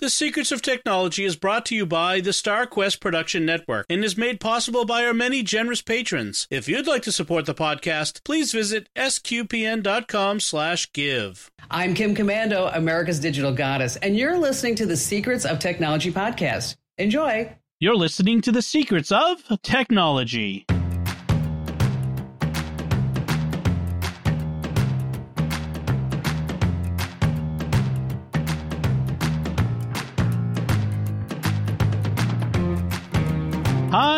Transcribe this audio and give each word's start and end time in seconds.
The 0.00 0.10
Secrets 0.10 0.52
of 0.52 0.62
Technology 0.62 1.24
is 1.24 1.34
brought 1.34 1.66
to 1.66 1.74
you 1.74 1.84
by 1.84 2.20
the 2.20 2.30
StarQuest 2.30 3.00
Production 3.00 3.44
Network 3.44 3.84
and 3.90 4.04
is 4.04 4.16
made 4.16 4.38
possible 4.38 4.84
by 4.84 5.04
our 5.04 5.12
many 5.12 5.42
generous 5.42 5.82
patrons. 5.82 6.46
If 6.52 6.68
you'd 6.68 6.86
like 6.86 7.02
to 7.02 7.10
support 7.10 7.46
the 7.46 7.54
podcast, 7.54 8.22
please 8.22 8.52
visit 8.52 8.88
sqpn.com/give. 8.94 11.50
I'm 11.68 11.94
Kim 11.94 12.14
Komando, 12.14 12.70
America's 12.76 13.18
Digital 13.18 13.52
Goddess, 13.52 13.96
and 13.96 14.16
you're 14.16 14.38
listening 14.38 14.76
to 14.76 14.86
the 14.86 14.96
Secrets 14.96 15.44
of 15.44 15.58
Technology 15.58 16.12
podcast. 16.12 16.76
Enjoy. 16.96 17.52
You're 17.80 17.96
listening 17.96 18.40
to 18.42 18.52
the 18.52 18.62
Secrets 18.62 19.10
of 19.10 19.42
Technology. 19.64 20.64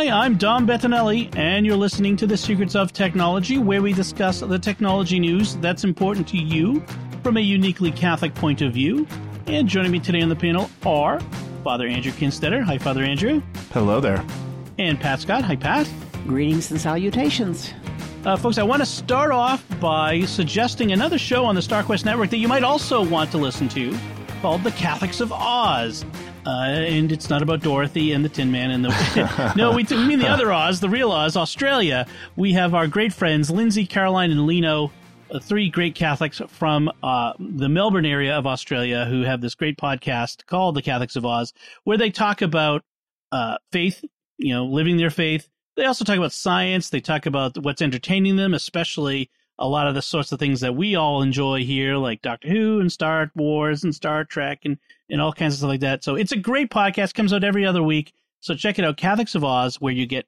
Hi, 0.00 0.24
I'm 0.24 0.38
Dom 0.38 0.66
Bettinelli, 0.66 1.36
and 1.36 1.66
you're 1.66 1.77
listening 1.77 2.16
to 2.16 2.27
The 2.27 2.38
Secrets 2.38 2.74
of 2.74 2.90
Technology, 2.90 3.59
where 3.59 3.82
we 3.82 3.92
discuss 3.92 4.40
the 4.40 4.59
technology 4.59 5.20
news 5.20 5.56
that's 5.56 5.84
important 5.84 6.26
to 6.28 6.38
you 6.38 6.82
from 7.23 7.36
a 7.36 7.40
uniquely 7.40 7.92
Catholic 7.92 8.34
point 8.34 8.62
of 8.62 8.73
view. 8.73 9.06
And 9.46 9.68
joining 9.68 9.92
me 9.92 10.00
today 10.00 10.23
on 10.23 10.30
the 10.30 10.36
panel 10.36 10.70
are 10.86 11.20
Father 11.62 11.86
Andrew 11.86 12.12
Kinstetter. 12.12 12.62
Hi, 12.62 12.78
Father 12.78 13.04
Andrew. 13.04 13.42
Hello 13.74 14.00
there. 14.00 14.24
And 14.78 14.98
Pat 14.98 15.20
Scott. 15.20 15.45
Hi, 15.45 15.54
Pat. 15.54 15.86
Greetings 16.26 16.70
and 16.70 16.80
salutations. 16.80 17.74
Uh, 18.24 18.38
folks, 18.38 18.56
I 18.56 18.62
want 18.62 18.80
to 18.80 18.87
start 18.87 19.32
off 19.32 19.62
by 19.80 20.23
suggesting 20.23 20.92
another 20.92 21.18
show 21.18 21.45
on 21.45 21.54
the 21.54 21.60
StarQuest 21.60 22.06
Network 22.06 22.30
that 22.30 22.38
you 22.38 22.48
might 22.48 22.64
also 22.64 23.04
want 23.04 23.30
to 23.32 23.37
listen 23.37 23.68
to 23.68 23.95
called 24.40 24.64
The 24.64 24.70
Catholics 24.70 25.20
of 25.20 25.30
Oz. 25.30 26.06
Uh, 26.47 26.51
and 26.51 27.12
it's 27.12 27.29
not 27.29 27.43
about 27.43 27.61
Dorothy 27.61 28.12
and 28.12 28.25
the 28.25 28.29
Tin 28.29 28.51
Man 28.51 28.71
and 28.71 28.85
the. 28.85 29.53
no, 29.57 29.73
we, 29.73 29.85
we 29.85 30.05
mean 30.05 30.19
the 30.19 30.29
other 30.29 30.52
Oz, 30.52 30.80
the 30.80 30.88
real 30.88 31.13
Oz, 31.13 31.37
Australia. 31.37 32.07
We 32.37 32.52
have 32.55 32.74
our 32.74 32.87
great 32.87 33.13
friends 33.13 33.51
Lindsay, 33.51 33.87
Caroline, 33.87 34.30
and 34.30 34.47
Lino, 34.47 34.91
uh, 35.30 35.38
three 35.38 35.69
great 35.69 35.95
Catholics 35.95 36.41
from 36.49 36.91
uh, 37.02 37.35
the 37.38 37.69
Melbourne 37.69 38.07
area 38.07 38.37
of 38.37 38.47
Australia, 38.47 39.05
who 39.05 39.23
have 39.23 39.43
this 39.43 39.55
great 39.55 39.77
podcast 39.77 40.47
called 40.47 40.77
The 40.77 40.82
Catholics 40.82 41.16
of 41.16 41.27
Oz, 41.27 41.52
where 41.85 41.99
they 41.99 42.10
talk 42.10 42.41
about 42.41 42.85
uh, 43.32 43.59
faith, 43.71 44.02
you 44.38 44.54
know, 44.54 44.65
living 44.65 44.97
their 44.97 45.10
faith. 45.10 45.47
They 45.77 45.85
also 45.85 46.04
talk 46.04 46.16
about 46.16 46.32
science. 46.32 46.88
They 46.88 47.01
talk 47.01 47.27
about 47.27 47.59
what's 47.59 47.82
entertaining 47.82 48.37
them, 48.37 48.54
especially 48.54 49.30
a 49.59 49.69
lot 49.69 49.87
of 49.87 49.95
the 49.95 50.02
sorts 50.02 50.32
of 50.32 50.38
things 50.38 50.60
that 50.60 50.75
we 50.75 50.95
all 50.95 51.21
enjoy 51.21 51.65
here, 51.65 51.97
like 51.97 52.23
Doctor 52.23 52.49
Who 52.49 52.80
and 52.80 52.91
Star 52.91 53.30
Wars 53.37 53.85
and 53.85 53.95
Star 53.95 54.25
Trek 54.25 54.60
and, 54.65 54.79
and 55.11 55.21
all 55.21 55.33
kinds 55.33 55.55
of 55.55 55.59
stuff 55.59 55.69
like 55.69 55.80
that. 55.80 56.05
So 56.05 56.15
it's 56.15 56.33
a 56.33 56.37
great 56.37 56.71
podcast, 56.71 57.15
comes 57.15 57.33
out 57.33 57.45
every 57.45 57.66
other 57.66 57.83
week. 57.83 58.13
So 58.41 58.55
check 58.55 58.79
it 58.79 58.85
out, 58.85 58.97
Catholics 58.97 59.35
of 59.35 59.45
Oz, 59.45 59.77
where 59.80 59.93
you 59.93 60.07
get 60.07 60.27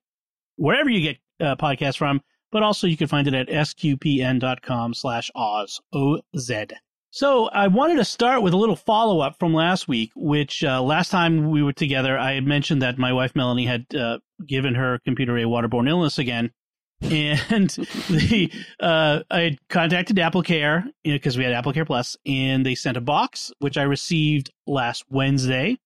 wherever 0.57 0.91
you 0.91 1.01
get 1.01 1.19
uh, 1.41 1.57
podcasts 1.57 1.97
from, 1.97 2.21
but 2.51 2.63
also 2.63 2.87
you 2.87 2.97
can 2.97 3.09
find 3.09 3.27
it 3.27 3.35
at 3.35 3.49
sqpn.com 3.49 4.95
slash 4.95 5.31
Oz, 5.35 5.81
O-Z. 5.93 6.67
So 7.11 7.49
I 7.49 7.69
wanted 7.69 7.97
to 7.97 8.05
start 8.05 8.43
with 8.43 8.55
a 8.55 8.57
little 8.57 8.77
follow 8.77 9.21
up 9.21 9.39
from 9.39 9.53
last 9.53 9.87
week, 9.87 10.11
which 10.15 10.65
uh, 10.65 10.83
last 10.83 11.11
time 11.11 11.51
we 11.51 11.63
were 11.63 11.73
together, 11.73 12.19
I 12.19 12.33
had 12.35 12.47
mentioned 12.47 12.81
that 12.83 12.99
my 12.99 13.13
wife 13.13 13.37
Melanie 13.37 13.67
had 13.67 13.87
uh, 13.95 14.19
given 14.47 14.75
her 14.75 14.99
computer 15.05 15.37
a 15.37 15.43
waterborne 15.43 15.89
illness 15.89 16.19
again 16.19 16.53
and 17.03 17.71
the 18.09 18.51
uh, 18.81 19.21
I 19.31 19.41
had 19.41 19.69
contacted 19.69 20.17
AppleCare 20.17 20.85
because 21.05 21.37
you 21.37 21.43
know, 21.43 21.49
we 21.49 21.55
had 21.55 21.65
AppleCare 21.65 21.87
Plus, 21.87 22.17
and 22.27 22.65
they 22.65 22.75
sent 22.75 22.97
a 22.97 23.01
box 23.01 23.53
which 23.59 23.77
I 23.77 23.83
received 23.83 24.51
last 24.67 25.05
Wednesday. 25.11 25.79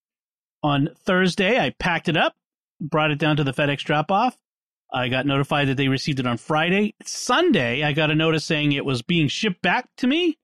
On 0.63 0.89
Thursday, 1.05 1.61
I 1.61 1.71
packed 1.79 2.09
it 2.09 2.17
up, 2.17 2.35
brought 2.81 3.11
it 3.11 3.19
down 3.19 3.37
to 3.37 3.45
the 3.45 3.53
FedEx 3.53 3.79
drop 3.81 4.11
off. 4.11 4.37
I 4.93 5.09
got 5.09 5.27
notified 5.27 5.69
that 5.69 5.77
they 5.77 5.89
received 5.89 6.21
it 6.21 6.27
on 6.27 6.39
Friday. 6.39 6.95
Sunday, 7.05 7.83
I 7.83 7.93
got 7.93 8.11
a 8.11 8.15
notice 8.15 8.45
saying 8.45 8.73
it 8.73 8.85
was 8.85 9.03
being 9.03 9.29
shipped 9.29 9.63
back 9.63 9.89
to 9.99 10.07
me, 10.07 10.39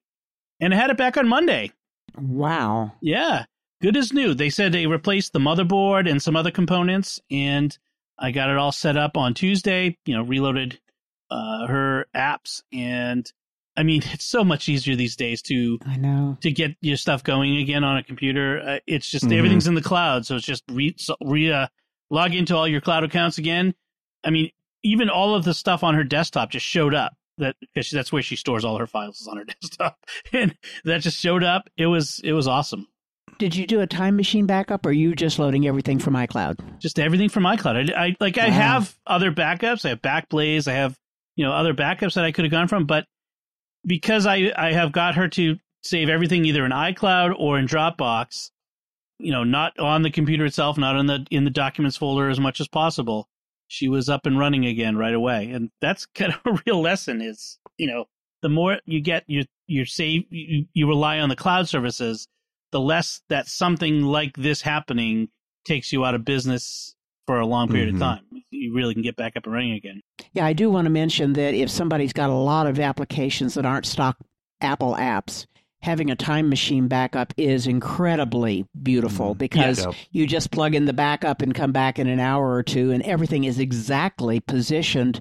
and 0.61 0.75
I 0.75 0.77
had 0.77 0.91
it 0.91 0.97
back 0.97 1.17
on 1.17 1.29
Monday. 1.29 1.73
Wow. 2.17 2.93
Yeah, 3.01 3.47
good 3.81 3.97
as 3.97 4.13
new. 4.13 4.35
They 4.35 4.51
said 4.51 4.73
they 4.73 4.87
replaced 4.87 5.33
the 5.33 5.39
motherboard 5.39 6.09
and 6.09 6.23
some 6.23 6.37
other 6.37 6.51
components, 6.51 7.21
and 7.31 7.77
I 8.19 8.31
got 8.31 8.51
it 8.51 8.57
all 8.57 8.73
set 8.73 8.97
up 8.97 9.17
on 9.17 9.35
Tuesday, 9.35 9.99
you 10.07 10.15
know, 10.15 10.23
reloaded 10.23 10.81
uh, 11.31 11.67
her 11.67 12.07
apps 12.15 12.63
and 12.73 13.31
I 13.77 13.85
mean, 13.85 14.03
it's 14.13 14.25
so 14.25 14.45
much 14.45 14.69
easier 14.69 14.97
these 14.97 15.17
days 15.17 15.43
to 15.43 15.79
I 15.87 15.97
know 15.97 16.37
to 16.41 16.51
get 16.51 16.77
your 16.81 16.97
stuff 16.97 17.25
going 17.25 17.57
again 17.57 17.85
on 17.85 17.97
a 17.97 18.03
computer. 18.03 18.61
Uh, 18.61 18.79
it's 18.87 19.09
just 19.09 19.25
mm-hmm. 19.25 19.39
everything's 19.39 19.67
in 19.67 19.75
the 19.75 19.83
cloud, 19.83 20.27
so 20.27 20.37
it's 20.37 20.47
just 20.47 20.65
re, 20.71 20.95
re 21.23 21.53
uh, 21.53 21.67
log 22.11 22.35
into 22.35 22.57
all 22.57 22.69
your 22.69 22.81
cloud 22.81 23.05
accounts 23.05 23.39
again. 23.39 23.75
I 24.25 24.31
mean, 24.31 24.51
even 24.83 25.09
all 25.09 25.35
of 25.35 25.45
the 25.45 25.55
stuff 25.55 25.83
on 25.83 25.95
her 25.95 26.05
desktop 26.05 26.51
just 26.51 26.67
showed 26.67 26.95
up 26.95 27.15
that 27.39 27.57
because 27.61 27.91
that's 27.91 28.13
where 28.13 28.23
she 28.23 28.37
stores 28.37 28.65
all 28.65 28.79
her 28.79 28.87
files 28.87 29.21
is 29.21 29.29
on 29.29 29.39
her 29.39 29.45
desktop, 29.61 29.99
and 30.33 30.57
that 30.85 31.01
just 31.01 31.19
showed 31.19 31.43
up. 31.43 31.69
It 31.77 31.87
was 31.87 32.21
it 32.23 32.33
was 32.33 32.47
awesome. 32.47 32.89
Did 33.43 33.57
you 33.57 33.67
do 33.67 33.81
a 33.81 33.89
time 33.89 34.15
machine 34.15 34.47
backup, 34.47 34.87
or 34.87 34.91
are 34.91 34.93
you 34.93 35.17
just 35.17 35.41
loading 35.41 35.67
everything 35.67 35.99
from 35.99 36.15
iCloud? 36.15 36.79
Just 36.79 37.01
everything 37.01 37.29
from 37.29 37.43
iCloud. 37.43 37.93
I, 37.93 38.05
I 38.05 38.17
like 38.21 38.39
I 38.39 38.49
have 38.49 38.97
other 39.05 39.33
backups. 39.33 39.85
I 39.85 39.89
have 39.89 40.01
Backblaze. 40.01 40.69
I 40.69 40.75
have 40.75 40.97
you 41.35 41.45
know 41.45 41.51
other 41.51 41.75
backups 41.75 42.15
that 42.15 42.25
I 42.25 42.31
could 42.31 42.45
have 42.45 42.53
gone 42.53 42.69
from, 42.69 42.87
but 42.87 43.05
because 43.85 44.27
I 44.27 44.53
I 44.57 44.71
have 44.75 44.93
got 44.93 45.17
her 45.17 45.27
to 45.31 45.57
save 45.83 46.09
everything 46.09 46.45
either 46.45 46.65
in 46.65 46.71
iCloud 46.71 47.35
or 47.37 47.59
in 47.59 47.67
Dropbox, 47.67 48.51
you 49.19 49.33
know, 49.33 49.43
not 49.43 49.77
on 49.77 50.03
the 50.03 50.11
computer 50.13 50.45
itself, 50.45 50.79
not 50.79 50.95
in 50.95 51.07
the 51.07 51.27
in 51.33 51.43
the 51.43 51.51
documents 51.51 51.97
folder 51.97 52.31
as 52.31 52.39
much 52.39 52.61
as 52.61 52.69
possible. 52.69 53.29
She 53.67 53.89
was 53.89 54.09
up 54.09 54.25
and 54.25 54.39
running 54.39 54.67
again 54.67 54.97
right 54.97 55.15
away, 55.15 55.51
and 55.51 55.69
that's 55.81 56.07
kind 56.15 56.33
of 56.33 56.41
a 56.47 56.63
real 56.65 56.81
lesson. 56.81 57.21
Is 57.21 57.59
you 57.77 57.89
know, 57.89 58.05
the 58.41 58.49
more 58.49 58.79
you 58.85 59.01
get, 59.01 59.25
you 59.27 59.47
you 59.67 59.85
save 59.85 60.27
you, 60.31 60.67
you 60.75 60.87
rely 60.87 61.19
on 61.19 61.29
the 61.29 61.35
cloud 61.35 61.69
services 61.69 62.29
the 62.73 62.81
less 62.81 63.21
that 63.29 63.47
something 63.47 64.03
like 64.03 64.37
this 64.37 64.63
happening 64.63 65.29
takes 65.65 65.93
you 65.93 66.05
out 66.05 66.15
of 66.15 66.25
business 66.25 66.95
for 67.27 67.39
a 67.39 67.47
long 67.47 67.69
period 67.69 67.95
mm-hmm. 67.95 68.03
of 68.03 68.19
time. 68.19 68.25
You 68.51 68.75
really 68.75 68.95
can 68.95 69.03
get 69.03 69.17
back 69.17 69.37
up 69.37 69.45
and 69.45 69.53
running 69.53 69.73
again. 69.73 70.03
Yeah, 70.33 70.45
I 70.45 70.53
do 70.53 70.71
want 70.71 70.87
to 70.87 70.91
mention 70.91 71.35
that 71.35 71.55
if 71.55 71.71
somebody's 71.71 72.13
got 72.13 72.31
a 72.31 72.35
lot 72.35 72.67
of 72.67 72.81
applications 72.81 73.55
that 73.55 73.65
aren't 73.65 73.87
stock 73.87 74.19
Apple 74.61 74.95
apps, 74.95 75.47
having 75.83 76.11
a 76.11 76.17
time 76.17 76.49
machine 76.49 76.89
backup 76.89 77.33
is 77.37 77.67
incredibly 77.67 78.67
beautiful 78.83 79.31
mm-hmm. 79.31 79.39
because 79.39 79.85
yeah, 79.85 79.93
you 80.11 80.27
just 80.27 80.51
plug 80.51 80.75
in 80.75 80.87
the 80.87 80.93
backup 80.93 81.43
and 81.43 81.55
come 81.55 81.73
back 81.73 81.99
in 81.99 82.09
an 82.09 82.21
hour 82.21 82.53
or 82.53 82.63
two, 82.63 82.91
and 82.91 83.03
everything 83.03 83.45
is 83.45 83.59
exactly 83.59 84.41
positioned, 84.41 85.21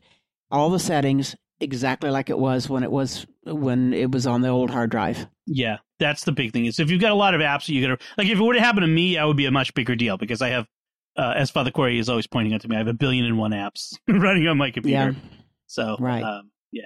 all 0.50 0.70
the 0.70 0.80
settings 0.80 1.36
exactly 1.60 2.10
like 2.10 2.30
it 2.30 2.40
was 2.40 2.68
when 2.68 2.84
it 2.84 2.92
was 2.92 3.26
when 3.44 3.94
it 3.94 4.12
was 4.12 4.26
on 4.26 4.42
the 4.42 4.50
old 4.50 4.70
hard 4.70 4.90
drive. 4.90 5.28
Yeah, 5.46 5.78
that's 6.02 6.26
the 6.26 6.32
big 6.34 6.52
thing. 6.52 6.66
Is 6.66 6.80
if 6.80 6.90
you've 6.90 7.00
got 7.00 7.12
a 7.12 7.16
lot 7.16 7.34
of 7.34 7.40
apps, 7.40 7.68
that 7.68 7.74
you 7.74 7.88
got 7.88 8.00
to 8.00 8.06
like 8.18 8.28
if 8.28 8.38
it 8.38 8.42
would 8.42 8.56
have 8.56 8.66
happened 8.66 8.84
to 8.84 8.88
me, 8.88 9.18
I 9.18 9.24
would 9.24 9.38
be 9.38 9.46
a 9.46 9.52
much 9.52 9.74
bigger 9.74 9.96
deal 9.96 10.18
because 10.18 10.42
I 10.42 10.50
have, 10.50 10.68
uh, 11.16 11.34
as 11.38 11.52
Father 11.52 11.72
Corey 11.72 12.00
is 12.00 12.10
always 12.10 12.28
pointing 12.28 12.54
out 12.54 12.62
to 12.62 12.68
me, 12.68 12.76
I 12.76 12.80
have 12.80 12.88
a 12.88 12.94
billion 12.94 13.24
and 13.26 13.38
one 13.38 13.52
apps 13.52 13.94
running 14.08 14.48
on 14.48 14.58
my 14.58 14.72
computer. 14.72 15.12
Yeah. 15.12 15.30
So 15.68 15.96
right, 16.00 16.24
um, 16.24 16.52
yeah. 16.72 16.84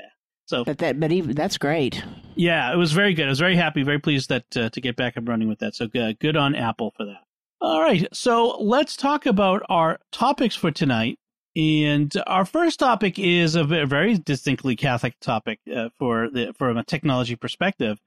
So, 0.48 0.64
but 0.64 0.78
that, 0.78 1.00
but 1.00 1.12
even 1.12 1.36
that's 1.36 1.58
great. 1.58 2.04
Yeah, 2.36 2.72
it 2.72 2.76
was 2.76 2.92
very 2.92 3.16
good. 3.16 3.26
I 3.26 3.30
was 3.30 3.40
very 3.40 3.56
happy, 3.56 3.82
very 3.82 4.00
pleased 4.00 4.30
that 4.30 4.46
uh, 4.56 4.70
to 4.70 4.82
get 4.82 4.96
back 4.96 5.18
up 5.18 5.28
running 5.28 5.48
with 5.48 5.60
that. 5.60 5.74
So 5.74 5.88
good, 5.88 6.20
good 6.20 6.38
on 6.38 6.54
Apple 6.54 6.94
for 6.96 7.06
that. 7.06 7.24
All 7.62 7.82
right, 7.82 8.08
so 8.14 8.58
let's 8.60 8.96
talk 8.96 9.26
about 9.26 9.64
our 9.70 9.98
topics 10.12 10.56
for 10.56 10.70
tonight. 10.70 11.18
And 11.56 12.14
our 12.28 12.44
first 12.44 12.80
topic 12.80 13.18
is 13.18 13.56
a 13.56 13.64
very 13.64 14.18
distinctly 14.18 14.76
Catholic 14.76 15.18
topic 15.22 15.60
uh, 15.74 15.88
for 15.98 16.30
the 16.30 16.54
from 16.58 16.76
a 16.76 16.84
technology 16.84 17.38
perspective, 17.38 17.98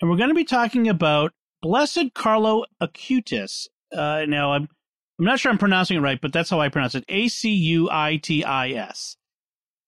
and 0.00 0.10
we're 0.10 0.16
going 0.16 0.28
to 0.30 0.34
be 0.34 0.44
talking 0.44 0.88
about 0.88 1.32
Blessed 1.62 2.14
Carlo 2.14 2.64
Acutis. 2.82 3.68
Uh, 3.92 4.24
now, 4.28 4.52
I'm 4.52 4.68
I'm 5.18 5.24
not 5.24 5.40
sure 5.40 5.50
I'm 5.50 5.58
pronouncing 5.58 5.96
it 5.96 6.00
right, 6.00 6.20
but 6.20 6.32
that's 6.32 6.50
how 6.50 6.60
I 6.60 6.68
pronounce 6.68 6.94
it: 6.94 7.04
A 7.08 7.28
C 7.28 7.50
U 7.52 7.88
I 7.90 8.16
T 8.16 8.44
I 8.44 8.70
S. 8.70 9.16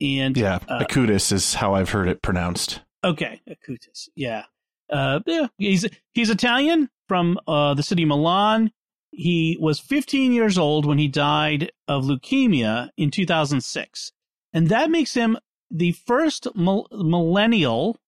And 0.00 0.37
yeah, 0.37 0.61
uh, 0.69 0.81
Acutis 0.81 1.32
is 1.32 1.55
how 1.55 1.75
I've 1.75 1.91
heard 1.91 2.09
it 2.09 2.23
pronounced. 2.23 2.81
Okay, 3.05 3.41
Acutis. 3.49 4.09
Yeah, 4.15 4.44
uh, 4.91 5.21
yeah. 5.27 5.49
He's 5.59 5.87
he's 6.12 6.31
Italian 6.31 6.88
from 7.09 7.38
uh, 7.47 7.75
the 7.75 7.82
city 7.82 8.03
of 8.03 8.09
Milan. 8.09 8.71
He 9.11 9.56
was 9.61 9.81
15 9.81 10.32
years 10.32 10.59
old 10.59 10.85
when 10.87 10.99
he 10.99 11.09
died 11.09 11.73
of 11.88 12.05
leukemia 12.05 12.91
in 12.97 13.11
2006. 13.11 14.12
And 14.53 14.69
that 14.69 14.91
makes 14.91 15.15
him 15.15 15.38
the 15.71 15.93
first 15.93 16.47
millennial 16.55 17.99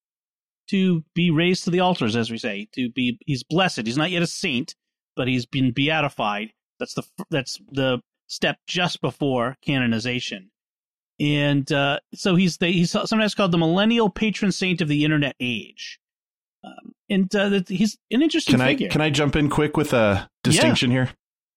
to 0.70 1.04
be 1.14 1.30
raised 1.30 1.64
to 1.64 1.70
the 1.70 1.80
altars, 1.80 2.16
as 2.16 2.30
we 2.30 2.38
say, 2.38 2.68
to 2.72 2.90
be, 2.90 3.18
he's 3.26 3.42
blessed. 3.42 3.86
He's 3.86 3.96
not 3.96 4.10
yet 4.10 4.22
a 4.22 4.26
saint, 4.26 4.74
but 5.16 5.28
he's 5.28 5.46
been 5.46 5.72
beatified. 5.72 6.52
That's 6.78 6.94
the, 6.94 7.02
that's 7.30 7.58
the 7.70 8.00
step 8.26 8.58
just 8.66 9.00
before 9.00 9.56
canonization. 9.62 10.50
And 11.18 11.70
uh, 11.70 12.00
so 12.14 12.34
he's 12.34 12.56
the, 12.56 12.68
he's 12.68 12.90
sometimes 12.90 13.34
called 13.34 13.52
the 13.52 13.58
millennial 13.58 14.08
patron 14.08 14.52
saint 14.52 14.80
of 14.80 14.88
the 14.88 15.04
internet 15.04 15.36
age. 15.38 16.00
Um, 16.62 16.92
and 17.08 17.34
uh, 17.34 17.60
he's 17.68 17.96
an 18.10 18.22
interesting 18.22 18.58
can 18.58 18.66
figure. 18.66 18.88
I 18.88 18.90
can 18.90 19.00
I 19.00 19.10
jump 19.10 19.36
in 19.36 19.48
quick 19.48 19.76
with 19.76 19.92
a 19.92 20.28
distinction 20.42 20.90
yeah. 20.90 20.94
here? 20.94 21.10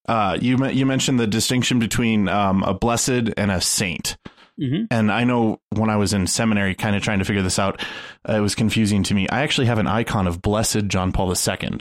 Uh, 0.08 0.38
you 0.42 0.66
you 0.68 0.86
mentioned 0.86 1.20
the 1.20 1.28
distinction 1.28 1.80
between 1.80 2.28
um, 2.28 2.64
a 2.64 2.74
blessed 2.74 3.30
and 3.38 3.52
a 3.52 3.62
saint. 3.62 4.18
Mm-hmm. 4.60 4.86
And 4.92 5.12
I 5.12 5.24
know 5.24 5.60
when 5.72 5.90
I 5.90 5.96
was 5.96 6.14
in 6.14 6.28
seminary, 6.28 6.76
kind 6.76 6.96
of 6.96 7.02
trying 7.02 7.20
to 7.20 7.26
figure 7.26 7.42
this 7.42 7.60
out, 7.60 7.82
uh, 8.28 8.34
it 8.34 8.40
was 8.40 8.56
confusing 8.56 9.04
to 9.04 9.14
me. 9.14 9.28
I 9.30 9.42
actually 9.42 9.68
have 9.68 9.80
an 9.80 9.88
icon 9.88 10.28
of 10.28 10.42
Blessed 10.42 10.88
John 10.88 11.12
Paul 11.12 11.34
II. 11.34 11.80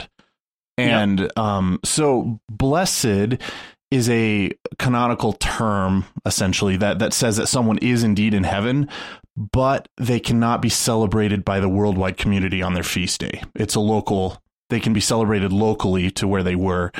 And 0.77 1.19
yep. 1.19 1.37
um, 1.37 1.79
so, 1.83 2.39
blessed 2.49 3.37
is 3.93 4.09
a 4.09 4.51
canonical 4.79 5.33
term 5.33 6.03
essentially 6.25 6.77
that 6.77 6.97
that 6.97 7.13
says 7.13 7.37
that 7.37 7.45
someone 7.45 7.77
is 7.77 8.03
indeed 8.03 8.33
in 8.33 8.43
heaven 8.43 8.89
but 9.35 9.87
they 9.97 10.19
cannot 10.19 10.63
be 10.63 10.69
celebrated 10.69 11.45
by 11.45 11.59
the 11.59 11.69
worldwide 11.69 12.17
community 12.17 12.59
on 12.59 12.73
their 12.73 12.81
feast 12.81 13.19
day 13.21 13.43
it's 13.53 13.75
a 13.75 13.79
local 13.79 14.41
they 14.71 14.79
can 14.79 14.93
be 14.93 14.99
celebrated 14.99 15.53
locally 15.53 16.09
to 16.09 16.27
where 16.27 16.41
they 16.41 16.55
were 16.55 16.91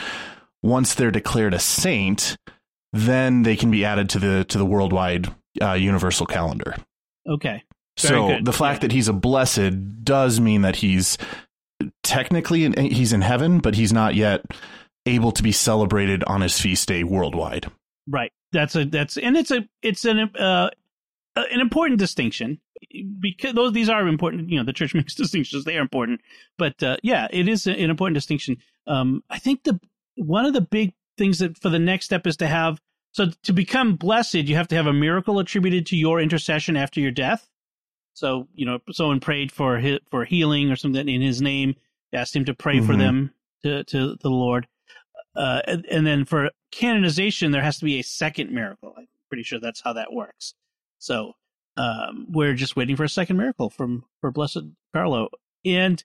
once 0.62 0.94
they're 0.94 1.10
declared 1.10 1.56
a 1.56 1.60
saint 1.60 2.38
then 2.92 3.42
they 3.42 3.56
can 3.56 3.72
be 3.72 3.84
added 3.84 4.08
to 4.08 4.20
the 4.20 4.46
to 4.46 4.60
the 4.60 4.66
worldwide 4.66 5.34
uh, 5.62 5.74
universal 5.74 6.26
calendar 6.26 6.76
okay 7.30 7.64
Very 8.00 8.16
so 8.16 8.28
good. 8.28 8.46
the 8.46 8.54
fact 8.54 8.78
yeah. 8.78 8.88
that 8.88 8.92
he's 8.92 9.08
a 9.08 9.14
blessed 9.14 10.04
does 10.04 10.40
mean 10.40 10.62
that 10.62 10.78
he's 10.78 11.18
technically 12.04 12.66
in, 12.66 12.74
he's 12.74 13.14
in 13.14 13.22
heaven 13.22 13.60
but 13.60 13.76
he's 13.76 13.94
not 13.94 14.16
yet 14.16 14.46
able 15.06 15.32
to 15.32 15.44
be 15.44 15.52
celebrated 15.52 16.24
on 16.26 16.42
his 16.42 16.60
feast 16.60 16.88
day 16.88 17.04
worldwide. 17.04 17.68
Right. 18.08 18.32
That's 18.52 18.76
a 18.76 18.86
that's 18.86 19.18
and 19.18 19.36
it's 19.36 19.52
a 19.52 19.68
it's 19.82 20.06
an 20.06 20.20
uh, 20.20 20.70
an 21.36 21.60
important 21.60 22.00
distinction 22.00 22.60
because 23.20 23.54
those 23.54 23.74
these 23.74 23.90
are 23.90 24.08
important. 24.08 24.50
You 24.50 24.58
know, 24.58 24.64
the 24.64 24.74
church 24.74 24.94
makes 24.96 25.16
distinctions; 25.16 25.64
they 25.64 25.78
are 25.78 25.82
important. 25.82 26.22
But 26.58 26.82
uh, 26.84 26.98
yeah, 27.02 27.28
it 27.32 27.48
is 27.48 27.66
an 27.66 27.76
important 27.76 28.16
distinction. 28.16 28.58
Um, 28.86 29.24
I 29.30 29.40
think 29.40 29.64
the 29.64 29.80
one 30.16 30.46
of 30.46 30.54
the 30.54 30.62
big 30.62 30.94
things 31.18 31.40
that 31.40 31.58
for 31.58 31.70
the 31.70 31.80
next 31.80 32.06
step 32.06 32.28
is 32.28 32.38
to 32.38 32.48
have 32.48 32.80
so 33.14 33.28
to 33.44 33.54
become 33.54 33.96
blessed, 33.96 34.34
you 34.34 34.56
have 34.56 34.68
to 34.70 34.76
have 34.76 34.88
a 34.88 34.94
miracle 34.94 35.40
attributed 35.40 35.86
to 35.88 35.96
your 35.96 36.20
intercession 36.20 36.76
after 36.76 37.00
your 37.00 37.12
death. 37.12 37.48
So 38.14 38.48
you 38.54 38.66
know, 38.66 38.80
someone 38.92 39.20
prayed 39.20 39.52
for 39.52 39.78
his, 39.78 40.00
for 40.10 40.26
healing 40.26 40.72
or 40.72 40.76
something 40.76 41.08
in 41.08 41.22
his 41.22 41.42
name, 41.42 41.76
asked 42.12 42.36
him 42.36 42.46
to 42.46 42.54
pray 42.54 42.78
mm-hmm. 42.78 42.88
for 42.88 42.98
them 42.98 43.34
to 43.64 43.84
to 43.86 44.16
the 44.16 44.30
Lord. 44.30 44.68
Uh, 45.36 45.62
and, 45.66 45.86
and, 45.88 46.06
then 46.06 46.26
for 46.26 46.52
canonization, 46.72 47.52
there 47.52 47.64
has 47.64 47.80
to 47.80 47.86
be 47.86 47.98
a 47.98 48.04
second 48.04 48.52
miracle. 48.52 48.94
I'm 48.96 49.08
pretty 49.30 49.42
sure 49.42 49.60
that's 49.60 49.82
how 49.82 49.94
that 49.94 50.14
works. 50.14 50.54
So 51.00 51.34
um, 51.76 52.28
we're 52.30 52.54
just 52.54 52.76
waiting 52.76 52.96
for 52.96 53.04
a 53.04 53.10
second 53.10 53.38
miracle 53.38 53.72
from 53.72 54.06
for 54.22 54.32
Blessed 54.32 54.66
Carlo. 54.94 55.30
And 55.66 56.04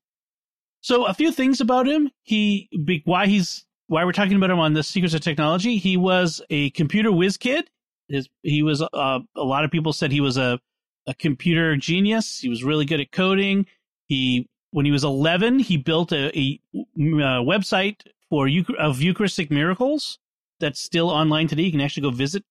so 0.80 1.04
a 1.04 1.12
few 1.12 1.30
things 1.30 1.60
about 1.60 1.86
him. 1.86 2.10
He 2.22 2.70
why 3.04 3.26
he's 3.26 3.66
why 3.88 4.04
we're 4.04 4.12
talking 4.12 4.36
about 4.36 4.50
him 4.50 4.60
on 4.60 4.74
the 4.74 4.82
Secrets 4.82 5.14
of 5.14 5.20
Technology. 5.20 5.76
He 5.78 5.96
was 5.96 6.40
a 6.50 6.70
computer 6.70 7.10
whiz 7.10 7.36
kid. 7.36 7.68
His 8.08 8.28
he 8.42 8.62
was 8.62 8.80
uh, 8.80 8.86
a 9.34 9.42
lot 9.42 9.64
of 9.64 9.70
people 9.70 9.92
said 9.92 10.12
he 10.12 10.20
was 10.20 10.36
a 10.36 10.60
a 11.06 11.14
computer 11.14 11.76
genius. 11.76 12.38
He 12.38 12.48
was 12.48 12.62
really 12.62 12.84
good 12.84 13.00
at 13.00 13.10
coding. 13.10 13.66
He 14.06 14.48
when 14.70 14.84
he 14.84 14.92
was 14.92 15.04
11, 15.04 15.60
he 15.60 15.78
built 15.78 16.12
a, 16.12 16.26
a, 16.38 16.60
a 16.74 17.42
website 17.42 18.02
for 18.28 18.48
of 18.78 19.00
Eucharistic 19.00 19.50
miracles 19.50 20.18
that's 20.60 20.80
still 20.80 21.08
online 21.08 21.48
today. 21.48 21.62
You 21.62 21.70
can 21.70 21.80
actually 21.80 22.02
go 22.02 22.10
visit 22.10 22.44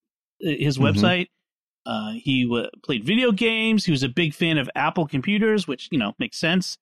uh, 0.44 0.50
his 0.50 0.78
mm-hmm. 0.78 0.86
website. 0.86 1.28
Uh, 1.86 2.14
he 2.14 2.44
w- 2.44 2.70
played 2.84 3.04
video 3.04 3.32
games. 3.32 3.86
He 3.86 3.92
was 3.92 4.04
a 4.04 4.10
big 4.10 4.34
fan 4.34 4.58
of 4.58 4.70
Apple 4.76 5.08
computers, 5.08 5.68
which 5.68 5.88
you 5.92 6.00
know 6.00 6.14
makes 6.20 6.38
sense. 6.38 6.78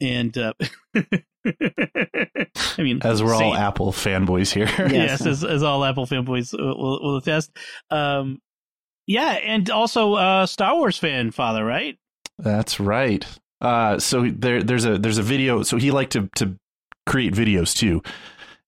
And 0.00 0.36
uh, 0.36 0.54
I 2.78 2.82
mean, 2.82 3.00
as 3.02 3.22
we're 3.22 3.36
same. 3.36 3.48
all 3.48 3.54
Apple 3.54 3.92
fanboys 3.92 4.52
here, 4.52 4.66
yes, 4.78 4.90
yes 4.92 5.26
as, 5.26 5.44
as, 5.44 5.62
all 5.62 5.84
Apple 5.84 6.06
fanboys 6.06 6.52
will, 6.52 7.00
will 7.00 7.16
attest. 7.16 7.50
Um, 7.90 8.40
yeah, 9.06 9.32
and 9.32 9.68
also 9.70 10.16
a 10.16 10.46
Star 10.46 10.74
Wars 10.74 10.98
fan, 10.98 11.30
father, 11.30 11.64
right? 11.64 11.98
That's 12.38 12.78
right. 12.78 13.26
Uh, 13.60 13.98
so 13.98 14.28
there, 14.28 14.62
there's 14.62 14.84
a 14.84 14.98
there's 14.98 15.18
a 15.18 15.22
video. 15.22 15.62
So 15.62 15.76
he 15.76 15.90
liked 15.90 16.12
to 16.12 16.28
to 16.36 16.56
create 17.06 17.32
videos 17.32 17.74
too 17.74 18.02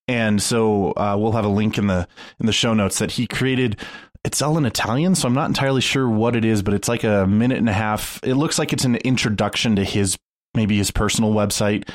and 0.07 0.41
so 0.41 0.93
uh, 0.93 1.15
we'll 1.17 1.33
have 1.33 1.45
a 1.45 1.49
link 1.49 1.77
in 1.77 1.85
the 1.85 2.07
in 2.39 2.47
the 2.47 2.51
show 2.51 2.73
notes 2.73 2.97
that 2.97 3.11
he 3.11 3.27
created 3.27 3.79
it's 4.23 4.41
all 4.41 4.57
in 4.57 4.65
Italian, 4.65 5.15
so 5.15 5.27
I'm 5.27 5.33
not 5.33 5.47
entirely 5.47 5.81
sure 5.81 6.07
what 6.07 6.35
it 6.35 6.45
is, 6.45 6.61
but 6.61 6.75
it's 6.75 6.87
like 6.87 7.03
a 7.03 7.25
minute 7.25 7.57
and 7.57 7.69
a 7.69 7.73
half. 7.73 8.19
It 8.23 8.35
looks 8.35 8.59
like 8.59 8.71
it's 8.71 8.85
an 8.85 8.97
introduction 8.97 9.75
to 9.77 9.83
his 9.83 10.15
maybe 10.53 10.77
his 10.77 10.91
personal 10.91 11.33
website, 11.33 11.89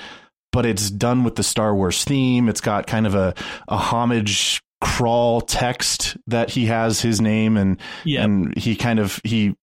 but 0.57 0.65
it's 0.65 0.89
done 0.91 1.23
with 1.23 1.35
the 1.35 1.43
Star 1.43 1.75
Wars 1.75 2.03
theme. 2.03 2.49
It's 2.49 2.63
got 2.63 2.87
kind 2.87 3.07
of 3.07 3.15
a, 3.15 3.35
a 3.69 3.77
homage 3.77 4.63
crawl 4.81 5.43
text 5.43 6.17
that 6.29 6.49
he 6.49 6.65
has 6.65 6.99
his 6.99 7.21
name 7.21 7.59
and 7.59 7.79
yep. 8.07 8.25
and 8.25 8.57
he 8.57 8.75
kind 8.75 8.99
of 8.99 9.21
he 9.23 9.55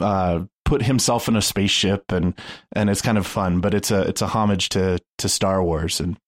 uh, 0.00 0.42
put 0.64 0.82
himself 0.82 1.28
in 1.28 1.36
a 1.36 1.40
spaceship 1.40 2.10
and 2.10 2.34
and 2.74 2.90
it's 2.90 3.00
kind 3.00 3.16
of 3.16 3.28
fun, 3.28 3.60
but 3.60 3.74
it's 3.74 3.92
a 3.92 4.00
it's 4.08 4.22
a 4.22 4.26
homage 4.26 4.70
to 4.70 4.98
to 5.18 5.28
Star 5.28 5.62
Wars 5.62 6.00
and 6.00 6.18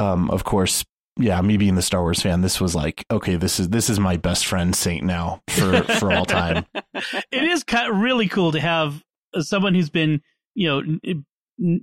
um, 0.00 0.32
of 0.32 0.42
course, 0.42 0.84
yeah, 1.16 1.40
me 1.40 1.58
being 1.58 1.76
the 1.76 1.82
Star 1.82 2.02
Wars 2.02 2.20
fan, 2.20 2.40
this 2.40 2.60
was 2.60 2.74
like, 2.74 3.04
okay, 3.08 3.36
this 3.36 3.60
is 3.60 3.68
this 3.68 3.88
is 3.88 4.00
my 4.00 4.16
best 4.16 4.46
friend 4.48 4.74
Saint 4.74 5.04
now 5.04 5.42
for 5.50 5.84
for 5.84 6.12
all 6.12 6.26
time. 6.26 6.66
it 6.74 7.44
is 7.44 7.62
kind 7.62 7.88
of 7.88 7.98
really 7.98 8.26
cool 8.26 8.50
to 8.50 8.58
have 8.58 9.00
someone 9.38 9.76
who's 9.76 9.90
been, 9.90 10.22
you 10.56 10.66
know, 10.66 10.98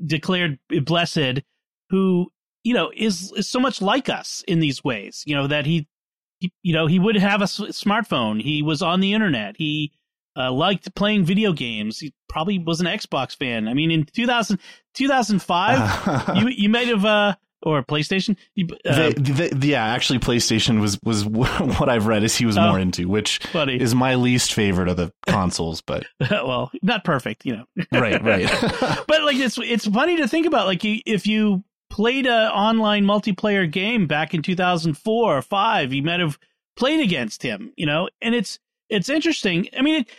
declared 0.06 0.60
blessed, 0.84 1.42
who 1.90 2.32
you 2.64 2.74
know 2.74 2.92
is 2.96 3.32
is 3.36 3.48
so 3.48 3.60
much 3.60 3.82
like 3.82 4.10
us 4.10 4.44
in 4.48 4.60
these 4.60 4.84
ways. 4.84 5.24
You 5.26 5.36
know 5.36 5.48
that 5.48 5.66
he, 5.66 5.88
he 6.40 6.52
you 6.64 6.74
know, 6.74 6.88
he 6.88 7.00
would 7.00 7.16
have 7.16 7.42
a 7.42 7.46
smartphone. 7.46 8.42
He 8.42 8.62
was 8.62 8.82
on 8.82 9.00
the 9.00 9.14
internet. 9.14 9.56
He 9.58 9.92
uh, 10.38 10.52
liked 10.52 10.94
playing 10.96 11.26
video 11.26 11.54
games. 11.54 12.00
He 12.00 12.14
probably 12.28 12.60
was 12.60 12.82
an 12.82 12.88
Xbox 12.88 13.36
fan. 13.36 13.68
I 13.68 13.74
mean, 13.74 13.92
in 13.92 14.06
2000, 14.06 14.60
2005, 14.94 16.36
you 16.38 16.48
you 16.50 16.70
might 16.70 16.88
have 16.88 17.06
uh, 17.06 17.36
or 17.66 17.84
PlayStation. 17.84 18.38
Uh, 18.86 19.12
the, 19.18 19.52
the, 19.54 19.68
yeah, 19.68 19.84
actually, 19.84 20.20
PlayStation 20.20 20.80
was 20.80 21.00
was 21.04 21.26
what 21.26 21.90
I've 21.90 22.08
read 22.08 22.24
is 22.24 22.36
he 22.36 22.46
was 22.46 22.58
oh, 22.58 22.70
more 22.70 22.80
into, 22.80 23.10
which 23.10 23.40
funny. 23.40 23.82
is 23.82 23.96
my 23.96 24.16
least 24.16 24.54
favorite 24.54 24.88
of 24.88 24.98
the 24.98 25.12
consoles. 25.26 25.82
But 25.82 26.06
well, 26.32 26.72
not 26.82 27.04
perfect, 27.04 27.46
you 27.46 27.58
know. 27.58 27.66
right, 27.92 28.24
right. 28.24 28.50
but 29.08 29.24
like 29.24 29.38
it's 29.38 29.58
it's 29.58 29.88
funny 29.88 30.18
to 30.18 30.28
think 30.28 30.46
about. 30.46 30.68
Like 30.68 30.82
if 30.84 31.28
you 31.28 31.64
played 31.90 32.28
a 32.28 32.54
online 32.54 33.04
multiplayer 33.04 33.70
game 33.70 34.08
back 34.08 34.34
in 34.34 34.42
2004 34.42 35.38
or 35.38 35.42
five, 35.42 35.92
you 35.92 36.04
might 36.04 36.20
have 36.20 36.38
played 36.78 37.02
against 37.02 37.42
him, 37.42 37.74
you 37.76 37.86
know. 37.86 38.08
And 38.22 38.36
it's 38.36 38.60
it's 38.90 39.10
interesting. 39.10 39.68
I 39.78 39.82
mean, 39.82 40.02
it, 40.02 40.10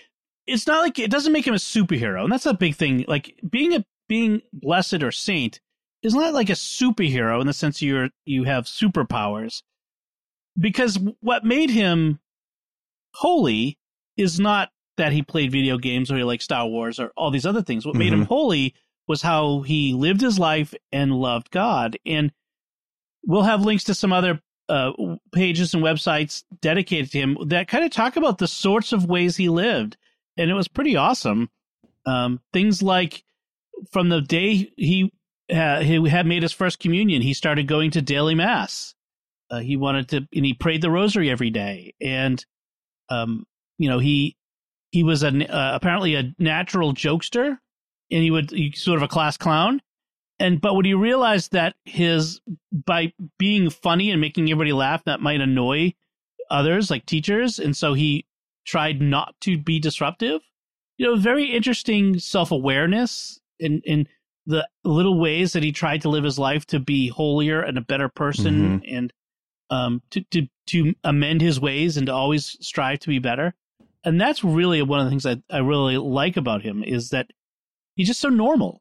it's 0.46 0.66
not 0.66 0.82
like 0.82 0.98
it 0.98 1.10
doesn't 1.10 1.32
make 1.32 1.46
him 1.46 1.54
a 1.54 1.58
superhero, 1.58 2.24
and 2.24 2.32
that's 2.32 2.46
a 2.46 2.54
big 2.54 2.74
thing. 2.74 3.04
Like 3.06 3.38
being 3.48 3.72
a 3.72 3.84
being 4.08 4.42
blessed 4.52 5.02
or 5.02 5.12
saint 5.12 5.60
is 6.02 6.14
not 6.14 6.24
that 6.24 6.34
like 6.34 6.50
a 6.50 6.54
superhero 6.54 7.40
in 7.40 7.46
the 7.46 7.52
sense 7.52 7.82
you're 7.82 8.10
you 8.24 8.44
have 8.44 8.64
superpowers 8.64 9.62
because 10.58 10.98
what 11.20 11.44
made 11.44 11.70
him 11.70 12.18
holy 13.14 13.78
is 14.16 14.40
not 14.40 14.70
that 14.96 15.12
he 15.12 15.22
played 15.22 15.52
video 15.52 15.78
games 15.78 16.10
or 16.10 16.16
he 16.16 16.24
liked 16.24 16.42
Star 16.42 16.66
Wars 16.66 16.98
or 16.98 17.12
all 17.16 17.30
these 17.30 17.46
other 17.46 17.62
things. 17.62 17.84
What 17.84 17.92
mm-hmm. 17.92 17.98
made 17.98 18.12
him 18.12 18.20
mm-hmm. 18.20 18.28
holy 18.28 18.74
was 19.06 19.22
how 19.22 19.60
he 19.60 19.92
lived 19.92 20.20
his 20.20 20.38
life 20.38 20.74
and 20.90 21.12
loved 21.12 21.50
God. 21.50 21.98
And 22.06 22.32
we'll 23.24 23.42
have 23.42 23.62
links 23.62 23.84
to 23.84 23.94
some 23.94 24.12
other 24.12 24.40
uh, 24.68 24.92
pages 25.32 25.74
and 25.74 25.82
websites 25.82 26.44
dedicated 26.60 27.12
to 27.12 27.18
him 27.18 27.36
that 27.46 27.68
kind 27.68 27.84
of 27.84 27.90
talk 27.90 28.16
about 28.16 28.38
the 28.38 28.48
sorts 28.48 28.92
of 28.92 29.06
ways 29.06 29.36
he 29.36 29.48
lived. 29.48 29.96
And 30.36 30.50
it 30.50 30.54
was 30.54 30.68
pretty 30.68 30.96
awesome. 30.96 31.50
Um, 32.04 32.40
things 32.52 32.82
like 32.82 33.24
from 33.90 34.08
the 34.08 34.20
day 34.20 34.72
he 34.76 35.12
he 35.48 36.08
had 36.08 36.26
made 36.26 36.42
his 36.42 36.52
first 36.52 36.78
communion, 36.78 37.22
he 37.22 37.34
started 37.34 37.66
going 37.66 37.90
to 37.92 38.02
daily 38.02 38.34
mass. 38.34 38.94
Uh, 39.50 39.60
he 39.60 39.76
wanted 39.76 40.08
to, 40.08 40.16
and 40.34 40.44
he 40.44 40.54
prayed 40.54 40.82
the 40.82 40.90
rosary 40.90 41.30
every 41.30 41.50
day. 41.50 41.94
And, 42.00 42.44
um, 43.08 43.46
you 43.78 43.88
know, 43.88 43.98
he 43.98 44.36
he 44.90 45.02
was 45.02 45.22
a 45.22 45.28
uh, 45.28 45.74
apparently 45.74 46.14
a 46.14 46.34
natural 46.38 46.94
jokester, 46.94 47.58
and 48.10 48.22
he 48.22 48.30
would 48.30 48.50
he 48.50 48.72
sort 48.72 48.96
of 48.96 49.02
a 49.02 49.08
class 49.08 49.36
clown. 49.36 49.80
And 50.38 50.60
but 50.60 50.74
when 50.74 50.84
he 50.84 50.94
realized 50.94 51.52
that 51.52 51.76
his 51.84 52.40
by 52.72 53.12
being 53.38 53.70
funny 53.70 54.10
and 54.10 54.20
making 54.20 54.50
everybody 54.50 54.72
laugh, 54.72 55.04
that 55.04 55.20
might 55.20 55.40
annoy 55.40 55.94
others 56.50 56.90
like 56.90 57.06
teachers, 57.06 57.58
and 57.58 57.76
so 57.76 57.94
he 57.94 58.26
tried 58.66 59.00
not 59.00 59.34
to 59.42 59.58
be 59.58 59.78
disruptive. 59.78 60.40
You 60.98 61.06
know, 61.06 61.16
very 61.16 61.44
interesting 61.52 62.18
self 62.18 62.50
awareness 62.50 63.40
and 63.60 63.82
and 63.86 64.08
the 64.46 64.66
little 64.84 65.18
ways 65.18 65.52
that 65.52 65.62
he 65.62 65.72
tried 65.72 66.02
to 66.02 66.08
live 66.08 66.24
his 66.24 66.38
life 66.38 66.64
to 66.66 66.78
be 66.78 67.08
holier 67.08 67.60
and 67.60 67.76
a 67.76 67.82
better 67.82 68.08
person 68.08 68.80
mm-hmm. 68.80 68.94
and 68.94 69.12
um, 69.70 70.02
to, 70.10 70.22
to, 70.30 70.46
to 70.68 70.94
amend 71.02 71.40
his 71.40 71.58
ways 71.58 71.96
and 71.96 72.06
to 72.06 72.14
always 72.14 72.56
strive 72.60 73.00
to 73.00 73.08
be 73.08 73.18
better. 73.18 73.54
And 74.04 74.20
that's 74.20 74.44
really 74.44 74.80
one 74.82 75.00
of 75.00 75.06
the 75.06 75.10
things 75.10 75.26
I, 75.26 75.42
I 75.50 75.58
really 75.58 75.98
like 75.98 76.36
about 76.36 76.62
him 76.62 76.84
is 76.84 77.10
that 77.10 77.26
he's 77.96 78.06
just 78.06 78.20
so 78.20 78.28
normal, 78.28 78.80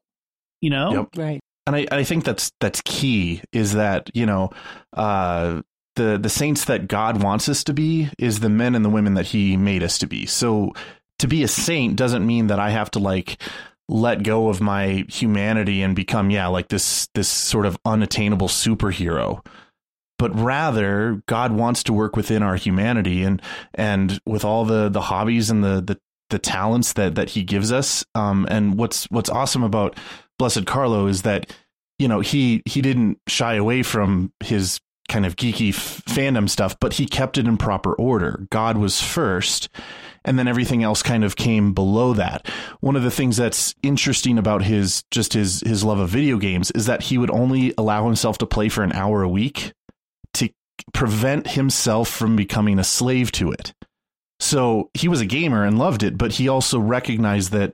you 0.60 0.70
know? 0.70 0.92
Yep. 0.92 1.08
Right. 1.16 1.40
and 1.66 1.74
I, 1.74 1.86
I 1.90 2.04
think 2.04 2.24
that's 2.24 2.52
that's 2.60 2.80
key 2.82 3.42
is 3.52 3.72
that 3.72 4.08
you 4.14 4.24
know 4.24 4.50
uh, 4.92 5.62
the 5.96 6.16
the 6.16 6.28
saints 6.28 6.66
that 6.66 6.86
God 6.86 7.22
wants 7.22 7.48
us 7.48 7.64
to 7.64 7.72
be 7.72 8.08
is 8.18 8.40
the 8.40 8.48
men 8.48 8.74
and 8.74 8.84
the 8.84 8.90
women 8.90 9.14
that 9.14 9.26
He 9.26 9.56
made 9.56 9.82
us 9.82 9.98
to 9.98 10.06
be. 10.06 10.26
So 10.26 10.72
to 11.18 11.26
be 11.26 11.42
a 11.42 11.48
saint 11.48 11.96
doesn't 11.96 12.24
mean 12.24 12.46
that 12.46 12.60
I 12.60 12.70
have 12.70 12.90
to 12.92 12.98
like 12.98 13.42
let 13.88 14.22
go 14.22 14.48
of 14.48 14.60
my 14.60 15.04
humanity 15.08 15.82
and 15.82 15.94
become 15.94 16.30
yeah 16.30 16.48
like 16.48 16.68
this 16.68 17.08
this 17.14 17.28
sort 17.28 17.66
of 17.66 17.78
unattainable 17.84 18.48
superhero. 18.48 19.44
But 20.18 20.34
rather 20.34 21.22
God 21.26 21.52
wants 21.52 21.82
to 21.84 21.92
work 21.92 22.16
within 22.16 22.42
our 22.42 22.56
humanity 22.56 23.22
and 23.22 23.40
and 23.74 24.18
with 24.26 24.44
all 24.44 24.64
the 24.64 24.88
the 24.88 25.02
hobbies 25.02 25.50
and 25.50 25.62
the 25.62 25.80
the, 25.80 25.98
the 26.30 26.38
talents 26.38 26.94
that 26.94 27.14
that 27.14 27.30
he 27.30 27.44
gives 27.44 27.70
us. 27.70 28.04
Um 28.14 28.46
and 28.50 28.76
what's 28.76 29.04
what's 29.10 29.30
awesome 29.30 29.62
about 29.62 29.96
blessed 30.38 30.66
carlo 30.66 31.06
is 31.06 31.22
that 31.22 31.54
you 31.98 32.08
know 32.08 32.20
he 32.20 32.62
he 32.66 32.80
didn't 32.82 33.18
shy 33.28 33.54
away 33.54 33.82
from 33.82 34.32
his 34.40 34.80
kind 35.08 35.24
of 35.24 35.36
geeky 35.36 35.68
f- 35.68 36.02
fandom 36.06 36.50
stuff 36.50 36.76
but 36.80 36.94
he 36.94 37.06
kept 37.06 37.38
it 37.38 37.46
in 37.46 37.56
proper 37.56 37.94
order. 37.94 38.46
God 38.50 38.78
was 38.78 39.00
first 39.00 39.68
and 40.26 40.38
then 40.38 40.48
everything 40.48 40.82
else 40.82 41.02
kind 41.02 41.24
of 41.24 41.36
came 41.36 41.72
below 41.72 42.12
that. 42.14 42.46
One 42.80 42.96
of 42.96 43.04
the 43.04 43.10
things 43.10 43.36
that's 43.36 43.74
interesting 43.82 44.36
about 44.36 44.62
his 44.62 45.04
just 45.10 45.32
his 45.32 45.60
his 45.60 45.84
love 45.84 46.00
of 46.00 46.10
video 46.10 46.36
games 46.36 46.70
is 46.72 46.86
that 46.86 47.04
he 47.04 47.16
would 47.16 47.30
only 47.30 47.72
allow 47.78 48.04
himself 48.04 48.36
to 48.38 48.46
play 48.46 48.68
for 48.68 48.82
an 48.82 48.92
hour 48.92 49.22
a 49.22 49.28
week 49.28 49.72
to 50.34 50.50
prevent 50.92 51.46
himself 51.50 52.08
from 52.08 52.36
becoming 52.36 52.78
a 52.78 52.84
slave 52.84 53.32
to 53.32 53.52
it. 53.52 53.72
So 54.38 54.90
he 54.92 55.08
was 55.08 55.20
a 55.20 55.26
gamer 55.26 55.64
and 55.64 55.78
loved 55.78 56.02
it, 56.02 56.18
but 56.18 56.32
he 56.32 56.48
also 56.48 56.78
recognized 56.78 57.52
that 57.52 57.72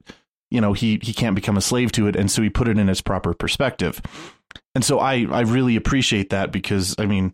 you 0.50 0.60
know 0.60 0.74
he 0.74 1.00
he 1.02 1.14
can't 1.14 1.34
become 1.34 1.56
a 1.56 1.62
slave 1.62 1.90
to 1.92 2.06
it, 2.06 2.14
and 2.14 2.30
so 2.30 2.42
he 2.42 2.50
put 2.50 2.68
it 2.68 2.78
in 2.78 2.88
its 2.88 3.00
proper 3.00 3.34
perspective. 3.34 4.00
And 4.74 4.84
so 4.84 5.00
I 5.00 5.26
I 5.30 5.40
really 5.40 5.76
appreciate 5.76 6.30
that 6.30 6.52
because 6.52 6.94
I 6.98 7.06
mean, 7.06 7.32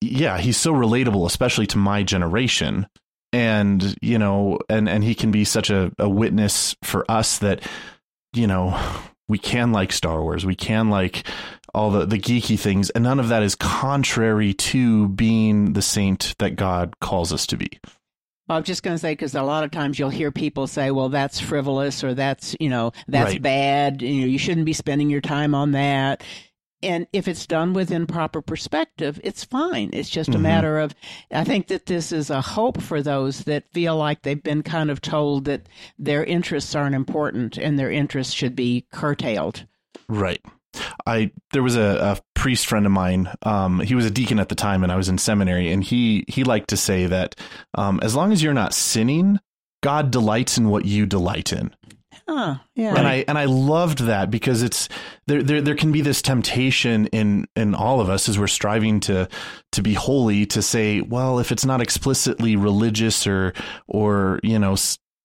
yeah, 0.00 0.38
he's 0.38 0.56
so 0.56 0.72
relatable, 0.72 1.26
especially 1.26 1.66
to 1.68 1.78
my 1.78 2.02
generation 2.02 2.88
and 3.32 3.96
you 4.00 4.18
know 4.18 4.58
and 4.68 4.88
and 4.88 5.04
he 5.04 5.14
can 5.14 5.30
be 5.30 5.44
such 5.44 5.70
a, 5.70 5.92
a 5.98 6.08
witness 6.08 6.74
for 6.82 7.04
us 7.10 7.38
that 7.38 7.62
you 8.32 8.46
know 8.46 8.78
we 9.28 9.38
can 9.38 9.72
like 9.72 9.92
star 9.92 10.22
wars 10.22 10.46
we 10.46 10.54
can 10.54 10.88
like 10.88 11.26
all 11.74 11.90
the 11.90 12.06
the 12.06 12.18
geeky 12.18 12.58
things 12.58 12.90
and 12.90 13.04
none 13.04 13.20
of 13.20 13.28
that 13.28 13.42
is 13.42 13.54
contrary 13.54 14.54
to 14.54 15.08
being 15.08 15.74
the 15.74 15.82
saint 15.82 16.34
that 16.38 16.56
god 16.56 16.98
calls 17.00 17.32
us 17.32 17.46
to 17.46 17.56
be 17.56 17.78
I'm 18.50 18.64
just 18.64 18.82
going 18.82 18.94
to 18.94 18.98
say 18.98 19.12
because 19.12 19.34
a 19.34 19.42
lot 19.42 19.64
of 19.64 19.70
times 19.70 19.98
you'll 19.98 20.08
hear 20.08 20.32
people 20.32 20.66
say, 20.66 20.90
"Well, 20.90 21.10
that's 21.10 21.38
frivolous," 21.38 22.02
or 22.02 22.14
"That's 22.14 22.56
you 22.58 22.70
know 22.70 22.92
that's 23.06 23.32
right. 23.32 23.42
bad." 23.42 24.00
You 24.00 24.22
know, 24.22 24.26
you 24.26 24.38
shouldn't 24.38 24.64
be 24.64 24.72
spending 24.72 25.10
your 25.10 25.20
time 25.20 25.54
on 25.54 25.72
that 25.72 26.22
and 26.82 27.06
if 27.12 27.28
it's 27.28 27.46
done 27.46 27.72
within 27.72 28.06
proper 28.06 28.40
perspective, 28.40 29.20
it's 29.24 29.44
fine. 29.44 29.90
It's 29.92 30.08
just 30.10 30.30
mm-hmm. 30.30 30.38
a 30.38 30.42
matter 30.42 30.78
of, 30.78 30.94
I 31.30 31.44
think 31.44 31.68
that 31.68 31.86
this 31.86 32.12
is 32.12 32.30
a 32.30 32.40
hope 32.40 32.80
for 32.80 33.02
those 33.02 33.44
that 33.44 33.72
feel 33.72 33.96
like 33.96 34.22
they've 34.22 34.42
been 34.42 34.62
kind 34.62 34.90
of 34.90 35.00
told 35.00 35.46
that 35.46 35.68
their 35.98 36.24
interests 36.24 36.74
aren't 36.74 36.94
important 36.94 37.56
and 37.56 37.78
their 37.78 37.90
interests 37.90 38.32
should 38.32 38.54
be 38.54 38.86
curtailed. 38.92 39.66
Right. 40.08 40.40
I 41.06 41.32
there 41.52 41.62
was 41.62 41.76
a, 41.76 41.80
a 41.80 42.20
priest 42.34 42.66
friend 42.66 42.86
of 42.86 42.92
mine. 42.92 43.30
Um, 43.42 43.80
he 43.80 43.94
was 43.94 44.04
a 44.04 44.10
deacon 44.10 44.38
at 44.38 44.48
the 44.48 44.54
time, 44.54 44.82
and 44.82 44.92
I 44.92 44.96
was 44.96 45.08
in 45.08 45.18
seminary. 45.18 45.72
And 45.72 45.82
he 45.82 46.24
he 46.28 46.44
liked 46.44 46.68
to 46.70 46.76
say 46.76 47.06
that 47.06 47.34
um, 47.74 47.98
as 48.02 48.14
long 48.14 48.32
as 48.32 48.42
you're 48.42 48.54
not 48.54 48.74
sinning, 48.74 49.40
God 49.82 50.10
delights 50.10 50.58
in 50.58 50.68
what 50.68 50.84
you 50.84 51.06
delight 51.06 51.52
in. 51.52 51.74
Yeah. 52.74 52.94
And 52.94 53.08
I 53.08 53.24
and 53.26 53.38
I 53.38 53.46
loved 53.46 54.00
that 54.00 54.30
because 54.30 54.62
it's 54.62 54.88
there 55.26 55.42
there 55.42 55.62
there 55.62 55.74
can 55.74 55.92
be 55.92 56.02
this 56.02 56.20
temptation 56.20 57.06
in 57.06 57.46
in 57.56 57.74
all 57.74 58.00
of 58.00 58.10
us 58.10 58.28
as 58.28 58.38
we're 58.38 58.46
striving 58.46 59.00
to 59.00 59.28
to 59.72 59.82
be 59.82 59.94
holy 59.94 60.44
to 60.46 60.60
say, 60.60 61.00
well, 61.00 61.38
if 61.38 61.50
it's 61.50 61.64
not 61.64 61.80
explicitly 61.80 62.54
religious 62.54 63.26
or 63.26 63.54
or 63.86 64.40
you 64.42 64.58
know 64.58 64.76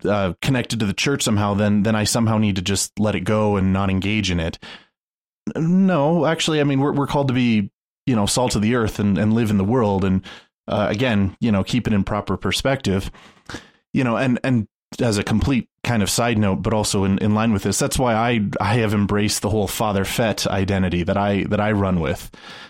uh, 0.05 0.33
connected 0.41 0.79
to 0.79 0.85
the 0.85 0.93
church 0.93 1.23
somehow, 1.23 1.53
then 1.53 1.83
then 1.83 1.95
I 1.95 2.05
somehow 2.05 2.37
need 2.37 2.55
to 2.55 2.61
just 2.61 2.97
let 2.99 3.15
it 3.15 3.21
go 3.21 3.57
and 3.57 3.73
not 3.73 3.89
engage 3.89 4.31
in 4.31 4.39
it. 4.39 4.57
No, 5.57 6.25
actually, 6.25 6.61
I 6.61 6.63
mean 6.63 6.79
we're 6.79 6.93
we're 6.93 7.07
called 7.07 7.27
to 7.27 7.33
be 7.33 7.69
you 8.05 8.15
know 8.15 8.25
salt 8.25 8.55
of 8.55 8.61
the 8.61 8.75
earth 8.75 8.99
and 8.99 9.17
and 9.17 9.33
live 9.33 9.49
in 9.49 9.57
the 9.57 9.63
world 9.63 10.03
and 10.05 10.25
uh, 10.67 10.87
again 10.89 11.35
you 11.39 11.51
know 11.51 11.63
keep 11.63 11.87
it 11.87 11.93
in 11.93 12.03
proper 12.03 12.37
perspective 12.37 13.11
you 13.93 14.03
know 14.03 14.17
and 14.17 14.39
and 14.43 14.67
as 15.01 15.17
a 15.17 15.23
complete 15.23 15.67
kind 15.83 16.01
of 16.03 16.09
side 16.09 16.37
note, 16.37 16.57
but 16.57 16.73
also 16.73 17.03
in, 17.03 17.17
in 17.19 17.33
line 17.33 17.53
with 17.53 17.63
this, 17.63 17.79
that's 17.79 17.99
why 17.99 18.13
I 18.13 18.41
I 18.59 18.75
have 18.75 18.93
embraced 18.93 19.41
the 19.41 19.49
whole 19.49 19.67
Father 19.67 20.05
Fett 20.05 20.47
identity 20.47 21.03
that 21.03 21.17
I 21.17 21.43
that 21.45 21.59
I 21.59 21.71
run 21.71 21.99
with, 21.99 22.29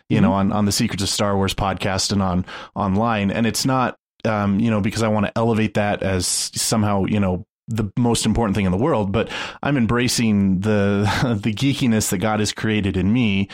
you 0.09 0.17
mm-hmm. 0.17 0.25
know, 0.25 0.33
on, 0.33 0.51
on 0.51 0.65
the 0.65 0.71
Secrets 0.71 1.03
of 1.03 1.09
Star 1.09 1.35
Wars 1.35 1.53
podcast 1.53 2.11
and 2.11 2.21
on 2.21 2.45
online. 2.75 3.31
And 3.31 3.45
it's 3.45 3.65
not 3.65 3.97
um, 4.25 4.59
you 4.59 4.71
know, 4.71 4.81
because 4.81 5.03
I 5.03 5.09
want 5.09 5.25
to 5.25 5.31
elevate 5.35 5.73
that 5.75 6.01
as 6.01 6.27
somehow, 6.27 7.05
you 7.05 7.19
know, 7.19 7.45
the 7.67 7.91
most 7.97 8.25
important 8.25 8.55
thing 8.55 8.65
in 8.65 8.71
the 8.71 8.77
world, 8.77 9.11
but 9.11 9.29
I'm 9.61 9.77
embracing 9.77 10.59
the 10.59 11.39
the 11.41 11.53
geekiness 11.53 12.09
that 12.09 12.17
God 12.19 12.39
has 12.39 12.51
created 12.51 12.97
in 12.97 13.11
me 13.11 13.49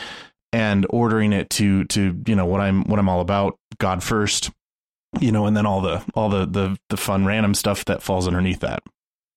and 0.52 0.86
ordering 0.90 1.32
it 1.32 1.50
to 1.50 1.84
to, 1.86 2.20
you 2.26 2.34
know, 2.34 2.46
what 2.46 2.60
I'm 2.60 2.84
what 2.84 2.98
I'm 2.98 3.08
all 3.08 3.20
about, 3.20 3.58
God 3.78 4.02
first 4.02 4.50
you 5.18 5.32
know, 5.32 5.46
and 5.46 5.56
then 5.56 5.66
all 5.66 5.80
the 5.80 6.02
all 6.14 6.28
the 6.28 6.46
the 6.46 6.78
the 6.88 6.96
fun 6.96 7.26
random 7.26 7.54
stuff 7.54 7.84
that 7.86 8.02
falls 8.02 8.26
underneath 8.26 8.60
that. 8.60 8.82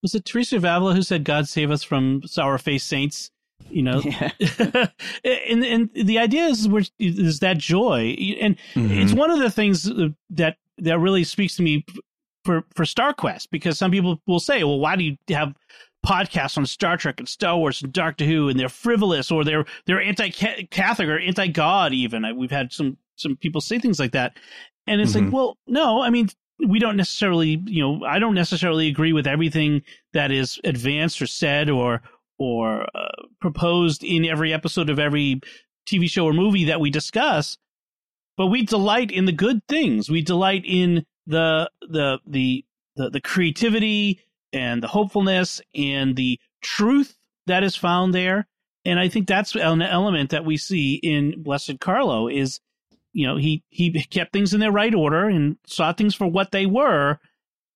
Was 0.01 0.13
it 0.13 0.25
Teresa 0.25 0.57
of 0.57 0.65
Avila 0.65 0.93
who 0.93 1.01
said, 1.01 1.23
"God 1.23 1.47
save 1.47 1.71
us 1.71 1.83
from 1.83 2.21
sour 2.25 2.57
faced 2.57 2.87
saints"? 2.87 3.31
You 3.69 3.83
know, 3.83 4.01
yeah. 4.01 4.31
and 5.23 5.63
and 5.63 5.89
the 5.95 6.19
idea 6.19 6.45
is 6.45 6.67
which 6.67 6.91
is 6.99 7.39
that 7.39 7.57
joy, 7.57 8.15
and 8.39 8.57
mm-hmm. 8.75 8.91
it's 8.91 9.13
one 9.13 9.31
of 9.31 9.39
the 9.39 9.49
things 9.49 9.89
that 10.31 10.57
that 10.77 10.99
really 10.99 11.23
speaks 11.23 11.55
to 11.55 11.63
me 11.63 11.85
for 12.43 12.65
for 12.75 12.83
StarQuest 12.83 13.47
because 13.49 13.77
some 13.77 13.91
people 13.91 14.21
will 14.27 14.39
say, 14.39 14.63
"Well, 14.63 14.79
why 14.79 14.95
do 14.95 15.03
you 15.03 15.17
have 15.29 15.55
podcasts 16.05 16.57
on 16.57 16.65
Star 16.65 16.97
Trek 16.97 17.19
and 17.19 17.27
Star 17.27 17.57
Wars 17.57 17.81
and 17.81 17.93
Doctor 17.93 18.25
Who 18.25 18.49
and 18.49 18.59
they're 18.59 18.69
frivolous 18.69 19.31
or 19.31 19.43
they're 19.43 19.65
they're 19.85 20.01
anti-Catholic 20.01 21.07
or 21.07 21.17
anti-God 21.17 21.93
even. 21.93 22.25
We've 22.37 22.51
had 22.51 22.73
some 22.73 22.97
some 23.15 23.37
people 23.37 23.61
say 23.61 23.79
things 23.79 23.99
like 23.99 24.11
that. 24.11 24.33
And 24.87 25.01
it's 25.01 25.13
mm-hmm. 25.13 25.25
like, 25.25 25.33
well, 25.33 25.57
no, 25.67 26.01
I 26.01 26.09
mean, 26.09 26.29
we 26.65 26.79
don't 26.79 26.97
necessarily, 26.97 27.61
you 27.65 27.81
know, 27.81 28.05
I 28.05 28.19
don't 28.19 28.35
necessarily 28.35 28.87
agree 28.87 29.13
with 29.13 29.27
everything 29.27 29.83
that 30.13 30.31
is 30.31 30.59
advanced 30.63 31.21
or 31.21 31.27
said 31.27 31.69
or 31.69 32.01
or 32.37 32.87
uh, 32.95 33.07
proposed 33.39 34.03
in 34.03 34.25
every 34.25 34.53
episode 34.53 34.89
of 34.89 34.99
every 34.99 35.39
TV 35.87 36.09
show 36.09 36.25
or 36.25 36.33
movie 36.33 36.65
that 36.65 36.79
we 36.79 36.89
discuss, 36.89 37.57
but 38.37 38.47
we 38.47 38.65
delight 38.65 39.11
in 39.11 39.25
the 39.25 39.31
good 39.31 39.61
things. 39.67 40.09
We 40.09 40.21
delight 40.21 40.63
in 40.65 41.05
the 41.27 41.69
the 41.81 42.19
the 42.25 42.65
the, 42.95 43.09
the 43.09 43.21
creativity 43.21 44.19
and 44.51 44.83
the 44.83 44.87
hopefulness 44.87 45.61
and 45.73 46.15
the 46.15 46.39
truth 46.61 47.17
that 47.47 47.63
is 47.63 47.75
found 47.75 48.13
there. 48.13 48.47
And 48.85 48.99
I 48.99 49.07
think 49.07 49.27
that's 49.27 49.55
an 49.55 49.81
element 49.81 50.31
that 50.31 50.45
we 50.45 50.57
see 50.57 50.95
in 50.95 51.41
Blessed 51.41 51.79
Carlo 51.79 52.27
is 52.27 52.59
you 53.13 53.25
know, 53.25 53.37
he 53.37 53.63
he 53.69 53.91
kept 54.09 54.33
things 54.33 54.53
in 54.53 54.59
their 54.59 54.71
right 54.71 54.93
order 54.93 55.29
and 55.29 55.57
saw 55.65 55.93
things 55.93 56.15
for 56.15 56.27
what 56.27 56.51
they 56.51 56.65
were, 56.65 57.19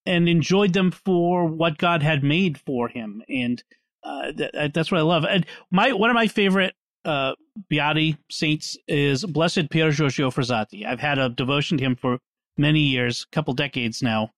and 0.06 0.28
enjoyed 0.28 0.74
them 0.74 0.92
for 0.92 1.46
what 1.46 1.78
God 1.78 2.04
had 2.04 2.24
made 2.24 2.60
for 2.60 2.88
him. 2.88 3.24
And 3.30 3.64
uh, 4.04 4.32
that, 4.36 4.74
that's 4.74 4.92
what 4.92 5.00
I 5.00 5.04
love. 5.04 5.26
And 5.26 5.46
my 5.72 5.94
one 5.94 6.10
of 6.10 6.16
my 6.16 6.28
favorite 6.28 6.74
uh, 7.06 7.34
Beati 7.72 8.18
saints 8.30 8.78
is 8.88 9.26
Blessed 9.26 9.70
Pier 9.70 9.92
Giorgio 9.92 10.32
Frassati. 10.32 10.86
I've 10.86 11.00
had 11.00 11.20
a 11.20 11.30
devotion 11.30 11.78
to 11.78 11.84
him 11.84 11.96
for 11.96 12.20
many 12.58 12.82
years, 12.82 13.26
a 13.32 13.36
couple 13.36 13.54
decades 13.54 14.02
now. 14.02 14.32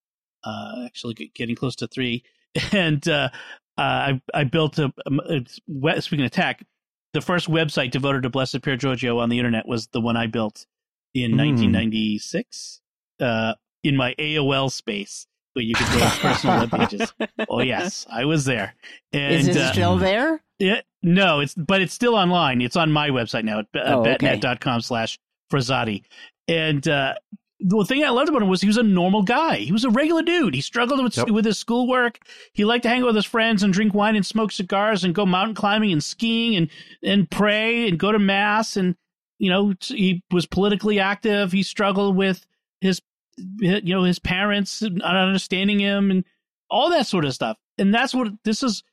Uh, 0.44 0.86
actually, 0.86 1.32
getting 1.36 1.56
close 1.56 1.75
to 1.77 1.88
three. 1.88 2.24
And 2.72 3.08
uh, 3.08 3.29
uh, 3.77 3.82
I 3.82 4.22
I 4.34 4.44
built 4.44 4.79
a, 4.79 4.91
a 5.08 6.01
speaking 6.01 6.25
of 6.25 6.32
tech, 6.32 6.65
the 7.13 7.22
first 7.22 7.48
website 7.48 7.91
devoted 7.91 8.24
to 8.24 8.29
Blessed 8.29 8.62
Pier 8.63 8.75
Giorgio 8.75 9.20
on 9.20 9.29
the 9.29 9.38
internet 9.38 9.68
was 9.68 9.88
the 9.88 10.01
one 10.01 10.18
I 10.18 10.25
built 10.27 10.65
in 11.13 11.32
mm. 11.32 11.38
1996 11.38 12.82
uh, 13.20 13.54
in 13.84 13.96
my 13.96 14.13
AOL 14.20 14.72
space. 14.72 15.25
But 15.56 15.66
you 15.66 15.74
could 15.75 15.88
go 15.88 16.00
to 16.00 16.18
personal 16.20 16.60
web 16.60 16.72
pages. 16.72 17.13
Oh 17.50 17.62
yes, 17.62 18.06
I 18.10 18.25
was 18.25 18.46
there. 18.46 18.75
And, 19.12 19.34
Is 19.34 19.48
it 19.48 19.58
uh, 19.58 19.72
still 19.72 19.98
there? 19.98 20.44
Yeah, 20.60 20.82
no, 21.01 21.39
it's 21.39 21.56
but 21.56 21.82
it's 21.82 21.94
still 21.94 22.16
online. 22.16 22.62
It's 22.62 22.75
on 22.75 22.92
my 22.92 23.10
website 23.10 23.46
now 23.46 23.60
at 23.60 23.66
oh, 23.75 24.04
bettnet.com 24.04 24.75
okay. 24.75 24.82
slash 24.82 25.20
Frassati. 25.51 26.04
And 26.48 26.88
uh, 26.88 27.16
the 27.60 27.86
thing 27.86 28.04
I 28.04 28.10
loved 28.10 28.30
about 28.30 28.42
him 28.42 28.48
was 28.48 28.62
he 28.62 28.68
was 28.68 28.78
a 28.78 28.84
normal 28.84 29.24
guy. 29.24 29.58
He 29.58 29.72
was 29.72 29.84
a 29.84 29.89
regular 29.89 30.22
dude. 30.22 30.54
He 30.54 30.62
struggled 30.62 31.04
with, 31.04 31.18
yep. 31.18 31.30
with 31.30 31.46
his 31.46 31.58
schoolwork. 31.58 32.20
He 32.54 32.66
liked 32.66 32.84
to 32.84 32.89
hang 32.89 33.01
out 33.01 33.08
with 33.08 33.16
his 33.16 33.25
friends 33.25 33.63
and 33.63 33.74
drink 33.74 33.94
wine 33.94 34.16
and 34.16 34.25
smoke 34.25 34.51
cigars 34.51 35.04
and 35.04 35.13
go 35.13 35.25
mountain 35.25 35.56
climbing 35.56 35.92
and 35.92 36.04
skiing 36.04 36.56
and 36.56 36.70
and 37.04 37.30
pray 37.30 37.88
and 37.88 38.00
go 38.00 38.12
to 38.12 38.20
mass 38.20 38.78
and 38.78 38.96
you 39.39 39.50
know, 39.50 39.74
he 39.81 40.22
was 40.31 40.46
politically 40.46 41.00
active. 41.00 41.51
He 41.51 41.63
struggled 41.63 42.15
with 42.15 42.46
his, 42.81 43.01
you 43.38 43.81
know, 43.81 44.03
his 44.03 44.19
parents 44.19 44.81
not 44.81 45.15
understanding 45.15 45.79
him 45.79 46.12
and 46.12 46.24
all 46.69 46.89
that 46.91 47.08
sort 47.08 47.25
of 47.25 47.34
stuff. 47.34 47.58
And 47.77 47.93
that's 47.93 48.13
what 48.13 48.27
this 48.43 48.62
is. 48.62 48.84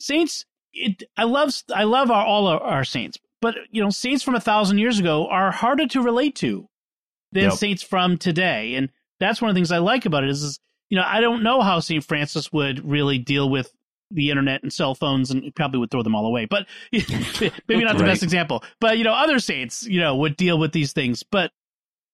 Saints 0.00 0.44
it, 0.72 1.02
I 1.16 1.24
love 1.24 1.52
I 1.74 1.84
love 1.84 2.10
our, 2.10 2.24
all 2.24 2.46
our, 2.46 2.60
our 2.60 2.84
saints, 2.84 3.18
but 3.40 3.54
you 3.70 3.82
know, 3.82 3.90
saints 3.90 4.22
from 4.22 4.34
a 4.34 4.40
thousand 4.40 4.78
years 4.78 4.98
ago 4.98 5.26
are 5.28 5.50
harder 5.50 5.86
to 5.88 6.02
relate 6.02 6.36
to 6.36 6.68
than 7.32 7.44
yep. 7.44 7.52
saints 7.54 7.82
from 7.82 8.18
today, 8.18 8.74
and 8.74 8.90
that's 9.18 9.40
one 9.40 9.48
of 9.48 9.54
the 9.54 9.58
things 9.58 9.72
I 9.72 9.78
like 9.78 10.06
about 10.06 10.24
it. 10.24 10.30
Is, 10.30 10.42
is 10.42 10.60
you 10.88 10.96
know, 10.96 11.04
I 11.06 11.20
don't 11.20 11.42
know 11.42 11.60
how 11.60 11.80
Saint 11.80 12.04
Francis 12.04 12.52
would 12.52 12.88
really 12.88 13.18
deal 13.18 13.48
with 13.48 13.72
the 14.10 14.30
internet 14.30 14.62
and 14.62 14.72
cell 14.72 14.94
phones, 14.94 15.30
and 15.30 15.54
probably 15.54 15.78
would 15.78 15.90
throw 15.90 16.02
them 16.02 16.14
all 16.14 16.26
away. 16.26 16.46
But 16.46 16.66
maybe 16.92 17.84
not 17.84 17.96
the 17.96 18.04
right. 18.04 18.10
best 18.10 18.22
example. 18.22 18.64
But 18.80 18.98
you 18.98 19.04
know, 19.04 19.14
other 19.14 19.38
saints, 19.38 19.86
you 19.86 20.00
know, 20.00 20.16
would 20.16 20.36
deal 20.36 20.58
with 20.58 20.72
these 20.72 20.92
things. 20.92 21.22
But 21.22 21.52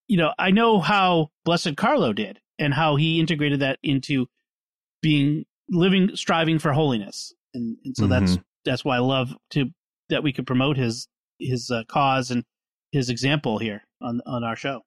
you 0.09 0.17
know, 0.17 0.33
I 0.39 0.51
know 0.51 0.81
how 0.81 1.31
Blessed 1.45 1.77
Carlo 1.77 2.13
did, 2.13 2.41
and 2.59 2.75
how 2.75 2.97
he 2.97 3.21
integrated 3.21 3.61
that 3.61 3.79
into 3.83 4.27
being 5.03 5.45
living, 5.69 6.11
striving 6.15 6.59
for 6.59 6.73
holiness, 6.73 7.33
and, 7.55 7.77
and 7.85 7.97
so 7.97 8.05
mm-hmm. 8.05 8.13
that's 8.13 8.39
that's 8.65 8.85
why 8.85 8.97
I 8.97 9.01
love 9.01 9.35
to 9.51 9.67
that 10.09 10.23
we 10.23 10.33
could 10.33 10.47
promote 10.47 10.77
his 10.77 11.09
his 11.39 11.71
uh, 11.71 11.83
cause 11.89 12.31
and 12.31 12.45
his 12.93 13.11
example 13.11 13.59
here 13.59 13.83
on 14.01 14.21
on 14.27 14.45
our 14.45 14.57
show. 14.57 14.83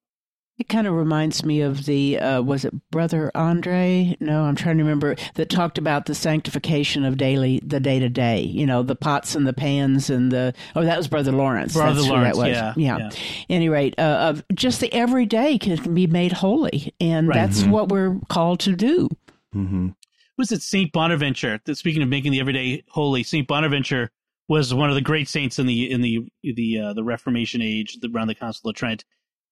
It 0.60 0.68
kind 0.68 0.86
of 0.86 0.92
reminds 0.92 1.42
me 1.42 1.62
of 1.62 1.86
the 1.86 2.18
uh, 2.18 2.42
was 2.42 2.66
it 2.66 2.74
Brother 2.90 3.32
Andre? 3.34 4.14
No, 4.20 4.42
I'm 4.42 4.56
trying 4.56 4.76
to 4.76 4.82
remember 4.84 5.16
that 5.36 5.48
talked 5.48 5.78
about 5.78 6.04
the 6.04 6.14
sanctification 6.14 7.06
of 7.06 7.16
daily 7.16 7.62
the 7.64 7.80
day 7.80 7.98
to 7.98 8.10
day. 8.10 8.42
You 8.42 8.66
know, 8.66 8.82
the 8.82 8.94
pots 8.94 9.34
and 9.34 9.46
the 9.46 9.54
pans 9.54 10.10
and 10.10 10.30
the 10.30 10.52
oh, 10.76 10.84
that 10.84 10.98
was 10.98 11.08
Brother 11.08 11.32
Lawrence. 11.32 11.72
Brother 11.72 11.94
That's 11.94 12.08
Lawrence, 12.08 12.36
that 12.36 12.46
was. 12.46 12.54
Yeah, 12.54 12.74
yeah. 12.76 12.98
yeah. 12.98 13.10
Any 13.48 13.70
rate, 13.70 13.94
uh, 13.98 14.02
of 14.02 14.44
just 14.54 14.80
the 14.80 14.92
everyday 14.92 15.56
can 15.56 15.94
be 15.94 16.06
made 16.06 16.32
holy, 16.32 16.92
and 17.00 17.28
right. 17.28 17.36
that's 17.36 17.62
mm-hmm. 17.62 17.70
what 17.70 17.88
we're 17.88 18.20
called 18.28 18.60
to 18.60 18.76
do. 18.76 19.08
Mm-hmm. 19.54 19.88
Was 20.36 20.52
it 20.52 20.60
Saint 20.60 20.92
Bonaventure? 20.92 21.60
That, 21.64 21.76
Speaking 21.76 22.02
of 22.02 22.10
making 22.10 22.32
the 22.32 22.40
everyday 22.40 22.84
holy, 22.90 23.22
Saint 23.22 23.48
Bonaventure 23.48 24.10
was 24.46 24.74
one 24.74 24.90
of 24.90 24.94
the 24.94 25.00
great 25.00 25.30
saints 25.30 25.58
in 25.58 25.64
the 25.64 25.90
in 25.90 26.02
the 26.02 26.28
the 26.42 26.78
uh, 26.80 26.92
the 26.92 27.02
Reformation 27.02 27.62
age 27.62 27.96
around 28.14 28.28
the 28.28 28.34
Council 28.34 28.68
of 28.68 28.76
Trent 28.76 29.06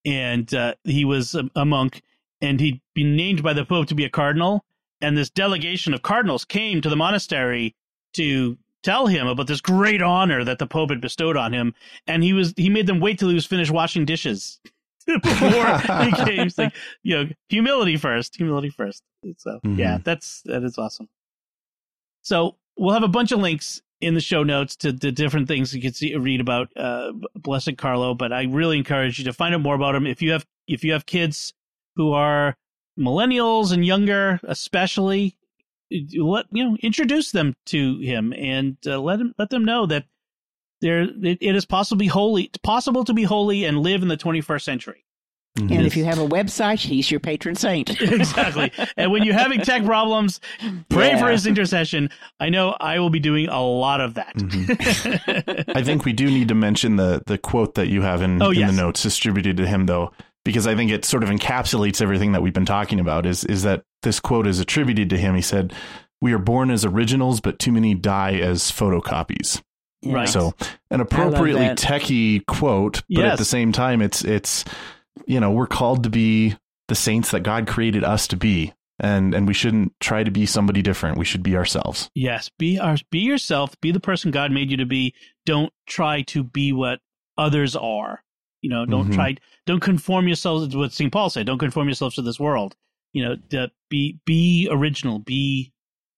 and 0.05 0.52
uh, 0.55 0.75
he 0.85 1.05
was 1.05 1.35
a, 1.35 1.49
a, 1.55 1.64
monk, 1.64 2.02
and 2.40 2.61
he'd 2.61 2.81
been 2.95 3.17
named 3.17 3.43
by 3.43 3.52
the 3.52 3.64
Pope 3.64 3.88
to 3.88 3.95
be 3.95 4.05
a 4.05 4.11
cardinal. 4.11 4.64
And 5.00 5.17
this 5.17 5.31
delegation 5.31 5.95
of 5.95 6.02
cardinals 6.02 6.45
came 6.45 6.81
to 6.81 6.88
the 6.88 6.97
monastery 6.97 7.76
to 8.14 8.59
tell 8.83 9.07
him 9.07 9.26
about 9.26 9.47
this 9.47 9.61
great 9.61 10.02
honor 10.02 10.45
that 10.45 10.59
the 10.59 10.67
Pope 10.67 10.90
had 10.90 11.00
bestowed 11.00 11.37
on 11.37 11.52
him, 11.52 11.75
and 12.07 12.23
he 12.23 12.33
was 12.33 12.55
he 12.57 12.69
made 12.69 12.87
them 12.87 13.00
wait 13.00 13.19
till 13.19 13.28
he 13.28 13.35
was 13.35 13.47
finished 13.47 13.71
washing 13.71 14.05
dishes 14.05 14.61
before 15.07 15.78
he 16.05 16.12
came. 16.25 16.49
Like, 16.57 16.75
you 17.02 17.17
know, 17.17 17.31
humility 17.49 17.97
first, 17.97 18.37
humility 18.37 18.71
first. 18.71 19.02
So 19.37 19.61
mm-hmm. 19.64 19.78
yeah, 19.78 19.99
that's 20.02 20.43
that 20.47 20.64
is 20.64 20.78
awesome. 20.78 21.09
So 22.23 22.57
we'll 22.76 22.95
have 22.95 23.05
a 23.05 23.09
bunch 23.09 23.33
of 23.33 23.40
links 23.40 23.83
in 24.00 24.14
the 24.14 24.21
show 24.21 24.43
notes 24.43 24.76
to 24.76 24.93
the 24.93 25.11
different 25.11 25.49
things 25.49 25.75
you 25.75 25.83
can 25.83 25.93
see 25.93 26.14
read 26.17 26.40
about 26.40 26.69
uh, 26.76 27.12
Blessed 27.35 27.76
Carlo. 27.76 28.14
But 28.14 28.33
I 28.33 28.45
really 28.45 28.78
encourage 28.78 29.19
you 29.19 29.25
to 29.25 29.33
find 29.33 29.55
out 29.55 29.61
more 29.61 29.75
about 29.75 29.95
him. 29.95 30.07
If 30.07 30.23
you 30.23 30.33
have 30.33 30.47
if 30.67 30.85
you 30.85 30.93
have 30.93 31.07
kids 31.07 31.55
who 31.97 32.12
are 32.12 32.57
millennials 32.99 33.73
and 33.73 33.85
younger, 33.85 34.40
especially, 34.45 35.37
let 35.90 36.47
you 36.50 36.64
know 36.64 36.76
introduce 36.81 37.33
them 37.33 37.55
to 37.67 37.99
him 37.99 38.33
and 38.33 38.76
uh, 38.87 39.00
let 39.00 39.21
him 39.21 39.35
let 39.38 39.50
them 39.50 39.64
know 39.64 39.87
that 39.87 40.05
there 40.81 41.02
it, 41.02 41.38
it 41.40 41.57
is 41.57 41.67
be 41.97 42.07
holy, 42.07 42.50
possible 42.62 43.05
to 43.05 43.12
be 43.12 43.25
holy 43.25 43.64
and 43.64 43.81
live 43.81 44.02
in 44.02 44.09
the 44.09 44.17
21st 44.17 44.62
century. 44.62 45.05
Mm-hmm. 45.59 45.73
And 45.73 45.87
if 45.87 45.97
you 45.97 46.05
have 46.05 46.19
a 46.19 46.27
website, 46.27 46.79
he's 46.79 47.11
your 47.11 47.21
patron 47.21 47.55
saint. 47.55 47.91
exactly. 48.00 48.73
And 48.97 49.11
when 49.11 49.25
you're 49.25 49.35
having 49.35 49.61
tech 49.61 49.85
problems, 49.85 50.41
pray 50.88 51.11
yeah. 51.11 51.19
for 51.19 51.31
his 51.31 51.47
intercession. 51.47 52.11
I 52.38 52.49
know 52.49 52.77
I 52.81 52.99
will 52.99 53.11
be 53.11 53.21
doing 53.21 53.49
a 53.49 53.62
lot 53.62 54.00
of 54.00 54.15
that. 54.15 54.35
Mm-hmm. 54.37 55.71
I 55.77 55.83
think 55.83 56.05
we 56.05 56.12
do 56.12 56.27
need 56.27 56.49
to 56.49 56.55
mention 56.55 56.97
the 56.97 57.23
the 57.27 57.38
quote 57.38 57.75
that 57.75 57.88
you 57.88 58.03
have 58.03 58.23
in, 58.23 58.41
oh, 58.43 58.50
in 58.50 58.61
yes. 58.61 58.71
the 58.71 58.77
notes 58.77 59.03
distributed 59.03 59.57
to 59.59 59.67
him, 59.67 59.87
though, 59.87 60.12
because 60.45 60.67
I 60.67 60.75
think 60.75 60.91
it 60.91 61.05
sort 61.05 61.23
of 61.23 61.29
encapsulates 61.29 62.00
everything 62.00 62.33
that 62.33 62.43
we've 62.43 62.53
been 62.53 62.67
talking 62.67 63.00
about. 63.00 63.27
Is 63.27 63.45
is 63.45 63.62
that 63.62 63.83
this 64.03 64.21
quote 64.21 64.47
is 64.47 64.61
attributed 64.61 65.11
to 65.11 65.18
him? 65.18 65.35
He 65.35 65.42
said, 65.42 65.73
"We 66.21 66.33
are 66.33 66.38
born 66.38 66.71
as 66.71 66.85
originals, 66.85 67.40
but 67.40 67.59
too 67.59 67.73
many 67.73 67.94
die 67.94 68.35
as 68.35 68.71
photocopies." 68.71 69.61
Right. 70.05 70.29
So, 70.29 70.55
an 70.90 71.01
appropriately 71.01 71.66
techie 71.71 72.47
quote, 72.47 73.03
but 73.09 73.23
yes. 73.23 73.33
at 73.33 73.38
the 73.38 73.44
same 73.44 73.73
time, 73.73 74.01
it's 74.01 74.25
it's 74.25 74.64
you 75.29 75.38
know, 75.38 75.51
we're 75.51 75.67
called 75.67 76.03
to 76.05 76.11
be 76.11 76.57
the 76.88 76.95
saints 76.95 77.31
that 77.31 77.41
God 77.41 77.69
created 77.69 78.03
us 78.03 78.27
to 78.29 78.37
be. 78.37 78.73
And 79.01 79.33
and 79.33 79.47
we 79.47 79.55
shouldn't 79.55 79.93
try 80.01 80.25
to 80.25 80.31
be 80.33 80.45
somebody 80.45 80.83
different. 80.83 81.19
We 81.19 81.25
should 81.25 81.45
be 81.45 81.57
ourselves. 81.57 82.11
Yes, 82.17 82.51
be 82.59 82.81
our 82.81 82.97
be 83.12 83.21
yourself, 83.21 83.81
be 83.81 83.93
the 83.93 84.01
person 84.01 84.33
God 84.33 84.51
made 84.51 84.73
you 84.73 84.77
to 84.79 84.87
be. 84.87 85.14
Don't 85.47 85.73
try 85.87 86.23
to 86.23 86.43
be 86.43 86.73
what 86.73 86.99
others 87.37 87.77
are. 87.77 88.25
You 88.61 88.71
know, 88.71 88.87
don't 88.87 89.05
mm-hmm. 89.05 89.14
try 89.14 89.37
don't 89.67 89.79
conform 89.79 90.27
yourselves 90.27 90.67
to 90.67 90.79
what 90.79 90.93
St. 90.93 91.12
Paul 91.12 91.31
said. 91.31 91.47
Don't 91.47 91.59
conform 91.59 91.87
yourselves 91.87 92.17
to 92.17 92.23
this 92.23 92.41
world. 92.41 92.75
You 93.12 93.25
know, 93.25 93.37
to 93.51 93.71
be 93.88 94.19
be 94.27 94.69
original, 94.69 95.21
be 95.21 95.73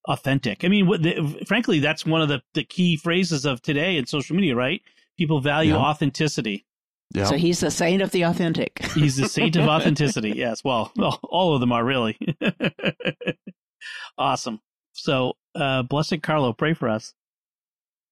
authentic. 0.09 0.65
I 0.65 0.69
mean, 0.69 0.87
what 0.87 1.03
the, 1.03 1.45
frankly, 1.47 1.81
that's 1.81 2.07
one 2.07 2.23
of 2.23 2.29
the, 2.29 2.41
the 2.55 2.65
key 2.65 2.97
phrases 2.97 3.45
of 3.45 3.61
today 3.61 3.99
in 3.99 4.07
social 4.07 4.37
media, 4.37 4.57
right? 4.57 4.81
People 5.19 5.43
value 5.43 5.75
yeah. 5.75 5.81
authenticity. 5.81 6.65
Yeah. 7.13 7.25
So 7.25 7.37
he's 7.37 7.61
the 7.61 7.71
saint 7.71 8.03
of 8.03 8.13
the 8.13 8.23
authentic. 8.23 8.85
he's 8.95 9.17
the 9.17 9.29
saint 9.29 9.57
of 9.57 9.67
authenticity. 9.67 10.33
Yes. 10.41 10.63
Well, 10.65 10.93
well, 10.97 11.19
all 11.25 11.55
of 11.55 11.61
them 11.61 11.73
are 11.73 11.85
really. 11.85 12.19
awesome. 14.19 14.61
So, 14.93 15.35
uh, 15.55 15.83
blessed 15.83 16.23
Carlo, 16.23 16.53
pray 16.53 16.73
for 16.73 16.89
us, 16.89 17.15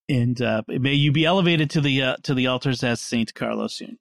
and 0.09 0.41
uh, 0.43 0.63
may 0.67 0.95
you 0.95 1.13
be 1.13 1.25
elevated 1.25 1.71
to 1.71 1.81
the 1.81 2.03
uh, 2.03 2.17
to 2.25 2.35
the 2.35 2.49
altars 2.49 2.83
as 2.83 3.01
Saint 3.01 3.35
Carlo 3.35 3.69
soon. 3.69 3.99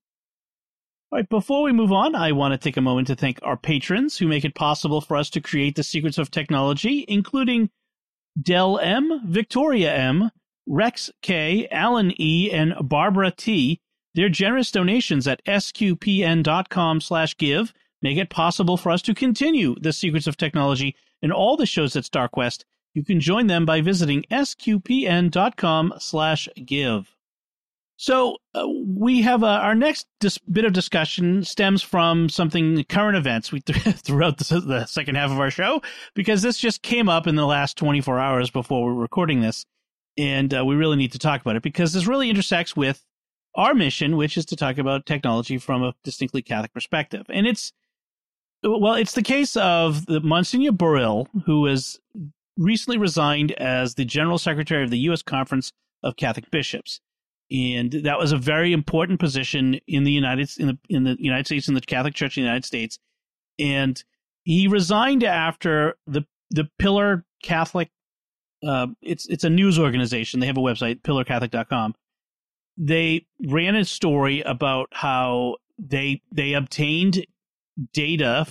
All 1.12 1.20
right. 1.20 1.30
Before 1.30 1.64
we 1.64 1.72
move 1.72 1.92
on, 1.92 2.16
I 2.16 2.32
want 2.32 2.54
to 2.54 2.58
take 2.58 2.76
a 2.76 2.82
moment 2.82 3.08
to 3.08 3.16
thank 3.16 3.40
our 3.44 3.56
patrons 3.56 4.18
who 4.18 4.28
make 4.28 4.44
it 4.44 4.56
possible 4.56 5.00
for 5.00 5.16
us 5.16 5.30
to 5.32 5.42
create 5.42 5.76
the 5.76 5.84
secrets 5.84 6.18
of 6.18 6.32
technology, 6.32 7.06
including 7.08 7.70
Dell 8.42 8.78
M, 8.80 9.22
Victoria 9.26 9.96
M, 9.96 10.32
Rex 10.68 11.10
K, 11.22 11.68
Alan 11.72 12.14
E, 12.20 12.52
and 12.52 12.74
Barbara 12.82 13.32
T. 13.32 13.80
Their 14.17 14.30
generous 14.30 14.71
donations 14.71 15.27
at 15.27 15.45
sqpn.com 15.45 17.01
slash 17.01 17.38
give 17.38 17.71
make 18.01 18.17
it 18.17 18.32
possible 18.32 18.75
for 18.75 18.89
us 18.91 19.03
to 19.03 19.13
continue 19.13 19.75
the 19.80 19.93
secrets 19.93 20.25
of 20.25 20.36
technology 20.36 20.95
and 21.21 21.32
all 21.32 21.56
the 21.56 21.67
shows 21.67 21.95
at 21.95 22.03
StarQuest. 22.03 22.63
You 22.95 23.06
can 23.06 23.19
join 23.19 23.45
them 23.45 23.63
by 23.63 23.82
visiting 23.82 24.23
sqpn.com 24.32 25.93
slash 25.99 26.49
give. 26.65 27.15
So 27.97 28.38
uh, 28.56 28.67
we 28.67 29.21
have 29.21 29.43
uh, 29.43 29.49
our 29.49 29.75
next 29.75 30.08
dis- 30.19 30.39
bit 30.39 30.65
of 30.65 30.73
discussion 30.73 31.43
stems 31.43 31.84
from 31.84 32.27
something 32.27 32.84
current 32.86 33.17
events 33.17 33.51
we 33.51 33.60
th- 33.62 33.95
throughout 33.97 34.39
the, 34.39 34.60
the, 34.62 34.86
second 34.88 35.13
half 35.13 35.30
of 35.30 35.39
our 35.39 35.51
show 35.51 35.84
because 36.15 36.41
this 36.41 36.58
just 36.58 36.82
came 36.82 37.08
up 37.08 37.27
in 37.27 37.36
the 37.36 37.45
last 37.45 37.77
24 37.77 38.19
hours 38.19 38.49
before 38.49 38.84
we're 38.84 38.99
recording 38.99 39.41
this, 39.41 39.63
and 40.17 40.56
uh, 40.56 40.65
we 40.65 40.73
really 40.73 40.97
need 40.97 41.12
to 41.12 41.19
talk 41.19 41.41
about 41.41 41.56
it 41.56 41.62
because 41.62 41.93
this 41.93 42.08
really 42.08 42.32
intersects 42.32 42.75
with 42.75 43.03
our 43.58 43.74
mission, 43.74 44.15
which 44.15 44.38
is 44.38 44.46
to 44.46 44.56
talk 44.56 44.78
about 44.78 45.06
technology 45.06 45.58
from 45.58 45.84
a 45.84 45.93
distinctly 46.04 46.41
Catholic 46.41 46.74
perspective. 46.74 47.26
And 47.30 47.48
it's, 47.48 47.74
well, 48.63 48.93
it's 48.93 49.13
the 49.13 49.24
case 49.24 49.58
of 49.58 50.06
the 50.06 50.22
Monsignor 50.22 50.72
Burrill, 50.72 51.28
who 51.46 51.65
has 51.65 52.00
recently 52.56 52.98
resigned 52.98 53.52
as 53.54 53.96
the 53.96 54.06
General 54.06 54.38
Secretary 54.38 54.84
of 54.84 54.91
the 54.91 55.00
U.S. 55.00 55.24
Conference 55.24 55.74
of 56.04 56.15
Catholic 56.15 56.50
Bishops. 56.52 57.02
And 57.50 57.91
that 57.91 58.20
was 58.20 58.32
a 58.32 58.38
very 58.38 58.74
important 58.74 59.20
position 59.20 59.80
in 59.88 60.04
the 60.04 60.12
United 60.12 60.50
in 60.58 60.67
the 60.67 60.78
in 60.89 61.04
the 61.06 61.15
United 61.17 61.46
States 61.46 61.70
in 61.70 61.76
the 61.76 61.82
Catholic 61.82 62.13
Church 62.13 62.38
in 62.38 62.43
the 62.43 62.48
United 62.48 62.65
States. 62.65 63.00
And 63.58 64.04
he 64.43 64.67
resigned 64.67 65.24
after 65.24 65.96
the 66.06 66.24
the 66.50 66.70
Pillar 66.78 67.26
Catholic 67.41 67.89
uh, 68.67 68.88
it's 69.02 69.28
it's 69.28 69.46
a 69.46 69.50
news 69.50 69.80
organization. 69.80 70.41
They 70.41 70.48
have 70.48 70.58
a 70.58 70.62
website, 70.62 71.02
pillarcatholic.com 71.04 71.96
they 72.78 73.26
ran 73.48 73.76
a 73.76 73.86
story 73.86 74.42
about 74.42 74.90
how 74.92 75.56
they 75.80 76.22
they 76.32 76.54
obtained 76.54 77.26
data 77.94 78.46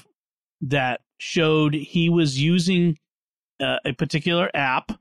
that 0.60 1.00
showed 1.18 1.74
he 1.74 2.08
was 2.08 2.40
using 2.40 2.98
uh, 3.60 3.78
a 3.84 3.92
particular 3.92 4.50
app 4.54 4.92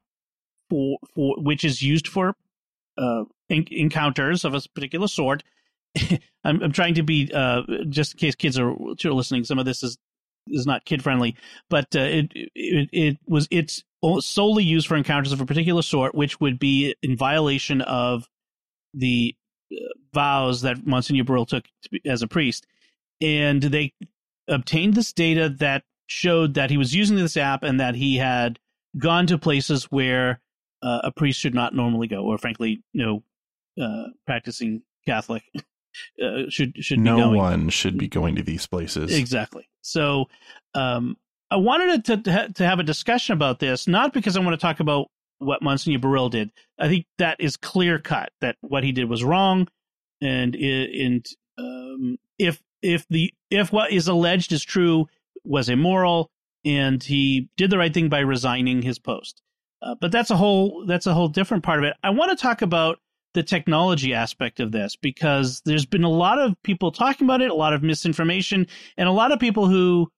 for 0.70 0.98
for 1.14 1.36
which 1.38 1.64
is 1.64 1.82
used 1.82 2.08
for 2.08 2.36
uh, 2.98 3.24
in- 3.50 3.68
encounters 3.72 4.46
of 4.46 4.54
a 4.54 4.62
particular 4.74 5.08
sort. 5.08 5.44
I'm, 6.44 6.62
I'm 6.62 6.72
trying 6.72 6.96
to 6.96 7.04
be 7.04 7.32
uh, 7.34 7.64
just 7.90 8.14
in 8.14 8.20
case 8.20 8.36
kids 8.36 8.60
are, 8.60 8.74
listening. 8.74 9.44
Some 9.44 9.60
of 9.60 9.66
this 9.66 9.84
is 9.84 9.98
is 10.48 10.68
not 10.68 10.86
kid 10.86 11.02
friendly, 11.02 11.36
but 11.70 11.96
uh, 11.96 12.02
it, 12.02 12.32
it 12.34 12.90
it 12.92 13.18
was 13.28 13.48
it's 13.50 13.84
solely 14.20 14.64
used 14.64 14.88
for 14.88 14.96
encounters 14.96 15.32
of 15.32 15.42
a 15.42 15.46
particular 15.46 15.82
sort, 15.82 16.14
which 16.14 16.40
would 16.40 16.60
be 16.60 16.96
in 17.02 17.18
violation 17.18 17.82
of 17.82 18.28
the 18.96 19.36
uh, 19.72 19.76
vows 20.14 20.62
that 20.62 20.86
Monsignor 20.86 21.24
Burrill 21.24 21.46
took 21.46 21.66
as 22.06 22.22
a 22.22 22.28
priest, 22.28 22.66
and 23.22 23.62
they 23.62 23.94
obtained 24.48 24.94
this 24.94 25.14
data 25.14 25.50
that 25.50 25.84
showed 26.08 26.54
that 26.54 26.70
he 26.70 26.78
was 26.78 26.94
using 26.94 27.16
this 27.16 27.38
app 27.38 27.64
and 27.64 27.80
that 27.80 27.96
he 27.96 28.18
had 28.18 28.60
gone 28.98 29.28
to 29.28 29.38
places 29.38 29.86
where 29.86 30.40
uh, 30.82 31.02
a 31.04 31.12
priest 31.12 31.40
should 31.40 31.56
not 31.56 31.74
normally 31.74 32.08
go, 32.08 32.24
or 32.24 32.38
frankly, 32.38 32.84
no 32.94 33.24
uh, 33.82 34.06
practicing 34.26 34.84
Catholic 35.06 35.44
uh, 36.24 36.44
should 36.50 36.84
should 36.84 37.00
no 37.00 37.30
one 37.30 37.70
should 37.70 37.98
be 37.98 38.08
going 38.08 38.36
to 38.36 38.44
these 38.44 38.68
places. 38.68 39.18
Exactly. 39.18 39.68
So 39.82 40.26
um, 40.74 41.18
I 41.52 41.58
wanted 41.58 42.06
to, 42.06 42.18
to 42.18 42.54
to 42.54 42.66
have 42.66 42.80
a 42.80 42.84
discussion 42.84 43.34
about 43.34 43.60
this, 43.60 43.88
not 43.88 44.14
because 44.14 44.38
I 44.38 44.42
want 44.42 44.54
to 44.54 44.58
talk 44.58 44.80
about 44.80 45.08
what 45.40 45.62
Monsignor 45.62 46.00
Burrill 46.00 46.30
did. 46.30 46.52
I 46.80 46.88
think 46.88 47.06
that 47.18 47.38
is 47.40 47.58
clear 47.58 48.00
cut 48.00 48.30
that 48.42 48.58
what 48.62 48.84
he 48.84 48.92
did 48.92 49.10
was 49.10 49.24
wrong, 49.24 49.68
and 50.22 50.56
and 50.56 51.26
um, 51.58 52.18
if 52.38 52.62
if 52.82 53.06
the 53.10 53.34
if 53.50 53.72
what 53.72 53.92
is 53.92 54.08
alleged 54.08 54.52
is 54.52 54.64
true 54.64 55.08
was 55.44 55.70
immoral, 55.70 56.32
and 56.64 57.02
he 57.04 57.50
did 57.58 57.70
the 57.70 57.78
right 57.78 57.94
thing 57.94 58.10
by 58.10 58.20
resigning 58.20 58.82
his 58.82 59.00
post. 59.00 59.42
Uh, 59.82 59.96
but 60.00 60.12
that's 60.12 60.32
a 60.32 60.38
whole 60.38 60.86
that's 60.88 61.06
a 61.06 61.14
whole 61.14 61.28
different 61.28 61.64
part 61.64 61.80
of 61.80 61.86
it. 61.86 61.96
I 62.04 62.10
want 62.10 62.32
to 62.32 62.42
talk 62.42 62.62
about 62.62 63.00
the 63.34 63.44
technology 63.44 64.14
aspect 64.14 64.60
of 64.60 64.72
this 64.72 64.96
because 64.96 65.62
there's 65.66 65.86
been 65.86 66.04
a 66.04 66.10
lot 66.10 66.40
of 66.40 66.56
people 66.64 66.92
talking 66.92 67.28
about 67.28 67.42
it, 67.42 67.52
a 67.52 67.56
lot 67.56 67.74
of 67.74 67.84
misinformation, 67.84 68.66
and 68.98 69.10
a 69.10 69.12
lot 69.12 69.32
of 69.32 69.40
people 69.40 69.68
who 69.68 70.10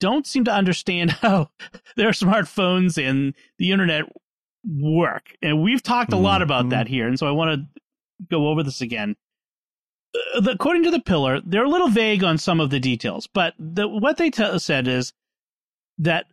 don't 0.00 0.26
seem 0.26 0.44
to 0.44 0.52
understand 0.52 1.10
how 1.22 1.50
their 1.96 2.10
smartphones 2.10 2.96
and 2.96 3.34
the 3.58 3.72
internet 3.72 4.04
work. 4.66 5.36
And 5.42 5.62
we've 5.62 5.82
talked 5.82 6.12
a 6.12 6.16
lot 6.16 6.42
about 6.42 6.62
mm-hmm. 6.62 6.70
that 6.70 6.88
here. 6.88 7.06
And 7.06 7.18
so 7.18 7.26
I 7.26 7.32
want 7.32 7.60
to 7.60 7.80
go 8.30 8.48
over 8.48 8.62
this 8.62 8.80
again. 8.80 9.16
Uh, 10.34 10.42
according 10.50 10.84
to 10.84 10.90
the 10.90 11.00
pillar, 11.00 11.40
they're 11.44 11.64
a 11.64 11.68
little 11.68 11.88
vague 11.88 12.24
on 12.24 12.38
some 12.38 12.60
of 12.60 12.70
the 12.70 12.80
details, 12.80 13.26
but 13.26 13.54
the, 13.58 13.88
what 13.88 14.16
they 14.16 14.30
t- 14.30 14.58
said 14.58 14.88
is 14.88 15.12
that 15.98 16.26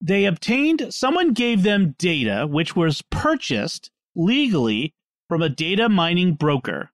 they 0.00 0.24
obtained, 0.24 0.86
someone 0.90 1.32
gave 1.32 1.62
them 1.62 1.94
data 1.98 2.46
which 2.46 2.76
was 2.76 3.02
purchased 3.10 3.90
legally 4.14 4.94
from 5.28 5.42
a 5.42 5.48
data 5.48 5.88
mining 5.88 6.34
broker 6.34 6.90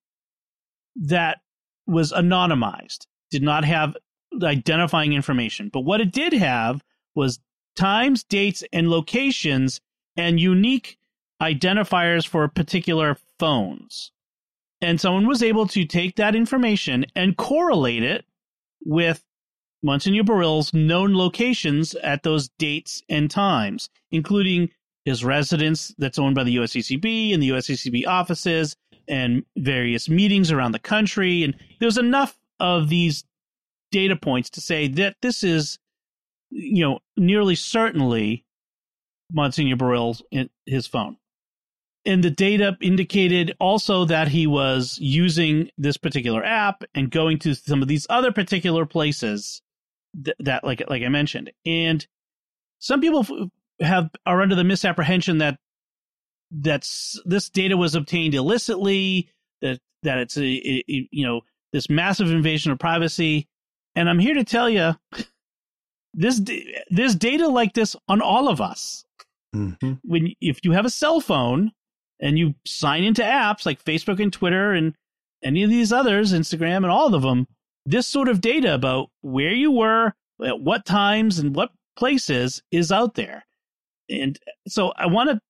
that 0.96 1.38
was 1.86 2.12
anonymized, 2.12 3.06
did 3.30 3.42
not 3.42 3.64
have 3.64 3.96
identifying 4.42 5.12
information. 5.12 5.68
But 5.72 5.80
what 5.80 6.00
it 6.00 6.12
did 6.12 6.32
have 6.32 6.82
was 7.14 7.38
times, 7.76 8.24
dates, 8.24 8.64
and 8.72 8.88
locations 8.88 9.80
and 10.16 10.40
unique 10.40 10.98
identifiers 11.40 12.26
for 12.26 12.46
particular 12.48 13.16
phones. 13.38 14.12
And 14.80 15.00
someone 15.00 15.26
was 15.26 15.42
able 15.42 15.66
to 15.68 15.84
take 15.84 16.16
that 16.16 16.34
information 16.34 17.06
and 17.14 17.36
correlate 17.36 18.02
it 18.02 18.24
with 18.84 19.22
Monsignor 19.82 20.24
Burrill's 20.24 20.72
known 20.72 21.14
locations 21.14 21.94
at 21.96 22.22
those 22.22 22.48
dates 22.58 23.02
and 23.08 23.30
times, 23.30 23.90
including 24.10 24.70
his 25.04 25.24
residence 25.24 25.94
that's 25.98 26.18
owned 26.18 26.34
by 26.34 26.44
the 26.44 26.56
USCCB 26.56 27.34
and 27.34 27.42
the 27.42 27.50
USCCB 27.50 28.06
offices 28.06 28.76
and 29.08 29.44
various 29.56 30.08
meetings 30.08 30.52
around 30.52 30.72
the 30.72 30.78
country. 30.78 31.42
And 31.42 31.56
there's 31.80 31.98
enough 31.98 32.38
of 32.60 32.88
these 32.88 33.24
data 33.90 34.16
points 34.16 34.50
to 34.50 34.60
say 34.60 34.86
that 34.86 35.16
this 35.20 35.42
is, 35.42 35.78
you 36.50 36.84
know, 36.84 37.00
nearly 37.16 37.56
certainly 37.56 38.44
Monsignor 39.32 39.76
Burrill's 39.76 40.22
his 40.66 40.86
phone. 40.86 41.16
And 42.04 42.22
the 42.22 42.30
data 42.30 42.76
indicated 42.80 43.54
also 43.60 44.04
that 44.06 44.28
he 44.28 44.46
was 44.46 44.98
using 45.00 45.70
this 45.78 45.96
particular 45.96 46.44
app 46.44 46.82
and 46.94 47.10
going 47.10 47.38
to 47.40 47.54
some 47.54 47.80
of 47.80 47.86
these 47.86 48.06
other 48.10 48.32
particular 48.32 48.86
places 48.86 49.62
that, 50.40 50.64
like 50.64 50.82
like 50.88 51.02
I 51.02 51.08
mentioned. 51.08 51.52
And 51.64 52.04
some 52.80 53.00
people 53.00 53.50
have 53.80 54.10
are 54.26 54.42
under 54.42 54.56
the 54.56 54.64
misapprehension 54.64 55.38
that 55.38 55.58
that's 56.50 57.20
this 57.24 57.48
data 57.48 57.76
was 57.76 57.94
obtained 57.94 58.34
illicitly, 58.34 59.30
that 59.60 59.80
that 60.02 60.18
it's 60.18 60.36
a, 60.36 60.42
a, 60.42 61.08
you 61.10 61.24
know 61.24 61.42
this 61.72 61.88
massive 61.88 62.30
invasion 62.30 62.72
of 62.72 62.78
privacy. 62.78 63.48
And 63.94 64.08
I'm 64.08 64.18
here 64.18 64.34
to 64.34 64.44
tell 64.44 64.68
you 64.68 64.94
this 66.14 66.40
this 66.90 67.14
data 67.14 67.46
like 67.46 67.74
this 67.74 67.94
on 68.08 68.20
all 68.20 68.48
of 68.48 68.60
us. 68.60 69.04
Mm-hmm. 69.54 69.94
When 70.04 70.32
if 70.40 70.64
you 70.64 70.72
have 70.72 70.86
a 70.86 70.90
cell 70.90 71.20
phone 71.20 71.72
and 72.20 72.38
you 72.38 72.54
sign 72.66 73.04
into 73.04 73.22
apps 73.22 73.66
like 73.66 73.84
Facebook 73.84 74.20
and 74.22 74.32
Twitter 74.32 74.72
and 74.72 74.94
any 75.44 75.62
of 75.62 75.70
these 75.70 75.92
others, 75.92 76.32
Instagram 76.32 76.78
and 76.78 76.86
all 76.86 77.14
of 77.14 77.22
them, 77.22 77.46
this 77.84 78.06
sort 78.06 78.28
of 78.28 78.40
data 78.40 78.74
about 78.74 79.10
where 79.20 79.52
you 79.52 79.70
were, 79.72 80.14
at 80.44 80.60
what 80.60 80.86
times, 80.86 81.38
and 81.38 81.54
what 81.54 81.70
places 81.96 82.62
is 82.70 82.92
out 82.92 83.14
there. 83.14 83.44
And 84.08 84.38
so 84.68 84.92
I 84.96 85.06
want 85.06 85.30
to 85.30 85.40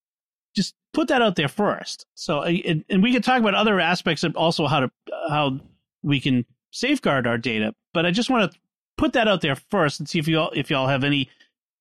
just 0.56 0.74
put 0.92 1.08
that 1.08 1.22
out 1.22 1.36
there 1.36 1.48
first. 1.48 2.06
So 2.14 2.42
and, 2.42 2.84
and 2.88 3.02
we 3.02 3.12
can 3.12 3.22
talk 3.22 3.40
about 3.40 3.54
other 3.54 3.80
aspects 3.80 4.24
of 4.24 4.36
also 4.36 4.66
how 4.66 4.80
to 4.80 4.90
how 5.28 5.60
we 6.02 6.20
can 6.20 6.44
safeguard 6.70 7.26
our 7.26 7.38
data. 7.38 7.74
But 7.94 8.06
I 8.06 8.10
just 8.10 8.30
want 8.30 8.50
to 8.50 8.58
put 8.96 9.12
that 9.14 9.28
out 9.28 9.40
there 9.40 9.56
first 9.56 10.00
and 10.00 10.08
see 10.08 10.18
if 10.18 10.28
y'all 10.28 10.52
if 10.54 10.70
y'all 10.70 10.88
have 10.88 11.04
any 11.04 11.28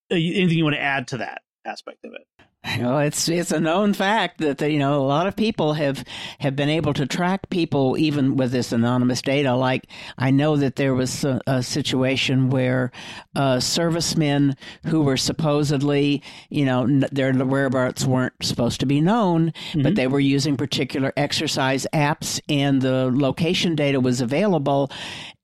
anything 0.09 0.57
you 0.57 0.63
want 0.63 0.75
to 0.75 0.81
add 0.81 1.07
to 1.09 1.17
that 1.17 1.41
aspect 1.65 2.03
of 2.05 2.11
it. 2.13 2.45
Well, 2.79 2.99
it's 2.99 3.27
it's 3.27 3.51
a 3.51 3.59
known 3.59 3.93
fact 3.93 4.37
that 4.37 4.61
you 4.61 4.77
know 4.77 5.01
a 5.01 5.03
lot 5.03 5.25
of 5.25 5.35
people 5.35 5.73
have 5.73 6.05
have 6.39 6.55
been 6.55 6.69
able 6.69 6.93
to 6.93 7.07
track 7.07 7.49
people 7.49 7.97
even 7.97 8.35
with 8.37 8.51
this 8.51 8.71
anonymous 8.71 9.23
data. 9.23 9.55
Like 9.55 9.87
I 10.19 10.29
know 10.29 10.55
that 10.57 10.75
there 10.75 10.93
was 10.93 11.23
a, 11.23 11.41
a 11.47 11.63
situation 11.63 12.51
where 12.51 12.91
uh, 13.35 13.59
servicemen 13.59 14.55
who 14.85 15.01
were 15.01 15.17
supposedly 15.17 16.21
you 16.49 16.65
know 16.65 16.85
their 17.11 17.33
whereabouts 17.33 18.05
weren't 18.05 18.33
supposed 18.43 18.79
to 18.81 18.85
be 18.85 19.01
known, 19.01 19.47
mm-hmm. 19.47 19.81
but 19.81 19.95
they 19.95 20.07
were 20.07 20.19
using 20.19 20.55
particular 20.55 21.11
exercise 21.17 21.87
apps, 21.93 22.39
and 22.47 22.83
the 22.83 23.09
location 23.11 23.75
data 23.75 23.99
was 23.99 24.21
available 24.21 24.91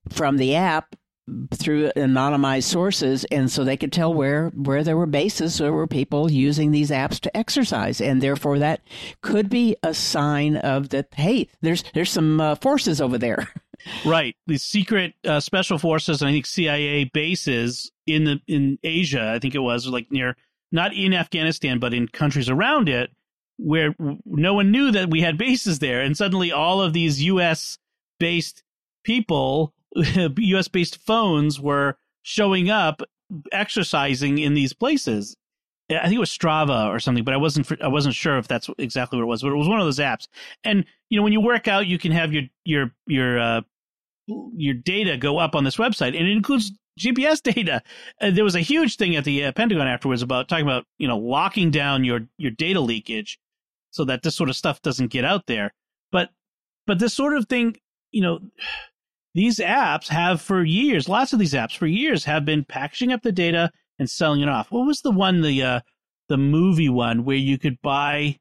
from 0.09 0.37
the 0.37 0.55
app 0.55 0.95
through 1.53 1.91
anonymized 1.97 2.63
sources 2.63 3.25
and 3.31 3.51
so 3.51 3.63
they 3.63 3.75
could 3.75 3.91
tell 3.91 4.13
where 4.13 4.49
where 4.49 4.83
there 4.83 4.95
were 4.95 5.05
bases 5.05 5.57
there 5.57 5.73
were 5.73 5.87
people 5.87 6.31
using 6.31 6.71
these 6.71 6.89
apps 6.89 7.19
to 7.19 7.35
exercise 7.35 7.99
and 7.99 8.21
therefore 8.21 8.59
that 8.59 8.81
could 9.21 9.49
be 9.49 9.75
a 9.83 9.93
sign 9.93 10.55
of 10.55 10.89
that 10.89 11.07
hey 11.15 11.49
there's 11.61 11.83
there's 11.93 12.11
some 12.11 12.39
uh, 12.39 12.55
forces 12.55 13.01
over 13.01 13.17
there. 13.17 13.47
Right. 14.03 14.35
The 14.47 14.57
secret 14.57 15.13
uh, 15.23 15.39
special 15.39 15.77
forces 15.77 16.23
i 16.23 16.31
think 16.31 16.47
cia 16.47 17.03
bases 17.13 17.91
in 18.07 18.23
the 18.23 18.39
in 18.47 18.79
asia 18.83 19.31
i 19.35 19.39
think 19.39 19.53
it 19.53 19.59
was 19.59 19.85
like 19.87 20.11
near 20.11 20.35
not 20.71 20.95
in 20.95 21.13
afghanistan 21.13 21.77
but 21.77 21.93
in 21.93 22.07
countries 22.07 22.49
around 22.49 22.89
it 22.89 23.11
where 23.57 23.95
no 24.25 24.55
one 24.55 24.71
knew 24.71 24.91
that 24.91 25.11
we 25.11 25.21
had 25.21 25.37
bases 25.37 25.77
there 25.77 26.01
and 26.01 26.17
suddenly 26.17 26.51
all 26.51 26.81
of 26.81 26.93
these 26.93 27.19
us 27.19 27.77
based 28.19 28.63
people 29.03 29.75
US 30.37 30.67
based 30.67 30.97
phones 31.05 31.59
were 31.59 31.97
showing 32.23 32.69
up 32.69 33.01
exercising 33.51 34.37
in 34.37 34.53
these 34.53 34.73
places. 34.73 35.35
I 35.89 36.03
think 36.03 36.15
it 36.15 36.19
was 36.19 36.29
Strava 36.29 36.87
or 36.87 36.99
something, 36.99 37.23
but 37.23 37.33
I 37.33 37.37
wasn't 37.37 37.81
I 37.81 37.87
wasn't 37.87 38.15
sure 38.15 38.37
if 38.37 38.47
that's 38.47 38.69
exactly 38.77 39.17
what 39.17 39.23
it 39.23 39.27
was. 39.27 39.41
But 39.41 39.53
it 39.53 39.55
was 39.55 39.69
one 39.69 39.79
of 39.79 39.85
those 39.85 39.99
apps. 39.99 40.27
And 40.63 40.85
you 41.09 41.17
know, 41.17 41.23
when 41.23 41.33
you 41.33 41.39
work 41.39 41.67
out, 41.67 41.87
you 41.87 41.97
can 41.97 42.11
have 42.11 42.33
your 42.33 42.43
your 42.65 42.91
your 43.05 43.39
uh, 43.39 43.61
your 44.27 44.73
data 44.73 45.15
go 45.15 45.37
up 45.37 45.55
on 45.55 45.63
this 45.63 45.77
website, 45.77 46.07
and 46.07 46.27
it 46.27 46.31
includes 46.31 46.73
GPS 46.99 47.41
data. 47.55 47.81
There 48.19 48.43
was 48.43 48.55
a 48.55 48.59
huge 48.61 48.97
thing 48.97 49.15
at 49.15 49.23
the 49.23 49.45
uh, 49.45 49.51
Pentagon 49.53 49.87
afterwards 49.87 50.21
about 50.21 50.49
talking 50.49 50.65
about 50.65 50.85
you 50.97 51.07
know 51.07 51.17
locking 51.17 51.71
down 51.71 52.03
your 52.03 52.27
your 52.37 52.51
data 52.51 52.81
leakage 52.81 53.39
so 53.91 54.03
that 54.05 54.23
this 54.23 54.35
sort 54.35 54.49
of 54.49 54.57
stuff 54.57 54.81
doesn't 54.81 55.07
get 55.07 55.23
out 55.23 55.45
there. 55.47 55.73
But 56.11 56.31
but 56.85 56.99
this 56.99 57.13
sort 57.13 57.33
of 57.33 57.47
thing, 57.47 57.77
you 58.11 58.21
know, 58.21 58.39
these 59.37 59.59
apps 59.59 60.07
have 60.07 60.41
for 60.41 60.63
years, 60.63 61.07
lots 61.07 61.31
of 61.31 61.39
these 61.39 61.53
apps 61.53 61.77
for 61.77 61.85
years 61.85 62.25
have 62.25 62.43
been 62.43 62.65
packaging 62.65 63.13
up 63.13 63.21
the 63.21 63.31
data 63.31 63.71
and 63.99 64.09
selling 64.09 64.41
it 64.41 64.49
off. 64.49 64.71
What 64.71 64.87
was 64.87 65.01
the 65.01 65.11
one, 65.11 65.41
the 65.41 65.61
uh, 65.61 65.79
the 66.27 66.37
movie 66.37 66.89
one 66.89 67.23
where 67.23 67.37
you 67.37 67.57
could 67.57 67.81
buy 67.81 68.37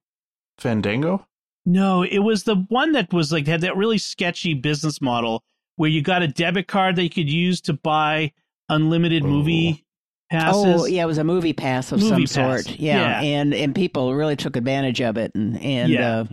Fandango? 0.59 1.27
No, 1.67 2.03
it 2.03 2.21
was 2.21 2.45
the 2.45 2.65
one 2.69 2.93
that 2.93 3.13
was 3.13 3.31
like 3.31 3.47
had 3.47 3.61
that 3.61 3.77
really 3.77 3.99
sketchy 3.99 4.55
business 4.55 5.03
model 5.03 5.43
where 5.77 5.91
you 5.91 6.01
got 6.01 6.23
a 6.23 6.29
debit 6.29 6.69
card 6.69 6.97
that 6.97 7.03
you 7.03 7.11
could 7.11 7.31
use 7.31 7.61
to 7.63 7.75
buy 7.75 8.33
unlimited 8.69 9.23
oh. 9.23 9.27
movie 9.27 9.85
passes. 10.31 10.83
Oh, 10.83 10.87
yeah, 10.87 11.03
it 11.03 11.07
was 11.07 11.19
a 11.19 11.23
MoviePass 11.23 11.93
of 11.93 12.01
movie 12.01 12.27
some 12.27 12.45
pass. 12.45 12.65
sort. 12.65 12.79
Yeah. 12.79 13.21
yeah. 13.21 13.41
and 13.41 13.53
and 13.53 13.75
people 13.75 14.15
really 14.15 14.37
took 14.37 14.57
advantage 14.57 15.03
of 15.03 15.19
it, 15.19 15.33
and 15.35 15.61
and 15.61 15.93
yeah. 15.93 16.21
uh, 16.21 16.25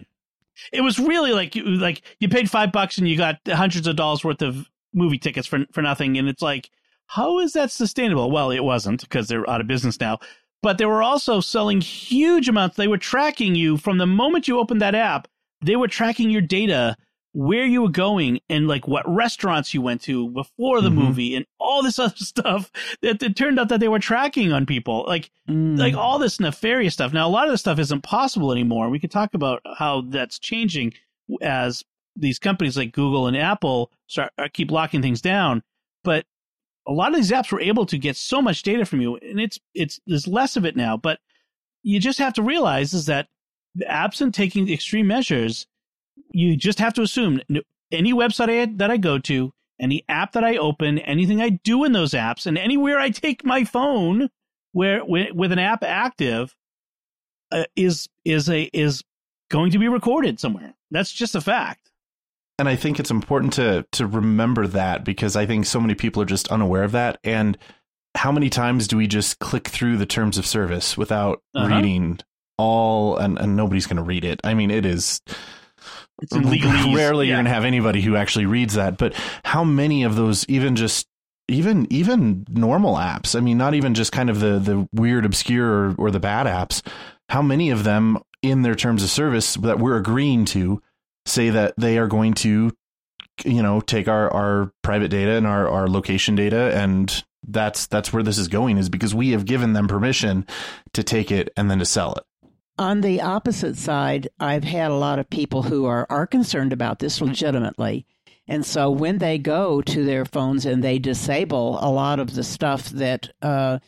it 0.72 0.82
was 0.82 1.00
really 1.00 1.32
like 1.32 1.56
you 1.56 1.64
like 1.64 2.02
you 2.20 2.30
paid 2.30 2.50
five 2.50 2.72
bucks 2.72 2.98
and 2.98 3.08
you 3.08 3.18
got 3.18 3.40
hundreds 3.48 3.88
of 3.88 3.96
dollars 3.96 4.24
worth 4.24 4.42
of 4.42 4.70
movie 4.94 5.18
tickets 5.18 5.48
for 5.48 5.66
for 5.72 5.82
nothing, 5.82 6.18
and 6.18 6.28
it's 6.28 6.42
like, 6.42 6.70
how 7.08 7.40
is 7.40 7.54
that 7.54 7.72
sustainable? 7.72 8.32
Well, 8.32 8.52
it 8.52 8.64
wasn't 8.64 9.02
because 9.02 9.28
they're 9.28 9.50
out 9.50 9.62
of 9.62 9.68
business 9.68 10.00
now. 10.00 10.20
But 10.62 10.78
they 10.78 10.86
were 10.86 11.04
also 11.04 11.42
selling 11.42 11.82
huge 11.82 12.48
amounts. 12.48 12.78
They 12.78 12.88
were 12.88 12.98
tracking 12.98 13.54
you 13.54 13.76
from 13.78 13.98
the 13.98 14.08
moment 14.08 14.48
you 14.48 14.60
opened 14.60 14.82
that 14.82 14.96
app. 14.96 15.28
They 15.62 15.76
were 15.76 15.90
tracking 15.90 16.30
your 16.30 16.42
data 16.42 16.96
where 17.34 17.66
you 17.66 17.82
were 17.82 17.90
going 17.90 18.40
and 18.48 18.68
like 18.68 18.88
what 18.88 19.04
restaurants 19.08 19.74
you 19.74 19.82
went 19.82 20.02
to 20.02 20.30
before 20.30 20.82
the 20.82 20.90
mm-hmm. 20.90 21.00
movie 21.00 21.36
and 21.36 21.46
all 21.60 21.82
this 21.82 22.00
other 22.00 22.16
stuff 22.16 22.72
that 23.02 23.22
it 23.22 23.36
turned 23.36 23.60
out 23.60 23.70
that 23.70 23.80
they 23.80 23.88
were 23.88 24.00
tracking 24.00 24.54
on 24.54 24.66
people 24.66 25.04
like 25.08 25.32
mm. 25.50 25.78
like 25.78 25.96
all 25.96 26.20
this 26.20 26.40
nefarious 26.40 26.94
stuff 26.94 27.12
now 27.12 27.28
a 27.28 27.30
lot 27.30 27.48
of 27.48 27.52
this 27.52 27.60
stuff 27.60 27.80
isn't 27.80 28.04
possible 28.04 28.52
anymore 28.52 28.90
we 28.90 29.00
could 29.00 29.12
talk 29.12 29.34
about 29.34 29.62
how 29.78 30.02
that's 30.02 30.40
changing 30.40 30.94
as 31.42 31.84
these 32.16 32.38
companies 32.38 32.78
like 32.78 32.92
google 32.92 33.28
and 33.28 33.36
apple 33.36 33.92
start 34.08 34.32
uh, 34.38 34.48
keep 34.54 34.70
locking 34.70 35.02
things 35.02 35.22
down 35.22 35.64
but 36.04 36.26
a 36.88 36.92
lot 36.92 37.10
of 37.10 37.16
these 37.16 37.32
apps 37.32 37.52
were 37.52 37.62
able 37.62 37.86
to 37.86 37.98
get 37.98 38.16
so 38.16 38.42
much 38.42 38.62
data 38.62 38.86
from 38.86 39.02
you 39.02 39.16
and 39.18 39.40
it's 39.40 39.60
it's 39.74 40.00
there's 40.06 40.28
less 40.28 40.56
of 40.56 40.66
it 40.66 40.76
now 40.76 40.96
but 40.96 41.20
you 41.82 42.00
just 42.00 42.20
have 42.20 42.34
to 42.34 42.44
realize 42.44 42.94
is 42.94 43.08
that 43.08 43.28
the 43.76 43.90
absent 43.90 44.36
taking 44.36 44.72
extreme 44.72 45.08
measures 45.08 45.66
you 46.34 46.58
just 46.58 46.80
have 46.80 46.94
to 46.96 47.02
assume 47.02 47.42
any 47.92 48.14
website 48.14 48.50
I, 48.50 48.66
that 48.78 48.92
I 48.92 48.98
go 48.98 49.20
to, 49.20 49.54
any 49.80 50.04
app 50.10 50.34
that 50.34 50.44
I 50.44 50.58
open, 50.58 51.00
anything 51.00 51.42
I 51.42 51.50
do 51.50 51.84
in 51.84 51.94
those 51.94 52.12
apps, 52.12 52.46
and 52.46 52.58
anywhere 52.58 53.00
I 53.00 53.10
take 53.10 53.46
my 53.46 53.64
phone 53.64 54.30
where 54.72 55.04
with 55.06 55.52
an 55.52 55.60
app 55.60 55.84
active 55.84 56.56
uh, 57.52 57.66
is 57.76 58.10
is 58.26 58.50
a 58.50 58.70
is 58.74 59.04
going 59.50 59.72
to 59.72 59.80
be 59.80 59.88
recorded 59.88 60.40
somewhere. 60.40 60.74
That's 60.92 61.12
just 61.12 61.36
a 61.36 61.42
fact. 61.42 61.92
And 62.60 62.68
I 62.68 62.76
think 62.76 63.00
it's 63.00 63.12
important 63.12 63.54
to 63.54 63.86
to 63.94 64.08
remember 64.08 64.68
that 64.68 65.04
because 65.04 65.36
I 65.36 65.46
think 65.46 65.66
so 65.66 65.80
many 65.80 65.96
people 65.96 66.22
are 66.22 66.26
just 66.26 66.52
unaware 66.52 66.84
of 66.84 66.92
that. 66.94 67.20
And 67.24 67.58
how 68.16 68.32
many 68.32 68.50
times 68.50 68.88
do 68.88 68.98
we 68.98 69.08
just 69.08 69.40
click 69.40 69.68
through 69.68 69.98
the 69.98 70.06
terms 70.06 70.38
of 70.38 70.46
service 70.46 70.98
without 70.98 71.42
uh-huh. 71.56 71.68
reading 71.68 72.20
all 72.58 73.18
and, 73.18 73.40
and 73.40 73.56
nobody's 73.56 73.88
going 73.88 73.98
to 73.98 74.04
read 74.04 74.24
it? 74.24 74.40
I 74.44 74.54
mean, 74.54 74.72
it 74.72 74.86
is 74.86 75.22
it's. 76.22 76.36
Rarely 76.36 77.28
yeah. 77.28 77.32
you're 77.32 77.38
going 77.38 77.46
to 77.46 77.52
have 77.52 77.66
anybody 77.66 78.02
who 78.02 78.16
actually 78.16 78.46
reads 78.46 78.76
that. 78.76 78.98
But 78.98 79.14
how 79.44 79.64
many 79.64 80.04
of 80.04 80.16
those 80.16 80.46
even 80.48 80.76
just 80.76 81.08
even 81.48 81.88
even 81.92 82.46
normal 82.50 82.96
apps? 82.96 83.36
I 83.36 83.40
mean, 83.40 83.58
not 83.58 83.74
even 83.74 83.94
just 83.94 84.12
kind 84.12 84.30
of 84.30 84.40
the 84.40 84.60
the 84.60 84.88
weird, 84.94 85.26
obscure 85.26 85.68
or, 85.68 85.96
or 85.98 86.12
the 86.12 86.20
bad 86.20 86.48
apps. 86.48 86.82
How 87.30 87.42
many 87.42 87.70
of 87.70 87.84
them 87.84 88.20
in 88.42 88.62
their 88.62 88.76
terms 88.76 89.04
of 89.04 89.10
service 89.10 89.56
that 89.56 89.80
we're 89.80 89.98
agreeing 89.98 90.46
to 90.46 90.82
say 91.26 91.50
that 91.50 91.74
they 91.78 91.98
are 91.98 92.08
going 92.08 92.34
to 92.34 92.72
you 93.46 93.64
know 93.64 93.82
take 93.82 94.08
our 94.08 94.32
our 94.32 94.72
private 94.84 95.10
data 95.10 95.32
and 95.32 95.48
our 95.48 95.68
our 95.68 95.88
location 95.88 96.36
data 96.36 96.76
and 96.76 97.24
that's 97.48 97.88
that's 97.88 98.14
where 98.14 98.24
this 98.24 98.38
is 98.38 98.48
going 98.48 98.78
is 98.78 98.90
because 98.90 99.16
we 99.16 99.32
have 99.32 99.46
given 99.46 99.74
them 99.74 99.88
permission 99.88 100.46
to 100.94 101.04
take 101.04 101.32
it 101.32 101.50
and 101.58 101.72
then 101.72 101.80
to 101.80 101.86
sell 101.86 102.14
it 102.14 102.24
on 102.78 103.02
the 103.02 103.22
opposite 103.22 103.78
side, 103.78 104.28
I've 104.40 104.64
had 104.64 104.92
a 104.92 104.96
lot 104.96 105.20
of 105.20 105.30
people 105.30 105.64
who 105.64 105.86
are, 105.86 106.08
are 106.10 106.28
concerned 106.28 106.74
about 106.74 107.00
this 107.00 107.22
legitimately. 107.22 108.06
And 108.48 108.66
so 108.66 108.92
when 108.92 109.20
they 109.20 109.38
go 109.38 109.82
to 109.82 110.04
their 110.04 110.26
phones 110.26 110.66
and 110.66 110.84
they 110.84 111.00
disable 111.00 111.78
a 111.82 111.90
lot 111.90 112.20
of 112.20 112.34
the 112.34 112.44
stuff 112.44 112.90
that 112.90 113.30
uh, 113.42 113.80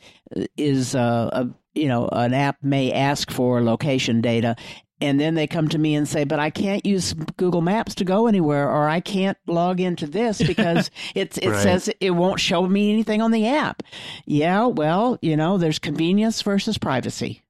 is, 0.58 0.96
uh, 0.96 1.30
a, 1.34 1.50
you 1.74 1.88
know, 1.88 2.08
an 2.08 2.34
app 2.34 2.64
may 2.64 2.92
ask 2.92 3.32
for 3.32 3.62
location 3.62 4.22
data, 4.22 4.56
and 5.02 5.20
then 5.20 5.36
they 5.36 5.46
come 5.46 5.68
to 5.70 5.78
me 5.78 5.94
and 5.96 6.08
say, 6.08 6.24
"But 6.24 6.40
I 6.40 6.50
can't 6.50 6.86
use 6.86 7.12
Google 7.36 7.62
Maps 7.62 7.96
to 7.96 8.06
go 8.06 8.28
anywhere, 8.28 8.70
or 8.70 8.88
I 8.88 9.02
can't 9.02 9.38
log 9.46 9.82
into 9.82 10.08
this 10.08 10.42
because 10.48 10.90
it 11.14 11.38
it 11.40 11.50
right. 11.50 11.62
says 11.62 11.90
it 12.00 12.12
won't 12.12 12.40
show 12.40 12.66
me 12.66 12.94
anything 12.94 13.22
on 13.22 13.32
the 13.32 13.46
app." 13.48 13.84
Yeah, 14.26 14.68
well, 14.68 15.20
you 15.22 15.36
know, 15.36 15.58
there's 15.58 15.80
convenience 15.80 16.42
versus 16.42 16.78
privacy. 16.78 17.44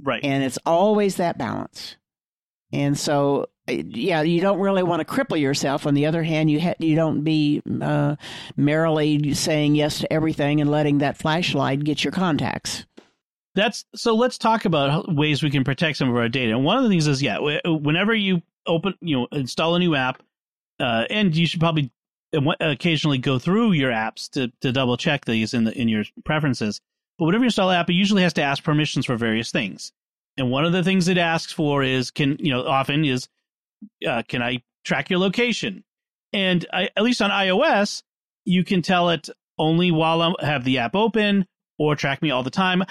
Right. 0.00 0.24
And 0.24 0.42
it's 0.44 0.58
always 0.64 1.16
that 1.16 1.38
balance. 1.38 1.96
And 2.72 2.98
so, 2.98 3.48
eh, 3.68 3.82
yeah, 3.86 4.22
you 4.22 4.40
don't 4.40 4.58
really 4.58 4.82
want 4.82 5.06
to 5.06 5.14
cripple 5.14 5.38
yourself. 5.38 5.86
On 5.86 5.94
the 5.94 6.06
other 6.06 6.22
hand, 6.22 6.50
you 6.50 6.60
ha- 6.60 6.74
you 6.78 6.96
don't 6.96 7.22
be 7.22 7.62
uh, 7.80 8.16
merrily 8.56 9.34
saying 9.34 9.74
yes 9.74 10.00
to 10.00 10.12
everything 10.12 10.60
and 10.60 10.70
letting 10.70 10.98
that 10.98 11.18
flashlight 11.18 11.84
get 11.84 12.02
your 12.02 12.12
contacts. 12.12 12.86
That's 13.54 13.84
so. 13.94 14.14
Let's 14.14 14.38
talk 14.38 14.64
about 14.64 15.14
ways 15.14 15.42
we 15.42 15.50
can 15.50 15.64
protect 15.64 15.98
some 15.98 16.08
of 16.08 16.16
our 16.16 16.30
data. 16.30 16.52
And 16.52 16.64
one 16.64 16.78
of 16.78 16.84
the 16.84 16.88
things 16.88 17.06
is, 17.06 17.22
yeah, 17.22 17.38
whenever 17.66 18.14
you 18.14 18.40
open, 18.66 18.94
you 19.02 19.16
know, 19.16 19.28
install 19.30 19.74
a 19.74 19.78
new 19.78 19.94
app, 19.94 20.22
uh, 20.80 21.04
and 21.10 21.36
you 21.36 21.46
should 21.46 21.60
probably 21.60 21.92
uh, 22.34 22.40
occasionally 22.60 23.18
go 23.18 23.38
through 23.38 23.72
your 23.72 23.90
apps 23.90 24.30
to 24.30 24.50
to 24.62 24.72
double 24.72 24.96
check 24.96 25.26
these 25.26 25.52
in 25.52 25.64
the 25.64 25.78
in 25.78 25.88
your 25.88 26.04
preferences. 26.24 26.80
But 27.18 27.26
whenever 27.26 27.44
you 27.44 27.48
install 27.48 27.70
an 27.70 27.76
app, 27.76 27.90
it 27.90 27.94
usually 27.94 28.22
has 28.22 28.32
to 28.34 28.42
ask 28.42 28.62
permissions 28.62 29.06
for 29.06 29.16
various 29.16 29.50
things. 29.50 29.92
And 30.36 30.50
one 30.50 30.64
of 30.64 30.72
the 30.72 30.82
things 30.82 31.08
it 31.08 31.18
asks 31.18 31.52
for 31.52 31.82
is 31.82 32.10
can 32.10 32.36
you 32.40 32.52
know 32.52 32.66
often 32.66 33.04
is 33.04 33.28
uh, 34.06 34.22
can 34.26 34.42
I 34.42 34.62
track 34.84 35.10
your 35.10 35.18
location? 35.18 35.84
And 36.32 36.64
I, 36.72 36.88
at 36.96 37.02
least 37.02 37.20
on 37.20 37.30
iOS, 37.30 38.02
you 38.44 38.64
can 38.64 38.82
tell 38.82 39.10
it 39.10 39.28
only 39.58 39.90
while 39.90 40.22
I 40.22 40.46
have 40.46 40.64
the 40.64 40.78
app 40.78 40.94
open 40.96 41.46
or 41.78 41.94
track 41.94 42.22
me 42.22 42.30
all 42.30 42.42
the 42.42 42.50
time. 42.50 42.82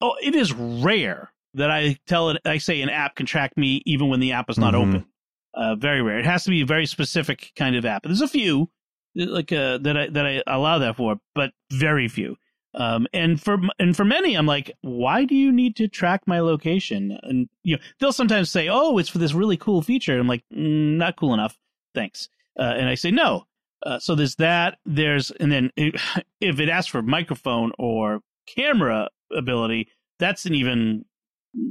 Oh, 0.00 0.16
it 0.20 0.34
is 0.34 0.52
rare 0.52 1.32
that 1.54 1.70
I 1.70 1.96
tell 2.06 2.30
it 2.30 2.38
I 2.44 2.58
say 2.58 2.82
an 2.82 2.90
app 2.90 3.14
can 3.14 3.26
track 3.26 3.56
me 3.56 3.82
even 3.86 4.08
when 4.08 4.20
the 4.20 4.32
app 4.32 4.50
is 4.50 4.58
not 4.58 4.74
mm-hmm. 4.74 4.96
open. 4.96 5.06
Uh, 5.54 5.74
very 5.74 6.02
rare. 6.02 6.18
It 6.18 6.26
has 6.26 6.44
to 6.44 6.50
be 6.50 6.60
a 6.60 6.66
very 6.66 6.84
specific 6.84 7.52
kind 7.56 7.76
of 7.76 7.86
app. 7.86 8.02
There's 8.02 8.20
a 8.20 8.28
few 8.28 8.68
like 9.14 9.52
uh, 9.52 9.78
that 9.78 9.96
I 9.96 10.08
that 10.08 10.26
I 10.26 10.42
allow 10.46 10.78
that 10.80 10.96
for, 10.96 11.16
but 11.34 11.52
very 11.72 12.08
few. 12.08 12.36
Um, 12.76 13.06
and 13.14 13.40
for 13.40 13.58
and 13.78 13.96
for 13.96 14.04
many, 14.04 14.34
I'm 14.34 14.46
like, 14.46 14.70
why 14.82 15.24
do 15.24 15.34
you 15.34 15.50
need 15.50 15.76
to 15.76 15.88
track 15.88 16.22
my 16.26 16.40
location? 16.40 17.18
And 17.22 17.48
you 17.62 17.76
know, 17.76 17.82
they'll 17.98 18.12
sometimes 18.12 18.50
say, 18.50 18.68
oh, 18.68 18.98
it's 18.98 19.08
for 19.08 19.18
this 19.18 19.32
really 19.32 19.56
cool 19.56 19.80
feature. 19.80 20.18
I'm 20.18 20.28
like, 20.28 20.44
mm, 20.54 20.96
not 20.96 21.16
cool 21.16 21.32
enough, 21.32 21.58
thanks. 21.94 22.28
Uh, 22.58 22.74
and 22.76 22.88
I 22.88 22.94
say 22.94 23.10
no. 23.10 23.46
Uh, 23.84 23.98
so 23.98 24.14
there's 24.14 24.36
that. 24.36 24.78
There's 24.84 25.30
and 25.30 25.50
then 25.50 25.70
if 25.76 26.60
it 26.60 26.68
asks 26.68 26.90
for 26.90 27.02
microphone 27.02 27.72
or 27.78 28.20
camera 28.46 29.08
ability, 29.34 29.88
that's 30.18 30.44
an 30.44 30.54
even 30.54 31.06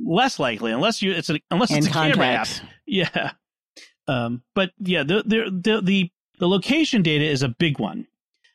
less 0.05 0.39
likely 0.39 0.71
unless 0.71 1.03
you 1.03 1.11
it's 1.11 1.29
a 1.29 1.39
unless 1.51 1.69
it's 1.71 1.85
and 1.85 1.95
a 1.95 1.99
camera 1.99 2.25
app. 2.27 2.47
Yeah. 2.87 3.31
Um, 4.07 4.43
but 4.53 4.71
yeah, 4.79 5.03
the, 5.03 5.23
the 5.23 5.51
the 5.51 5.81
the 5.81 6.11
the 6.37 6.47
location 6.47 7.01
data 7.01 7.25
is 7.25 7.41
a 7.43 7.49
big 7.49 7.79
one. 7.79 8.07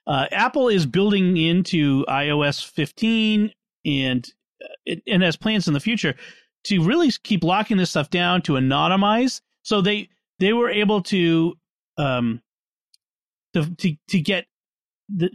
Uh, 0.07 0.27
Apple 0.33 0.69
is 0.69 0.87
building 0.87 1.37
into 1.37 2.05
iOS 2.07 2.65
15 2.65 3.53
and 3.85 4.33
uh, 4.63 4.95
and 5.07 5.23
has 5.23 5.37
plans 5.37 5.69
in 5.69 5.75
the 5.75 5.81
future 5.81 6.15
to 6.65 6.83
really 6.83 7.11
keep 7.23 7.45
locking 7.45 7.77
this 7.77 7.91
stuff 7.91 8.11
down 8.11 8.43
to 8.43 8.53
anonymize. 8.53 9.41
So 9.63 9.81
they 9.81 10.09
they 10.39 10.53
were 10.53 10.71
able 10.71 11.03
to 11.05 11.55
um 11.97 12.43
to 13.55 13.75
to, 13.77 13.97
to 14.09 14.21
get 14.21 14.47
the. 15.09 15.31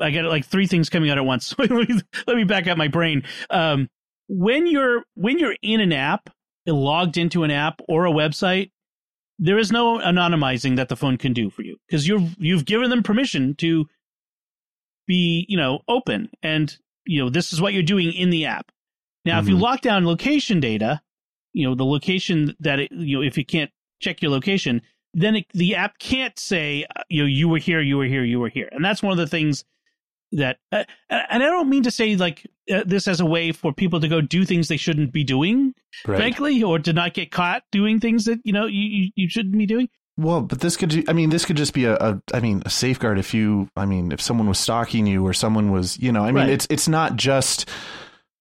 I 0.00 0.10
got 0.10 0.24
like 0.24 0.44
three 0.44 0.66
things 0.66 0.90
coming 0.90 1.08
out 1.08 1.18
at 1.18 1.24
once. 1.24 1.54
let, 1.58 1.70
me, 1.70 1.86
let 2.26 2.36
me 2.36 2.42
back 2.42 2.66
up 2.66 2.76
my 2.76 2.88
brain. 2.88 3.22
Um, 3.48 3.88
when 4.28 4.66
you're 4.66 5.04
when 5.14 5.38
you're 5.38 5.56
in 5.62 5.80
an 5.80 5.92
app, 5.92 6.30
logged 6.66 7.16
into 7.16 7.44
an 7.44 7.52
app 7.52 7.80
or 7.88 8.06
a 8.06 8.10
website, 8.10 8.70
there 9.38 9.58
is 9.58 9.70
no 9.70 9.98
anonymizing 9.98 10.76
that 10.76 10.88
the 10.88 10.96
phone 10.96 11.16
can 11.16 11.32
do 11.32 11.50
for 11.50 11.62
you 11.62 11.76
because 11.86 12.06
you've 12.06 12.34
you've 12.38 12.64
given 12.64 12.90
them 12.90 13.02
permission 13.02 13.54
to 13.54 13.86
be 15.06 15.44
you 15.48 15.56
know 15.56 15.80
open 15.88 16.30
and 16.42 16.78
you 17.04 17.22
know 17.22 17.30
this 17.30 17.52
is 17.52 17.60
what 17.60 17.72
you're 17.72 17.82
doing 17.82 18.12
in 18.12 18.30
the 18.30 18.46
app 18.46 18.70
now 19.24 19.32
mm-hmm. 19.32 19.40
if 19.40 19.48
you 19.48 19.54
mm-hmm. 19.54 19.64
lock 19.64 19.80
down 19.80 20.06
location 20.06 20.60
data 20.60 21.00
you 21.52 21.66
know 21.66 21.74
the 21.74 21.84
location 21.84 22.54
that 22.60 22.78
it, 22.80 22.92
you 22.92 23.16
know 23.16 23.22
if 23.22 23.36
you 23.36 23.44
can't 23.44 23.70
check 24.00 24.22
your 24.22 24.30
location 24.30 24.80
then 25.14 25.36
it, 25.36 25.46
the 25.54 25.74
app 25.74 25.98
can't 25.98 26.38
say 26.38 26.84
uh, 26.96 27.02
you 27.08 27.22
know 27.22 27.28
you 27.28 27.48
were 27.48 27.58
here 27.58 27.80
you 27.80 27.96
were 27.96 28.06
here 28.06 28.24
you 28.24 28.40
were 28.40 28.48
here 28.48 28.68
and 28.72 28.84
that's 28.84 29.02
one 29.02 29.12
of 29.12 29.18
the 29.18 29.26
things 29.26 29.64
that 30.32 30.58
uh, 30.72 30.84
and 31.08 31.42
i 31.42 31.46
don't 31.46 31.68
mean 31.68 31.82
to 31.82 31.90
say 31.90 32.16
like 32.16 32.46
uh, 32.72 32.82
this 32.86 33.06
as 33.06 33.20
a 33.20 33.26
way 33.26 33.52
for 33.52 33.72
people 33.72 34.00
to 34.00 34.08
go 34.08 34.20
do 34.20 34.44
things 34.44 34.68
they 34.68 34.76
shouldn't 34.76 35.12
be 35.12 35.24
doing 35.24 35.72
right. 36.06 36.18
frankly 36.18 36.62
or 36.62 36.78
to 36.78 36.92
not 36.92 37.14
get 37.14 37.30
caught 37.30 37.62
doing 37.70 38.00
things 38.00 38.24
that 38.24 38.38
you 38.44 38.52
know 38.52 38.66
you, 38.66 39.10
you 39.14 39.28
shouldn't 39.28 39.56
be 39.56 39.66
doing 39.66 39.88
well 40.16 40.40
but 40.40 40.60
this 40.60 40.76
could 40.76 41.08
i 41.08 41.12
mean 41.12 41.30
this 41.30 41.44
could 41.44 41.56
just 41.56 41.74
be 41.74 41.84
a, 41.84 41.94
a 41.96 42.20
i 42.34 42.40
mean 42.40 42.62
a 42.66 42.70
safeguard 42.70 43.18
if 43.18 43.32
you 43.32 43.68
i 43.76 43.86
mean 43.86 44.10
if 44.12 44.20
someone 44.20 44.48
was 44.48 44.58
stalking 44.58 45.06
you 45.06 45.26
or 45.26 45.32
someone 45.32 45.70
was 45.70 45.98
you 45.98 46.10
know 46.10 46.22
i 46.22 46.26
mean 46.26 46.44
right. 46.44 46.50
it's 46.50 46.66
it's 46.70 46.88
not 46.88 47.16
just 47.16 47.68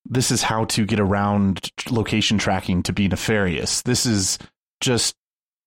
this 0.08 0.32
is 0.32 0.41
how 0.41 0.65
to 0.65 0.86
get 0.86 1.00
around 1.00 1.71
location 1.89 2.38
tracking 2.38 2.82
to 2.82 2.93
be 2.93 3.08
nefarious 3.08 3.82
this 3.84 4.06
is 4.06 4.39
just 4.82 5.15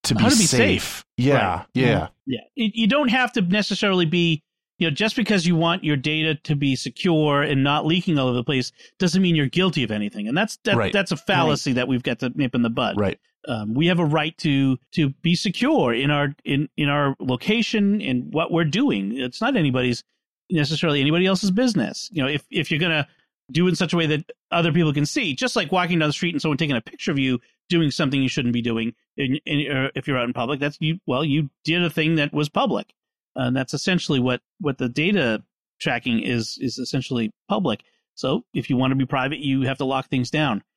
to 0.05 0.15
be, 0.15 0.25
to 0.25 0.31
be 0.31 0.37
safe. 0.37 0.49
safe. 0.49 1.05
Yeah, 1.17 1.57
right. 1.57 1.67
yeah, 1.75 2.09
yeah. 2.27 2.41
You 2.55 2.87
don't 2.87 3.09
have 3.09 3.33
to 3.33 3.43
necessarily 3.43 4.07
be 4.07 4.43
you 4.79 4.89
know, 4.89 4.95
just 4.95 5.17
because 5.17 5.47
you 5.47 5.57
want 5.57 5.85
your 5.85 5.97
data 5.97 6.37
to 6.45 6.55
be 6.55 6.77
secure 6.77 7.43
and 7.43 7.65
not 7.65 7.85
leaking 7.85 8.19
all 8.19 8.29
over 8.29 8.37
the 8.37 8.45
place 8.45 8.73
doesn't 8.99 9.21
mean 9.21 9.35
you're 9.35 9.47
guilty 9.47 9.83
of 9.83 9.91
anything. 9.91 10.29
And 10.29 10.37
that's 10.37 10.57
that, 10.65 10.77
right. 10.77 10.93
that's 10.93 11.11
a 11.11 11.17
fallacy 11.17 11.71
right. 11.71 11.77
that 11.77 11.89
we've 11.89 12.03
got 12.03 12.21
to 12.21 12.31
nip 12.35 12.55
in 12.55 12.63
the 12.63 12.71
bud. 12.71 12.99
Right. 12.99 13.19
Um, 13.47 13.75
we 13.75 13.87
have 13.87 13.99
a 13.99 14.05
right 14.05 14.37
to 14.39 14.79
to 14.93 15.11
be 15.11 15.35
secure 15.35 15.93
in 15.95 16.11
our 16.11 16.35
in 16.45 16.69
in 16.77 16.89
our 16.89 17.17
location 17.19 18.01
and 18.01 18.33
what 18.33 18.53
we're 18.53 18.65
doing. 18.65 19.17
It's 19.17 19.41
not 19.41 19.57
anybody's 19.57 20.05
necessarily 20.51 21.01
anybody 21.01 21.27
else's 21.27 21.51
business. 21.51 22.09
You 22.13 22.23
know, 22.23 22.29
if 22.29 22.45
if 22.51 22.71
you're 22.71 22.81
gonna 22.81 23.09
do 23.51 23.67
it 23.67 23.71
in 23.71 23.77
such 23.77 23.93
a 23.93 23.97
way 23.97 24.07
that 24.07 24.31
other 24.51 24.73
people 24.73 24.93
can 24.93 25.07
see, 25.07 25.35
just 25.35 25.57
like 25.57 25.73
walking 25.73 25.99
down 25.99 26.09
the 26.09 26.13
street 26.13 26.35
and 26.35 26.43
someone 26.43 26.59
taking 26.59 26.77
a 26.77 26.81
picture 26.81 27.11
of 27.11 27.19
you 27.19 27.41
doing 27.69 27.91
something 27.91 28.21
you 28.21 28.29
shouldn't 28.29 28.53
be 28.53 28.63
doing 28.63 28.95
in, 29.17 29.37
in, 29.47 29.91
if 29.95 30.07
you're 30.07 30.19
out 30.19 30.25
in 30.25 30.33
public. 30.33 30.61
That's 30.61 30.77
you. 30.81 30.99
Well, 31.07 31.25
you 31.25 31.51
did 31.65 31.83
a 31.83 31.91
thing 31.91 32.17
that 32.17 32.33
was 32.33 32.49
public, 32.49 32.93
and 33.39 33.57
that's 33.57 33.73
essentially 33.73 34.21
what 34.21 34.41
what 34.61 34.79
the 34.79 34.89
data 34.89 35.43
tracking 35.81 36.21
is 36.21 36.59
is 36.61 36.79
essentially 36.79 37.31
public. 37.49 37.83
So 38.15 38.43
if 38.53 38.69
you 38.69 38.77
want 38.77 38.91
to 38.91 38.97
be 38.97 39.07
private, 39.07 39.39
you 39.39 39.63
have 39.63 39.79
to 39.79 39.85
lock 39.85 40.09
things 40.09 40.31
down. 40.31 40.63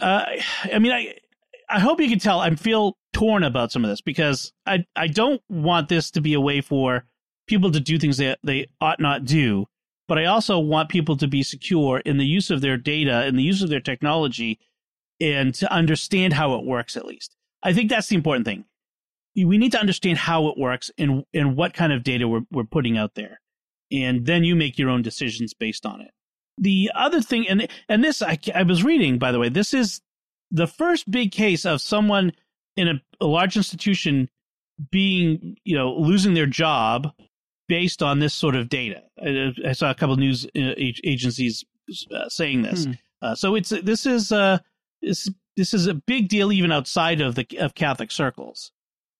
Uh, 0.00 0.24
I 0.72 0.78
mean, 0.78 0.92
I 0.92 1.16
I 1.68 1.80
hope 1.80 2.00
you 2.00 2.08
can 2.08 2.20
tell 2.20 2.38
I 2.38 2.54
feel 2.54 2.96
torn 3.12 3.42
about 3.42 3.72
some 3.72 3.84
of 3.84 3.90
this 3.90 4.00
because 4.00 4.52
I 4.66 4.84
I 4.94 5.08
don't 5.08 5.42
want 5.48 5.88
this 5.88 6.12
to 6.12 6.20
be 6.20 6.34
a 6.34 6.40
way 6.40 6.60
for 6.60 7.04
people 7.48 7.72
to 7.72 7.80
do 7.80 7.98
things 7.98 8.18
that 8.18 8.38
they 8.44 8.68
ought 8.80 9.00
not 9.00 9.24
do, 9.24 9.66
but 10.06 10.18
I 10.18 10.26
also 10.26 10.58
want 10.58 10.90
people 10.90 11.16
to 11.16 11.26
be 11.26 11.42
secure 11.42 11.98
in 11.98 12.18
the 12.18 12.26
use 12.26 12.50
of 12.50 12.60
their 12.60 12.76
data 12.76 13.22
and 13.22 13.36
the 13.36 13.42
use 13.42 13.62
of 13.62 13.68
their 13.68 13.80
technology 13.80 14.60
and 15.20 15.54
to 15.54 15.72
understand 15.72 16.34
how 16.34 16.54
it 16.54 16.64
works 16.64 16.96
at 16.96 17.06
least. 17.06 17.34
I 17.62 17.72
think 17.72 17.90
that's 17.90 18.08
the 18.08 18.16
important 18.16 18.46
thing. 18.46 18.64
We 19.36 19.58
need 19.58 19.72
to 19.72 19.80
understand 19.80 20.18
how 20.18 20.48
it 20.48 20.58
works 20.58 20.90
and 20.98 21.24
and 21.32 21.56
what 21.56 21.74
kind 21.74 21.92
of 21.92 22.04
data 22.04 22.28
we're 22.28 22.44
we're 22.50 22.64
putting 22.64 22.96
out 22.96 23.14
there. 23.14 23.40
And 23.92 24.26
then 24.26 24.44
you 24.44 24.54
make 24.54 24.78
your 24.78 24.90
own 24.90 25.02
decisions 25.02 25.54
based 25.54 25.84
on 25.86 26.00
it. 26.00 26.10
The 26.58 26.90
other 26.94 27.20
thing 27.20 27.48
and 27.48 27.68
and 27.88 28.04
this 28.04 28.22
I, 28.22 28.38
I 28.54 28.62
was 28.62 28.84
reading 28.84 29.18
by 29.18 29.32
the 29.32 29.38
way, 29.38 29.48
this 29.48 29.74
is 29.74 30.00
the 30.50 30.66
first 30.66 31.10
big 31.10 31.32
case 31.32 31.64
of 31.66 31.80
someone 31.80 32.32
in 32.76 32.88
a, 32.88 33.02
a 33.20 33.26
large 33.26 33.56
institution 33.56 34.28
being, 34.90 35.56
you 35.64 35.76
know, 35.76 35.92
losing 35.94 36.34
their 36.34 36.46
job 36.46 37.12
based 37.68 38.02
on 38.02 38.18
this 38.18 38.34
sort 38.34 38.54
of 38.54 38.68
data. 38.68 39.02
I, 39.20 39.52
I 39.66 39.72
saw 39.72 39.90
a 39.90 39.94
couple 39.94 40.16
news 40.16 40.44
uh, 40.46 40.74
agencies 40.76 41.64
uh, 42.14 42.28
saying 42.28 42.62
this. 42.62 42.84
Hmm. 42.84 42.92
Uh, 43.22 43.34
so 43.34 43.54
it's 43.54 43.70
this 43.70 44.06
is 44.06 44.32
uh, 44.32 44.58
this 45.00 45.30
this 45.56 45.72
is 45.72 45.86
a 45.86 45.94
big 45.94 46.28
deal 46.28 46.52
even 46.52 46.72
outside 46.72 47.20
of 47.20 47.34
the 47.34 47.46
of 47.58 47.74
Catholic 47.74 48.10
circles. 48.10 48.72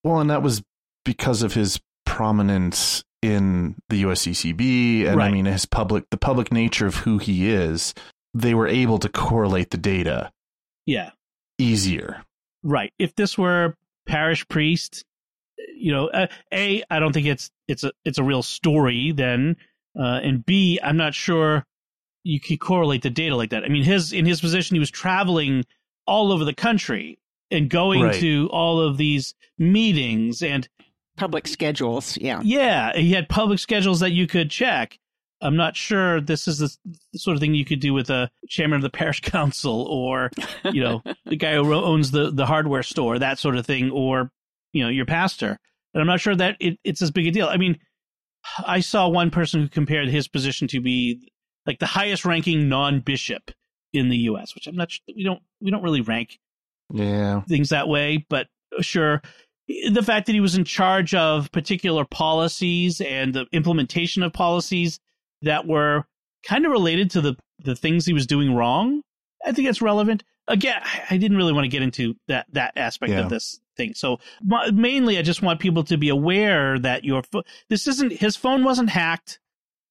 Well, 0.04 0.20
and 0.20 0.30
that 0.30 0.42
was 0.42 0.62
because 1.04 1.42
of 1.42 1.54
his 1.54 1.80
prominence 2.06 3.02
in 3.22 3.76
the 3.88 4.02
USCCB, 4.04 5.06
and 5.06 5.16
right. 5.16 5.28
I 5.28 5.32
mean 5.32 5.46
his 5.46 5.64
public 5.64 6.08
the 6.10 6.18
public 6.18 6.52
nature 6.52 6.86
of 6.86 6.96
who 6.96 7.18
he 7.18 7.50
is. 7.50 7.94
They 8.34 8.52
were 8.52 8.68
able 8.68 8.98
to 8.98 9.08
correlate 9.08 9.70
the 9.70 9.78
data. 9.78 10.30
Yeah. 10.86 11.10
Easier. 11.58 12.22
Right. 12.62 12.92
If 12.98 13.14
this 13.14 13.38
were 13.38 13.76
parish 14.06 14.46
priest, 14.48 15.04
you 15.76 15.92
know, 15.92 16.08
uh, 16.08 16.26
a 16.52 16.82
I 16.90 16.98
don't 16.98 17.12
think 17.12 17.26
it's 17.26 17.50
it's 17.68 17.84
a 17.84 17.92
it's 18.04 18.18
a 18.18 18.24
real 18.24 18.42
story 18.42 19.12
then, 19.12 19.56
uh, 19.98 20.20
and 20.22 20.44
b 20.44 20.78
I'm 20.82 20.96
not 20.96 21.14
sure 21.14 21.64
you 22.24 22.40
could 22.40 22.60
correlate 22.60 23.02
the 23.02 23.10
data 23.10 23.36
like 23.36 23.50
that. 23.50 23.64
I 23.64 23.68
mean, 23.68 23.84
his 23.84 24.12
in 24.12 24.26
his 24.26 24.40
position, 24.40 24.74
he 24.74 24.80
was 24.80 24.90
traveling 24.90 25.64
all 26.06 26.32
over 26.32 26.44
the 26.44 26.54
country 26.54 27.18
and 27.54 27.70
going 27.70 28.02
right. 28.02 28.14
to 28.16 28.48
all 28.52 28.80
of 28.80 28.96
these 28.96 29.34
meetings 29.58 30.42
and 30.42 30.68
public 31.16 31.46
schedules. 31.46 32.18
Yeah, 32.18 32.40
yeah, 32.44 32.92
he 32.96 33.12
had 33.12 33.28
public 33.28 33.58
schedules 33.58 34.00
that 34.00 34.12
you 34.12 34.26
could 34.26 34.50
check. 34.50 34.98
I'm 35.40 35.56
not 35.56 35.76
sure 35.76 36.20
this 36.20 36.48
is 36.48 36.58
the, 36.58 36.74
the 37.12 37.18
sort 37.18 37.36
of 37.36 37.40
thing 37.40 37.54
you 37.54 37.64
could 37.64 37.80
do 37.80 37.92
with 37.92 38.08
a 38.08 38.30
chairman 38.48 38.76
of 38.76 38.82
the 38.82 38.90
parish 38.90 39.20
council 39.22 39.82
or, 39.82 40.30
you 40.72 40.82
know, 40.82 41.02
the 41.26 41.36
guy 41.36 41.54
who 41.54 41.72
owns 41.72 42.10
the, 42.10 42.30
the 42.30 42.46
hardware 42.46 42.82
store, 42.82 43.18
that 43.18 43.38
sort 43.38 43.56
of 43.56 43.66
thing, 43.66 43.90
or, 43.90 44.30
you 44.72 44.82
know, 44.82 44.88
your 44.88 45.04
pastor. 45.04 45.58
And 45.92 46.00
I'm 46.00 46.06
not 46.06 46.20
sure 46.20 46.34
that 46.34 46.56
it, 46.60 46.78
it's 46.82 47.02
as 47.02 47.10
big 47.10 47.26
a 47.26 47.30
deal. 47.30 47.46
I 47.46 47.58
mean, 47.58 47.78
I 48.66 48.80
saw 48.80 49.08
one 49.08 49.30
person 49.30 49.60
who 49.60 49.68
compared 49.68 50.08
his 50.08 50.28
position 50.28 50.66
to 50.68 50.80
be 50.80 51.30
like 51.66 51.78
the 51.78 51.86
highest 51.86 52.24
ranking 52.24 52.68
non 52.68 53.00
bishop 53.00 53.50
in 53.92 54.08
the 54.08 54.16
U.S., 54.18 54.54
which 54.54 54.66
I'm 54.66 54.76
not. 54.76 54.90
We 55.14 55.24
don't 55.24 55.40
we 55.60 55.70
don't 55.70 55.82
really 55.82 56.00
rank 56.00 56.38
yeah 56.92 57.40
things 57.42 57.70
that 57.70 57.88
way, 57.88 58.24
but 58.28 58.46
sure. 58.80 59.22
The 59.66 60.02
fact 60.02 60.26
that 60.26 60.34
he 60.34 60.40
was 60.40 60.56
in 60.56 60.64
charge 60.64 61.14
of 61.14 61.50
particular 61.50 62.04
policies 62.04 63.00
and 63.00 63.32
the 63.32 63.46
implementation 63.50 64.22
of 64.22 64.32
policies 64.32 65.00
that 65.40 65.66
were 65.66 66.04
kind 66.46 66.66
of 66.66 66.72
related 66.72 67.10
to 67.12 67.20
the 67.20 67.36
the 67.60 67.74
things 67.74 68.04
he 68.04 68.12
was 68.12 68.26
doing 68.26 68.54
wrong, 68.54 69.00
I 69.44 69.52
think 69.52 69.66
that's 69.66 69.82
relevant. 69.82 70.24
Again, 70.46 70.82
I 71.10 71.16
didn't 71.16 71.38
really 71.38 71.54
want 71.54 71.64
to 71.64 71.70
get 71.70 71.82
into 71.82 72.14
that 72.28 72.46
that 72.52 72.74
aspect 72.76 73.12
yeah. 73.12 73.20
of 73.20 73.30
this 73.30 73.58
thing. 73.76 73.94
So 73.94 74.18
mainly, 74.72 75.18
I 75.18 75.22
just 75.22 75.42
want 75.42 75.60
people 75.60 75.84
to 75.84 75.96
be 75.96 76.08
aware 76.10 76.78
that 76.78 77.04
your 77.04 77.22
fo- 77.22 77.44
this 77.70 77.86
isn't 77.88 78.12
his 78.12 78.36
phone 78.36 78.64
wasn't 78.64 78.90
hacked. 78.90 79.40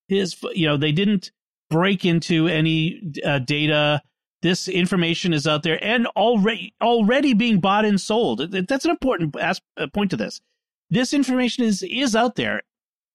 His 0.08 0.36
you 0.52 0.66
know 0.66 0.76
they 0.76 0.92
didn't 0.92 1.32
break 1.70 2.04
into 2.04 2.46
any 2.46 3.12
uh, 3.24 3.40
data. 3.40 4.02
This 4.44 4.68
information 4.68 5.32
is 5.32 5.46
out 5.46 5.62
there 5.62 5.82
and 5.82 6.06
already 6.08 6.74
already 6.82 7.32
being 7.32 7.60
bought 7.60 7.86
and 7.86 7.98
sold. 7.98 8.52
That's 8.52 8.84
an 8.84 8.90
important 8.90 9.34
uh, 9.34 9.54
point 9.94 10.10
to 10.10 10.18
this. 10.18 10.42
This 10.90 11.14
information 11.14 11.64
is 11.64 11.82
is 11.82 12.14
out 12.14 12.36
there 12.36 12.60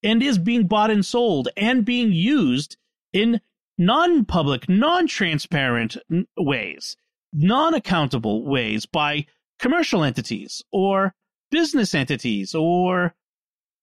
and 0.02 0.24
is 0.24 0.40
being 0.40 0.66
bought 0.66 0.90
and 0.90 1.06
sold 1.06 1.48
and 1.56 1.86
being 1.86 2.12
used 2.12 2.78
in 3.14 3.42
non-public, 3.78 4.68
non-transparent 4.68 5.98
ways, 6.36 6.98
non-accountable 7.32 8.44
ways 8.44 8.88
by 8.88 9.28
commercial 9.60 10.04
entities 10.04 10.64
or 10.72 11.14
business 11.52 11.94
entities 11.94 12.56
or 12.56 13.14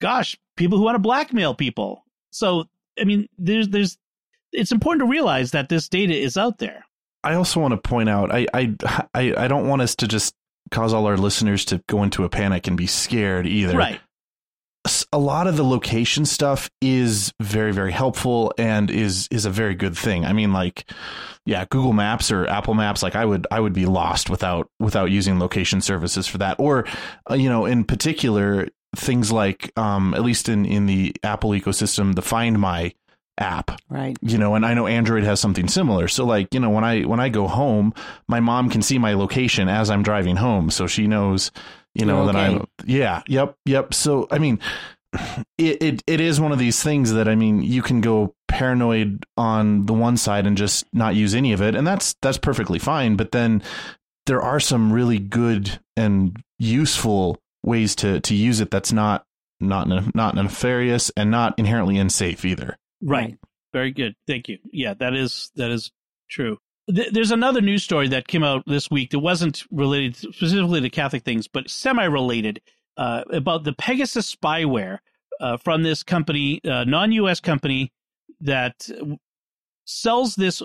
gosh, 0.00 0.36
people 0.56 0.78
who 0.78 0.84
want 0.84 0.96
to 0.96 0.98
blackmail 0.98 1.54
people. 1.54 2.02
So, 2.30 2.64
I 3.00 3.04
mean, 3.04 3.28
there's 3.38 3.68
there's 3.68 3.98
it's 4.50 4.72
important 4.72 5.06
to 5.06 5.12
realize 5.12 5.52
that 5.52 5.68
this 5.68 5.88
data 5.88 6.12
is 6.12 6.36
out 6.36 6.58
there. 6.58 6.85
I 7.24 7.34
also 7.34 7.60
want 7.60 7.72
to 7.72 7.78
point 7.78 8.08
out 8.08 8.32
I 8.32 8.46
I 8.54 8.74
I, 9.14 9.48
don't 9.48 9.68
want 9.68 9.82
us 9.82 9.96
to 9.96 10.08
just 10.08 10.34
cause 10.70 10.92
all 10.92 11.06
our 11.06 11.16
listeners 11.16 11.64
to 11.66 11.82
go 11.88 12.02
into 12.02 12.24
a 12.24 12.28
panic 12.28 12.66
and 12.66 12.76
be 12.76 12.86
scared 12.86 13.46
either. 13.46 13.76
Right. 13.76 14.00
A 15.12 15.18
lot 15.18 15.48
of 15.48 15.56
the 15.56 15.64
location 15.64 16.24
stuff 16.24 16.70
is 16.80 17.32
very 17.40 17.72
very 17.72 17.90
helpful 17.90 18.54
and 18.56 18.90
is 18.90 19.26
is 19.32 19.44
a 19.44 19.50
very 19.50 19.74
good 19.74 19.98
thing. 19.98 20.24
I 20.24 20.32
mean 20.32 20.52
like 20.52 20.88
yeah, 21.44 21.64
Google 21.70 21.92
Maps 21.92 22.30
or 22.30 22.46
Apple 22.46 22.74
Maps 22.74 23.02
like 23.02 23.16
I 23.16 23.24
would 23.24 23.46
I 23.50 23.58
would 23.58 23.72
be 23.72 23.86
lost 23.86 24.30
without 24.30 24.68
without 24.78 25.10
using 25.10 25.40
location 25.40 25.80
services 25.80 26.28
for 26.28 26.38
that 26.38 26.60
or 26.60 26.86
uh, 27.28 27.34
you 27.34 27.48
know 27.48 27.66
in 27.66 27.84
particular 27.84 28.68
things 28.94 29.32
like 29.32 29.72
um 29.76 30.14
at 30.14 30.22
least 30.22 30.48
in 30.48 30.64
in 30.64 30.86
the 30.86 31.14
Apple 31.24 31.50
ecosystem 31.50 32.14
the 32.14 32.22
Find 32.22 32.60
My 32.60 32.92
app. 33.38 33.80
Right. 33.88 34.16
You 34.22 34.38
know 34.38 34.54
and 34.54 34.64
i 34.64 34.74
know 34.74 34.86
android 34.86 35.24
has 35.24 35.40
something 35.40 35.68
similar. 35.68 36.08
So 36.08 36.24
like 36.24 36.52
you 36.54 36.60
know 36.60 36.70
when 36.70 36.84
i 36.84 37.02
when 37.02 37.20
i 37.20 37.28
go 37.28 37.46
home 37.46 37.94
my 38.28 38.40
mom 38.40 38.70
can 38.70 38.82
see 38.82 38.98
my 38.98 39.14
location 39.14 39.68
as 39.68 39.90
i'm 39.90 40.02
driving 40.02 40.36
home. 40.36 40.70
So 40.70 40.86
she 40.86 41.06
knows 41.06 41.50
you 41.94 42.04
know 42.04 42.22
okay. 42.22 42.32
that 42.32 42.38
i'm 42.38 42.66
yeah 42.84 43.22
yep 43.28 43.56
yep. 43.64 43.94
So 43.94 44.26
i 44.30 44.38
mean 44.38 44.58
it, 45.58 45.82
it 45.82 46.02
it 46.06 46.20
is 46.20 46.40
one 46.40 46.52
of 46.52 46.58
these 46.58 46.82
things 46.82 47.12
that 47.12 47.28
i 47.28 47.34
mean 47.34 47.62
you 47.62 47.80
can 47.80 48.00
go 48.00 48.34
paranoid 48.48 49.24
on 49.36 49.86
the 49.86 49.94
one 49.94 50.16
side 50.16 50.46
and 50.46 50.56
just 50.56 50.84
not 50.92 51.14
use 51.14 51.34
any 51.34 51.52
of 51.52 51.62
it 51.62 51.74
and 51.74 51.86
that's 51.86 52.14
that's 52.22 52.38
perfectly 52.38 52.78
fine. 52.78 53.16
But 53.16 53.32
then 53.32 53.62
there 54.26 54.42
are 54.42 54.60
some 54.60 54.92
really 54.92 55.18
good 55.18 55.78
and 55.96 56.42
useful 56.58 57.38
ways 57.62 57.94
to 57.96 58.20
to 58.20 58.34
use 58.34 58.60
it 58.60 58.70
that's 58.70 58.92
not 58.92 59.24
not 59.60 59.88
not 60.14 60.34
nefarious 60.34 61.10
and 61.16 61.30
not 61.30 61.58
inherently 61.58 61.98
unsafe 61.98 62.44
either 62.44 62.76
Right. 63.06 63.38
Very 63.72 63.92
good. 63.92 64.14
Thank 64.26 64.48
you. 64.48 64.58
Yeah, 64.72 64.94
that 64.94 65.14
is 65.14 65.50
that 65.56 65.70
is 65.70 65.90
true. 66.30 66.58
There's 66.88 67.32
another 67.32 67.60
news 67.60 67.82
story 67.82 68.08
that 68.08 68.28
came 68.28 68.44
out 68.44 68.62
this 68.66 68.90
week 68.90 69.10
that 69.10 69.18
wasn't 69.18 69.64
related 69.72 70.16
specifically 70.16 70.80
to 70.80 70.88
Catholic 70.88 71.24
things, 71.24 71.48
but 71.48 71.68
semi-related 71.68 72.60
uh, 72.96 73.24
about 73.32 73.64
the 73.64 73.72
Pegasus 73.72 74.32
spyware 74.32 74.98
uh, 75.40 75.56
from 75.56 75.82
this 75.82 76.04
company, 76.04 76.60
uh, 76.64 76.84
non-U.S. 76.84 77.40
company 77.40 77.92
that 78.40 78.88
sells 79.84 80.36
this 80.36 80.62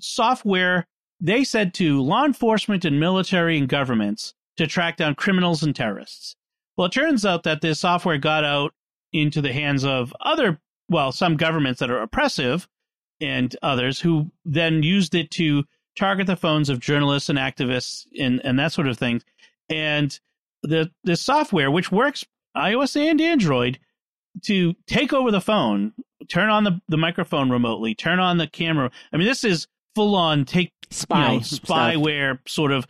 software. 0.00 0.86
They 1.20 1.44
said 1.44 1.74
to 1.74 2.00
law 2.00 2.24
enforcement 2.24 2.86
and 2.86 2.98
military 2.98 3.58
and 3.58 3.68
governments 3.68 4.34
to 4.56 4.66
track 4.66 4.96
down 4.96 5.16
criminals 5.16 5.62
and 5.62 5.76
terrorists. 5.76 6.34
Well, 6.76 6.86
it 6.86 6.92
turns 6.92 7.26
out 7.26 7.42
that 7.42 7.60
this 7.60 7.80
software 7.80 8.18
got 8.18 8.44
out 8.44 8.72
into 9.12 9.42
the 9.42 9.52
hands 9.52 9.84
of 9.84 10.14
other 10.20 10.60
well, 10.88 11.12
some 11.12 11.36
governments 11.36 11.80
that 11.80 11.90
are 11.90 12.02
oppressive 12.02 12.68
and 13.20 13.54
others 13.62 14.00
who 14.00 14.30
then 14.44 14.82
used 14.82 15.14
it 15.14 15.30
to 15.32 15.64
target 15.96 16.26
the 16.26 16.36
phones 16.36 16.68
of 16.68 16.80
journalists 16.80 17.28
and 17.28 17.38
activists 17.38 18.06
and, 18.18 18.40
and 18.44 18.58
that 18.58 18.72
sort 18.72 18.86
of 18.86 18.98
thing. 18.98 19.20
And 19.68 20.18
the 20.62 20.90
the 21.04 21.16
software, 21.16 21.70
which 21.70 21.92
works 21.92 22.24
iOS 22.56 22.96
and 22.96 23.20
Android, 23.20 23.78
to 24.44 24.74
take 24.86 25.12
over 25.12 25.30
the 25.30 25.40
phone, 25.40 25.92
turn 26.28 26.48
on 26.48 26.64
the, 26.64 26.80
the 26.88 26.96
microphone 26.96 27.50
remotely, 27.50 27.94
turn 27.94 28.18
on 28.18 28.38
the 28.38 28.46
camera. 28.46 28.90
I 29.12 29.16
mean, 29.16 29.26
this 29.26 29.44
is 29.44 29.66
full 29.94 30.14
on 30.16 30.44
take 30.44 30.72
spy 30.90 31.32
you 31.32 31.38
know, 31.38 31.40
spyware 31.40 32.34
stuff. 32.34 32.48
sort 32.48 32.72
of 32.72 32.86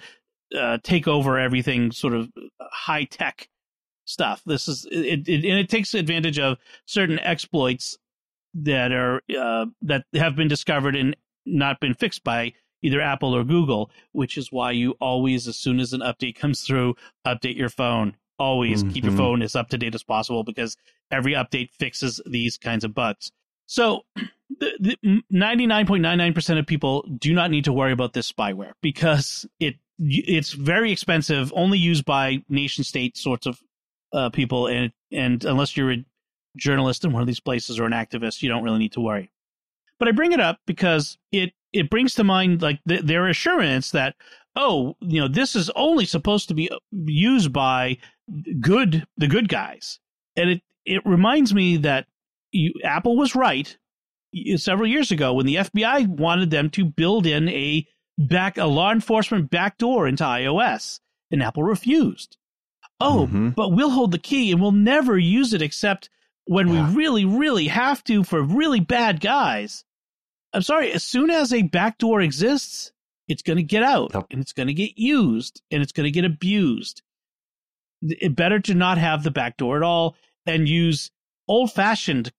uh, 0.57 0.79
take 0.83 1.09
over 1.09 1.39
everything, 1.39 1.93
sort 1.93 2.15
of 2.15 2.31
high 2.61 3.05
tech 3.05 3.49
stuff. 4.09 4.43
This 4.47 4.69
is 4.69 4.87
it, 4.91 5.29
it, 5.29 5.45
and 5.45 5.59
it 5.59 5.69
takes 5.69 5.95
advantage 5.95 6.39
of 6.39 6.59
certain 6.87 7.19
exploits 7.21 7.97
that 8.55 8.93
are 8.93 9.23
uh, 9.39 9.67
that 9.83 10.05
have 10.15 10.37
been 10.37 10.49
discovered 10.49 10.97
and 10.97 11.17
not 11.47 11.81
been 11.81 11.95
fixed 11.95 12.25
by 12.25 12.53
either 12.83 13.01
Apple 13.01 13.35
or 13.35 13.45
Google, 13.45 13.91
which 14.13 14.39
is 14.39 14.53
why 14.53 14.71
you 14.71 14.93
always, 15.01 15.49
as 15.49 15.57
soon 15.57 15.81
as 15.81 15.93
an 15.93 16.01
update 16.01 16.37
comes 16.37 16.63
through, 16.63 16.95
update 17.27 17.57
your 17.57 17.69
phone. 17.69 18.17
Always 18.39 18.83
mm-hmm. 18.83 18.93
keep 18.93 19.05
your 19.05 19.13
mm-hmm. 19.13 19.21
phone 19.21 19.43
as 19.43 19.57
up 19.57 19.69
to 19.71 19.79
date 19.79 19.97
as 19.97 20.05
possible 20.05 20.45
because 20.45 20.77
every 21.11 21.33
update 21.33 21.71
fixes 21.73 22.21
these 22.25 22.57
kinds 22.57 22.85
of 22.85 22.95
bugs. 22.95 23.33
So, 23.67 24.05
the, 24.61 24.97
99.99% 25.33 26.59
of 26.59 26.67
people 26.67 27.03
do 27.19 27.35
not 27.35 27.51
need 27.51 27.65
to 27.65 27.73
worry 27.73 27.93
about 27.93 28.13
this 28.13 28.31
spyware 28.31 28.73
because 28.81 29.45
it 29.61 29.77
it's 29.99 30.53
very 30.53 30.93
expensive, 30.93 31.53
only 31.57 31.79
used 31.79 32.05
by 32.05 32.45
nation 32.49 32.85
state 32.85 33.17
sorts 33.17 33.47
of 33.47 33.61
uh, 34.13 34.31
people, 34.31 34.67
and 34.67 34.93
and 35.13 35.45
unless 35.45 35.77
you're 35.77 35.93
a 35.93 36.05
journalist 36.57 37.05
in 37.05 37.13
one 37.13 37.23
of 37.23 37.27
these 37.27 37.41
places 37.41 37.79
or 37.79 37.85
an 37.85 37.93
activist, 37.93 38.43
you 38.43 38.49
don't 38.49 38.63
really 38.63 38.79
need 38.79 38.93
to 38.93 39.01
worry. 39.01 39.31
But 39.99 40.09
I 40.09 40.13
bring 40.13 40.33
it 40.33 40.41
up 40.41 40.59
because 40.67 41.19
it 41.33 41.53
it 41.73 41.91
brings 41.91 42.15
to 42.15 42.25
mind 42.25 42.63
like 42.63 42.81
th- 42.89 43.03
their 43.03 43.29
assurance 43.29 43.91
that 43.91 44.17
oh 44.57 44.97
you 45.01 45.21
know 45.21 45.29
this 45.29 45.55
is 45.55 45.71
only 45.71 46.05
supposed 46.05 46.49
to 46.49 46.55
be 46.55 46.71
used 46.91 47.53
by 47.53 47.99
good 48.61 49.07
the 49.17 49.29
good 49.29 49.49
guys, 49.49 49.99
and 50.37 50.51
it 50.51 50.63
it 50.85 51.03
reminds 51.05 51.55
me 51.55 51.77
that 51.79 52.07
you, 52.53 52.73
Apple 52.85 53.17
was 53.17 53.35
right 53.35 53.77
several 54.57 54.89
years 54.89 55.11
ago 55.11 55.33
when 55.35 55.47
the 55.47 55.57
FBI 55.57 56.07
wanted 56.07 56.51
them 56.51 56.71
to 56.71 56.85
build 56.85 57.27
in 57.27 57.49
a 57.49 57.87
back 58.19 58.59
a 58.59 58.67
law 58.67 58.93
enforcement 58.93 59.51
backdoor 59.51 60.07
into 60.09 60.25
iOS, 60.25 61.01
and 61.31 61.43
Apple 61.43 61.63
refused. 61.63 62.37
Oh, 63.01 63.27
mm-hmm. 63.27 63.51
but 63.51 63.71
we'll 63.71 63.91
hold 63.91 64.13
the 64.13 64.19
key 64.19 64.53
and 64.53 64.61
we'll 64.61 64.73
never 64.73 65.17
use 65.17 65.53
it 65.53 65.63
except 65.63 66.11
when 66.47 66.69
yeah. 66.69 66.89
we 66.91 66.97
really, 66.97 67.25
really 67.25 67.69
have 67.69 68.03
to 68.05 68.25
for 68.25 68.43
really 68.43 68.81
bad 68.81 69.21
guys. 69.21 69.85
I'm 70.53 70.63
sorry, 70.63 70.93
as 70.93 71.05
soon 71.05 71.31
as 71.31 71.53
a 71.53 71.63
backdoor 71.63 72.21
exists, 72.21 72.93
it's 73.29 73.43
going 73.43 73.59
to 73.59 73.63
get 73.63 73.83
out 73.83 74.13
yep. 74.15 74.27
and 74.31 74.41
it's 74.41 74.55
going 74.55 74.67
to 74.67 74.75
get 74.75 74.97
used 74.97 75.63
and 75.71 75.83
it's 75.83 75.93
going 75.93 76.05
to 76.05 76.11
get 76.11 76.25
abused. 76.25 77.03
It 78.03 78.35
better 78.35 78.59
to 78.61 78.75
not 78.75 78.99
have 78.99 79.23
the 79.23 79.31
backdoor 79.31 79.77
at 79.77 79.83
all 79.83 80.17
and 80.47 80.69
use 80.69 81.11
old 81.47 81.73
fashioned 81.73 82.33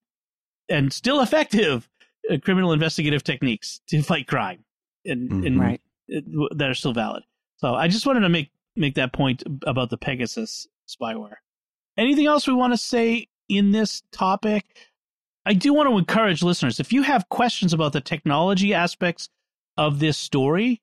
and 0.68 0.92
still 0.92 1.22
effective 1.22 1.88
uh, 2.30 2.38
criminal 2.44 2.74
investigative 2.74 3.24
techniques 3.24 3.82
to 3.88 4.02
fight 4.02 4.28
crime 4.28 4.66
and, 5.06 5.30
mm-hmm. 5.30 5.46
and 5.46 5.60
right. 5.60 5.82
that 6.08 6.70
are 6.70 6.76
still 6.76 6.94
valid. 6.94 7.24
So 7.58 7.76
I 7.76 7.88
just 7.88 8.06
wanted 8.06 8.22
to 8.22 8.30
make 8.30 8.52
make 8.80 8.96
that 8.96 9.14
point 9.14 9.44
about 9.66 9.90
the 9.90 9.98
Pegasus 9.98 10.68
spyware. 10.88 11.36
Anything 11.98 12.26
else 12.26 12.48
we 12.48 12.54
want 12.54 12.74
to 12.74 12.78
say 12.78 13.28
in 13.48 13.72
this 13.72 14.02
topic? 14.12 14.66
I 15.46 15.54
do 15.54 15.74
want 15.74 15.90
to 15.90 15.98
encourage 15.98 16.44
listeners 16.44 16.80
if 16.80 16.94
you 16.94 17.04
have 17.04 17.30
questions 17.30 17.74
about 17.74 17.94
the 17.94 18.02
technology 18.02 18.74
aspects 18.74 19.30
of 19.78 20.00
this 20.00 20.18
story, 20.18 20.82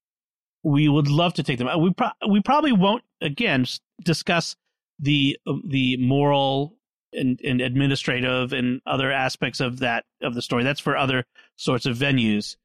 we 0.63 0.89
would 0.89 1.09
love 1.09 1.35
to 1.35 1.43
take 1.43 1.59
them. 1.59 1.69
Uh, 1.69 1.79
we 1.79 1.93
pro- 1.93 2.11
we 2.29 2.41
probably 2.41 2.73
won't 2.73 3.05
again 3.21 3.67
discuss 4.05 4.57
the 4.99 5.39
um, 5.47 5.63
the 5.67 5.97
moral 5.99 6.75
and, 7.13 7.41
and 7.43 7.61
administrative 7.61 8.53
and 8.53 8.81
other 8.87 9.13
aspects 9.13 9.61
of 9.61 9.79
that 9.79 10.05
of 10.23 10.35
the 10.35 10.43
story. 10.43 10.65
That's 10.65 10.81
for 10.81 10.97
other 10.97 11.25
sorts 11.57 11.87
of 11.87 11.97
venues. 11.97 12.57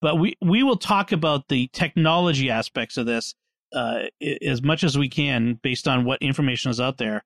But 0.00 0.18
we 0.18 0.36
we 0.42 0.62
will 0.62 0.76
talk 0.76 1.12
about 1.12 1.48
the 1.48 1.68
technology 1.72 2.50
aspects 2.50 2.96
of 2.96 3.06
this 3.06 3.34
uh, 3.74 4.04
as 4.42 4.62
much 4.62 4.84
as 4.84 4.96
we 4.96 5.08
can 5.08 5.58
based 5.62 5.88
on 5.88 6.04
what 6.04 6.22
information 6.22 6.70
is 6.70 6.80
out 6.80 6.98
there. 6.98 7.24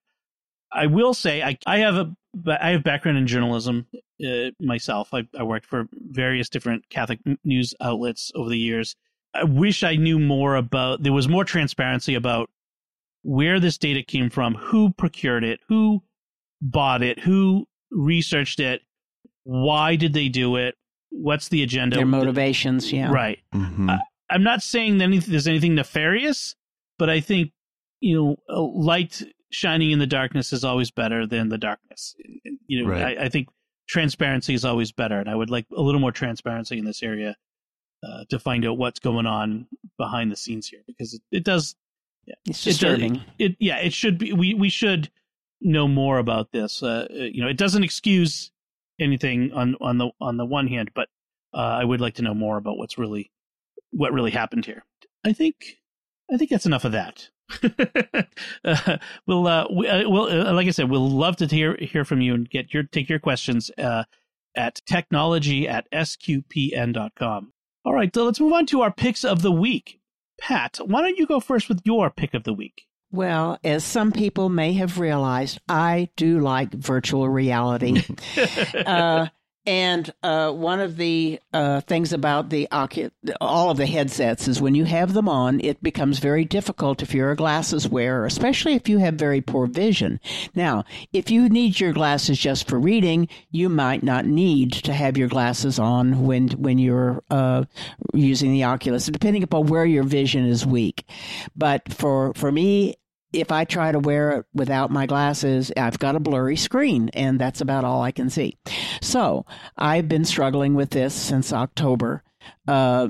I 0.73 0.87
will 0.87 1.15
say 1.15 1.43
I 1.43 1.59
I 1.67 1.79
have 1.79 1.95
a 1.95 2.17
I 2.61 2.71
have 2.71 2.85
background 2.85 3.19
in 3.19 3.27
journalism 3.27 3.87
uh, 4.27 4.51
myself. 4.61 5.13
I, 5.13 5.27
I 5.39 5.43
worked 5.43 5.67
for 5.67 5.89
various 5.93 6.49
different 6.49 6.89
Catholic 6.91 7.21
news 7.45 7.75
outlets 7.81 8.33
over 8.35 8.49
the 8.49 8.59
years. 8.59 8.95
I 9.35 9.45
wish 9.45 9.83
I 9.83 9.97
knew 9.97 10.19
more 10.19 10.57
about. 10.57 11.03
There 11.03 11.13
was 11.13 11.29
more 11.29 11.45
transparency 11.45 12.15
about 12.15 12.51
where 13.23 13.61
this 13.61 13.79
data 13.79 14.03
came 14.03 14.31
from, 14.31 14.55
who 14.55 14.91
procured 14.93 15.45
it, 15.45 15.61
who 15.69 16.03
bought 16.61 17.03
it, 17.03 17.21
who 17.21 17.67
researched 17.91 18.61
it, 18.61 18.83
why 19.45 19.97
did 19.97 20.13
they 20.13 20.29
do 20.29 20.57
it, 20.57 20.77
what's 21.11 21.49
the 21.49 21.63
agenda, 21.63 21.97
their 21.97 22.07
motivations. 22.07 22.93
Yeah, 22.93 23.11
right. 23.11 23.39
Mm-hmm. 23.55 23.91
I, 23.91 23.99
am 24.31 24.43
not 24.43 24.63
saying 24.63 24.99
that 24.99 25.25
there's 25.27 25.49
anything 25.49 25.75
nefarious, 25.75 26.55
but 26.99 27.09
I 27.11 27.21
think 27.21 27.53
you 28.01 28.17
know, 28.17 28.37
light 28.49 29.23
shining 29.51 29.91
in 29.91 29.99
the 29.99 30.07
darkness 30.07 30.53
is 30.53 30.65
always 30.65 30.91
better 30.91 31.27
than 31.27 31.49
the 31.49 31.59
darkness. 31.59 32.15
You 32.67 32.83
know, 32.85 32.91
right. 32.91 33.19
I, 33.19 33.25
I, 33.25 33.29
think 33.29 33.49
transparency 33.89 34.55
is 34.55 34.65
always 34.65 34.93
better, 34.93 35.19
and 35.19 35.29
I 35.29 35.35
would 35.35 35.51
like 35.51 35.67
a 35.77 35.83
little 35.83 36.01
more 36.01 36.13
transparency 36.13 36.79
in 36.79 36.85
this 36.85 37.03
area 37.03 37.37
uh, 38.07 38.25
to 38.31 38.39
find 38.39 38.65
out 38.65 38.79
what's 38.79 39.01
going 39.01 39.27
on 39.27 39.67
behind 39.97 40.31
the 40.31 40.37
scenes 40.37 40.69
here, 40.69 40.81
because 40.87 41.15
it, 41.15 41.23
it 41.31 41.45
does. 41.45 41.75
Yeah, 42.27 42.35
it's 42.47 42.63
disturbing. 42.63 43.17
It, 43.39 43.53
it, 43.53 43.57
yeah, 43.59 43.79
it 43.79 43.93
should 43.93 44.19
be. 44.19 44.33
We 44.33 44.55
we 44.55 44.69
should 44.69 45.11
know 45.61 45.89
more 45.89 46.19
about 46.19 46.53
this. 46.53 46.83
Uh, 46.83 47.07
uh, 47.11 47.15
you 47.15 47.43
know, 47.43 47.49
it 47.49 47.57
doesn't 47.57 47.83
excuse 47.83 48.53
anything 49.01 49.53
on 49.53 49.77
on 49.81 49.99
the 49.99 50.11
on 50.21 50.37
the 50.37 50.45
one 50.45 50.69
hand, 50.69 50.91
but 50.95 51.09
uh, 51.55 51.79
I 51.81 51.85
would 51.85 52.01
like 52.01 52.15
to 52.17 52.23
know 52.23 52.35
more 52.35 52.59
about 52.59 52.77
what's 52.77 52.99
really 52.99 53.31
what 53.91 54.13
really 54.13 54.31
happened 54.31 54.67
here. 54.67 54.85
I 55.25 55.33
think 55.33 55.79
I 56.33 56.37
think 56.37 56.51
that's 56.51 56.67
enough 56.67 56.85
of 56.85 56.93
that. 56.93 57.29
uh, 58.65 58.99
we'll 59.27 59.47
uh, 59.47 59.67
we, 59.71 59.89
uh, 59.89 60.09
we'll 60.09 60.25
uh, 60.25 60.53
like 60.53 60.69
I 60.69 60.71
said, 60.71 60.91
we'll 60.91 61.09
love 61.09 61.37
to 61.37 61.47
hear 61.47 61.77
hear 61.81 62.05
from 62.05 62.21
you 62.21 62.35
and 62.35 62.49
get 62.49 62.75
your 62.75 62.83
take 62.83 63.09
your 63.09 63.19
questions 63.19 63.71
uh, 63.79 64.05
at 64.55 64.83
technology 64.87 65.69
at 65.69 65.91
sqpn.com. 65.93 67.53
All 67.85 67.95
right, 67.95 68.15
so 68.15 68.25
let's 68.25 68.41
move 68.41 68.53
on 68.53 68.67
to 68.67 68.83
our 68.83 68.93
picks 68.93 69.25
of 69.25 69.43
the 69.43 69.53
week. 69.53 70.01
Pat, 70.39 70.79
why 70.85 71.01
don't 71.01 71.17
you 71.17 71.27
go 71.27 71.41
first 71.41 71.69
with 71.69 71.81
your 71.85 72.11
pick 72.11 72.35
of 72.35 72.45
the 72.45 72.53
week? 72.53 72.87
Well, 73.11 73.59
as 73.65 73.85
some 73.85 74.13
people 74.13 74.51
may 74.51 74.75
have 74.75 74.99
realized, 74.99 75.59
I 75.69 76.11
do 76.17 76.41
like 76.41 76.73
virtual 76.73 77.29
reality. 77.29 78.03
uh, 78.87 79.29
and 79.69 80.11
uh, 80.23 80.51
one 80.51 80.81
of 80.81 80.97
the 80.97 81.39
uh, 81.53 81.83
things 81.83 82.15
about 82.15 82.49
the 82.49 82.67
all 83.39 83.71
of 83.71 83.77
the 83.77 83.85
headsets 83.85 84.49
is 84.49 84.63
when 84.63 84.75
you 84.75 84.87
have 84.87 85.13
them 85.13 85.29
on, 85.29 85.61
it 85.61 85.83
becomes 85.83 86.21
very 86.21 86.47
difficult 86.47 87.03
if 87.03 87.13
you're 87.13 87.33
a 87.33 87.37
glasses 87.37 87.87
wearer, 87.87 88.25
especially 88.25 88.73
if 88.73 88.89
you 88.89 88.97
have 88.97 89.17
very 89.17 89.43
poor 89.43 89.67
vision. 89.67 90.21
Now, 90.55 90.85
if 91.13 91.31
you 91.31 91.51
need 91.51 91.79
your 91.79 91.93
glasses 91.93 92.39
just 92.39 92.67
for 92.67 92.81
reading, 92.81 93.29
you 93.51 93.69
might 93.69 94.03
not 94.03 94.25
need 94.25 94.73
to 94.73 94.95
have 94.95 95.19
your 95.19 95.29
glasses 95.29 95.79
on 95.79 96.25
when 96.25 96.49
when 96.53 96.79
you're 96.79 97.23
uh, 97.31 97.65
using 98.15 98.53
the 98.53 98.65
Oculus, 98.65 99.05
depending 99.05 99.43
upon 99.43 99.67
where 99.67 99.85
your 99.85 100.05
vision 100.05 100.47
is 100.47 100.65
weak. 100.65 101.05
But 101.55 101.93
for 101.93 102.33
for 102.33 102.51
me, 102.51 102.95
if 103.33 103.53
I 103.53 103.65
try 103.65 103.93
to 103.93 103.99
wear 103.99 104.31
it 104.39 104.47
without 104.55 104.91
my 104.91 105.07
glasses, 105.07 105.71
I've 105.77 105.99
got 105.99 106.17
a 106.17 106.21
blurry 106.21 106.57
screen, 106.57 107.11
and 107.13 107.39
that's 107.39 107.61
about 107.61 107.85
all 107.85 108.03
I 108.03 108.11
can 108.11 108.31
see. 108.31 108.57
So 109.03 109.45
I've 109.77 110.09
been 110.09 110.25
struggling 110.25 110.75
with 110.75 110.91
this 110.91 111.15
since 111.15 111.53
October. 111.53 112.23
Uh, 112.67 113.09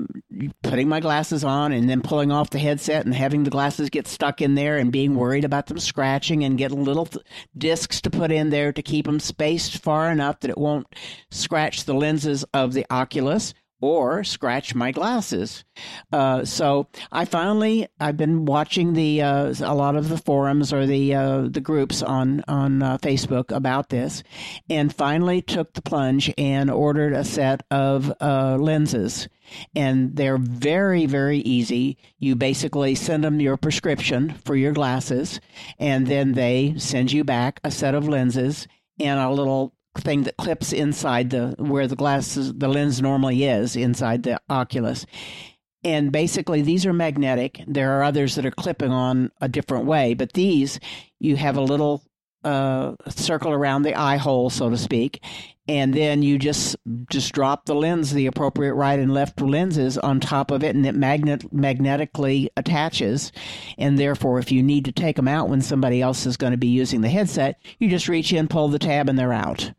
putting 0.63 0.89
my 0.89 0.99
glasses 0.99 1.45
on 1.45 1.71
and 1.71 1.89
then 1.89 2.01
pulling 2.01 2.29
off 2.29 2.49
the 2.49 2.59
headset 2.59 3.05
and 3.05 3.13
having 3.13 3.43
the 3.43 3.49
glasses 3.49 3.89
get 3.89 4.05
stuck 4.05 4.41
in 4.41 4.55
there 4.55 4.77
and 4.77 4.91
being 4.91 5.15
worried 5.15 5.45
about 5.45 5.67
them 5.67 5.79
scratching 5.79 6.43
and 6.43 6.57
getting 6.57 6.83
little 6.83 7.05
th- 7.05 7.23
discs 7.57 8.01
to 8.01 8.09
put 8.09 8.31
in 8.31 8.49
there 8.49 8.73
to 8.73 8.81
keep 8.81 9.05
them 9.05 9.19
spaced 9.19 9.81
far 9.81 10.11
enough 10.11 10.41
that 10.41 10.49
it 10.49 10.57
won't 10.57 10.87
scratch 11.31 11.85
the 11.85 11.93
lenses 11.93 12.43
of 12.53 12.73
the 12.73 12.85
Oculus 12.89 13.53
or 13.81 14.23
scratch 14.23 14.75
my 14.75 14.91
glasses. 14.91 15.63
Uh, 16.11 16.43
so 16.45 16.87
I 17.11 17.25
finally 17.25 17.87
I've 17.99 18.17
been 18.17 18.45
watching 18.45 18.93
the 18.93 19.21
uh, 19.21 19.53
a 19.61 19.75
lot 19.75 19.95
of 19.95 20.09
the 20.09 20.17
forums 20.17 20.73
or 20.73 20.85
the 20.85 21.15
uh, 21.15 21.41
the 21.49 21.61
groups 21.61 22.01
on 22.01 22.43
on 22.47 22.81
uh, 22.81 22.97
Facebook 22.97 23.55
about 23.55 23.89
this, 23.89 24.23
and 24.69 24.93
finally 24.93 25.41
took 25.41 25.73
the 25.73 25.81
plunge 25.81 26.33
and 26.37 26.69
ordered 26.69 27.13
a 27.13 27.23
set 27.23 27.63
of 27.71 28.11
uh, 28.21 28.57
lenses. 28.57 29.27
And 29.75 30.15
they're 30.15 30.37
very, 30.37 31.07
very 31.07 31.39
easy. 31.39 31.97
You 32.19 32.35
basically 32.35 32.93
send 32.93 33.23
them 33.23 33.39
your 33.39 33.57
prescription 33.57 34.35
for 34.45 34.55
your 34.55 34.73
glasses, 34.73 35.39
and 35.79 36.05
then 36.05 36.33
they 36.33 36.75
send 36.77 37.11
you 37.11 37.23
back 37.23 37.59
a 37.63 37.71
set 37.71 37.95
of 37.95 38.07
lenses 38.07 38.67
and 38.99 39.19
a 39.19 39.31
little 39.31 39.73
thing 39.97 40.23
that 40.23 40.37
clips 40.37 40.71
inside 40.71 41.29
the 41.29 41.55
where 41.57 41.87
the 41.87 41.95
glasses 41.95 42.53
the 42.53 42.67
lens 42.67 43.01
normally 43.01 43.43
is 43.43 43.75
inside 43.75 44.23
the 44.23 44.39
oculus. 44.49 45.05
And 45.83 46.11
basically 46.11 46.61
these 46.61 46.85
are 46.85 46.93
magnetic. 46.93 47.61
There 47.67 47.97
are 47.97 48.03
others 48.03 48.35
that 48.35 48.45
are 48.45 48.51
clipping 48.51 48.91
on 48.91 49.31
a 49.41 49.47
different 49.47 49.85
way 49.85 50.13
but 50.13 50.33
these 50.33 50.79
you 51.19 51.35
have 51.35 51.57
a 51.57 51.61
little 51.61 52.03
uh, 52.43 52.95
circle 53.09 53.51
around 53.51 53.81
the 53.81 53.95
eye 53.95 54.15
hole 54.15 54.49
so 54.49 54.69
to 54.69 54.77
speak 54.77 55.21
and 55.69 55.93
then 55.93 56.23
you 56.23 56.39
just 56.39 56.75
just 57.11 57.31
drop 57.31 57.65
the 57.65 57.75
lens 57.75 58.11
the 58.11 58.25
appropriate 58.25 58.73
right 58.73 58.97
and 58.97 59.13
left 59.13 59.39
lenses 59.39 59.99
on 59.99 60.19
top 60.19 60.49
of 60.49 60.63
it 60.63 60.75
and 60.75 60.85
it 60.85 60.95
magnet 60.95 61.53
magnetically 61.53 62.49
attaches. 62.57 63.31
And 63.77 63.99
therefore 63.99 64.39
if 64.39 64.51
you 64.51 64.63
need 64.63 64.85
to 64.85 64.91
take 64.91 65.15
them 65.15 65.27
out 65.27 65.47
when 65.47 65.61
somebody 65.61 66.01
else 66.01 66.25
is 66.25 66.37
going 66.37 66.51
to 66.51 66.57
be 66.57 66.67
using 66.67 67.01
the 67.01 67.09
headset 67.09 67.61
you 67.77 67.87
just 67.87 68.07
reach 68.07 68.33
in 68.33 68.47
pull 68.47 68.67
the 68.69 68.79
tab 68.79 69.09
and 69.09 69.19
they're 69.19 69.31
out 69.31 69.71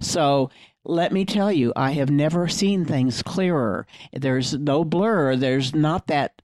so 0.00 0.50
let 0.84 1.12
me 1.12 1.24
tell 1.24 1.52
you, 1.52 1.72
I 1.76 1.92
have 1.92 2.10
never 2.10 2.48
seen 2.48 2.84
things 2.84 3.22
clearer. 3.22 3.86
There's 4.12 4.54
no 4.54 4.84
blur. 4.84 5.36
There's 5.36 5.74
not 5.74 6.06
that 6.06 6.40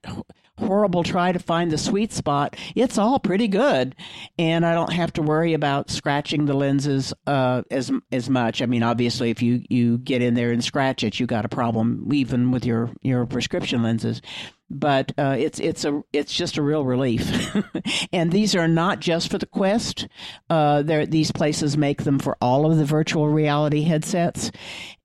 horrible 0.57 1.03
try 1.03 1.31
to 1.31 1.39
find 1.39 1.71
the 1.71 1.77
sweet 1.77 2.13
spot. 2.13 2.55
It's 2.75 2.97
all 2.97 3.19
pretty 3.19 3.47
good, 3.47 3.95
and 4.37 4.65
I 4.65 4.73
don't 4.73 4.93
have 4.93 5.11
to 5.13 5.21
worry 5.21 5.53
about 5.53 5.89
scratching 5.89 6.45
the 6.45 6.53
lenses 6.53 7.13
uh, 7.27 7.63
as 7.71 7.91
as 8.11 8.29
much. 8.29 8.61
I 8.61 8.65
mean, 8.65 8.83
obviously, 8.83 9.29
if 9.31 9.41
you 9.41 9.63
you 9.69 9.97
get 9.97 10.21
in 10.21 10.33
there 10.33 10.51
and 10.51 10.63
scratch 10.63 11.03
it, 11.03 11.19
you 11.19 11.25
got 11.25 11.45
a 11.45 11.49
problem 11.49 12.07
even 12.13 12.51
with 12.51 12.65
your 12.65 12.91
your 13.01 13.25
prescription 13.25 13.83
lenses. 13.83 14.21
But 14.69 15.11
uh, 15.17 15.35
it's 15.37 15.59
it's 15.59 15.85
a 15.85 16.03
it's 16.11 16.33
just 16.33 16.57
a 16.57 16.63
real 16.63 16.83
relief, 16.83 17.55
and 18.11 18.31
these 18.31 18.55
are 18.55 18.67
not 18.67 18.99
just 18.99 19.29
for 19.29 19.37
the 19.37 19.45
Quest. 19.45 20.07
Uh, 20.49 20.81
these 20.81 21.31
places 21.31 21.77
make 21.77 22.03
them 22.03 22.17
for 22.17 22.35
all 22.41 22.69
of 22.69 22.77
the 22.77 22.85
virtual 22.85 23.29
reality 23.29 23.83
headsets, 23.83 24.51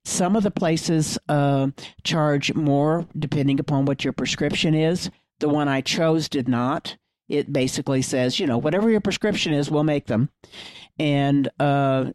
some 0.04 0.34
of 0.34 0.42
the 0.42 0.50
places 0.50 1.18
uh, 1.28 1.68
charge 2.04 2.54
more 2.54 3.06
depending 3.18 3.60
upon 3.60 3.84
what 3.84 4.02
your 4.02 4.12
prescription 4.12 4.74
is. 4.74 5.10
The 5.40 5.48
one 5.48 5.68
I 5.68 5.80
chose 5.80 6.28
did 6.28 6.48
not. 6.48 6.96
It 7.28 7.52
basically 7.52 8.02
says, 8.02 8.40
you 8.40 8.46
know, 8.46 8.58
whatever 8.58 8.90
your 8.90 9.00
prescription 9.00 9.52
is, 9.52 9.70
we'll 9.70 9.84
make 9.84 10.06
them. 10.06 10.30
And 10.98 11.48
uh, 11.60 12.12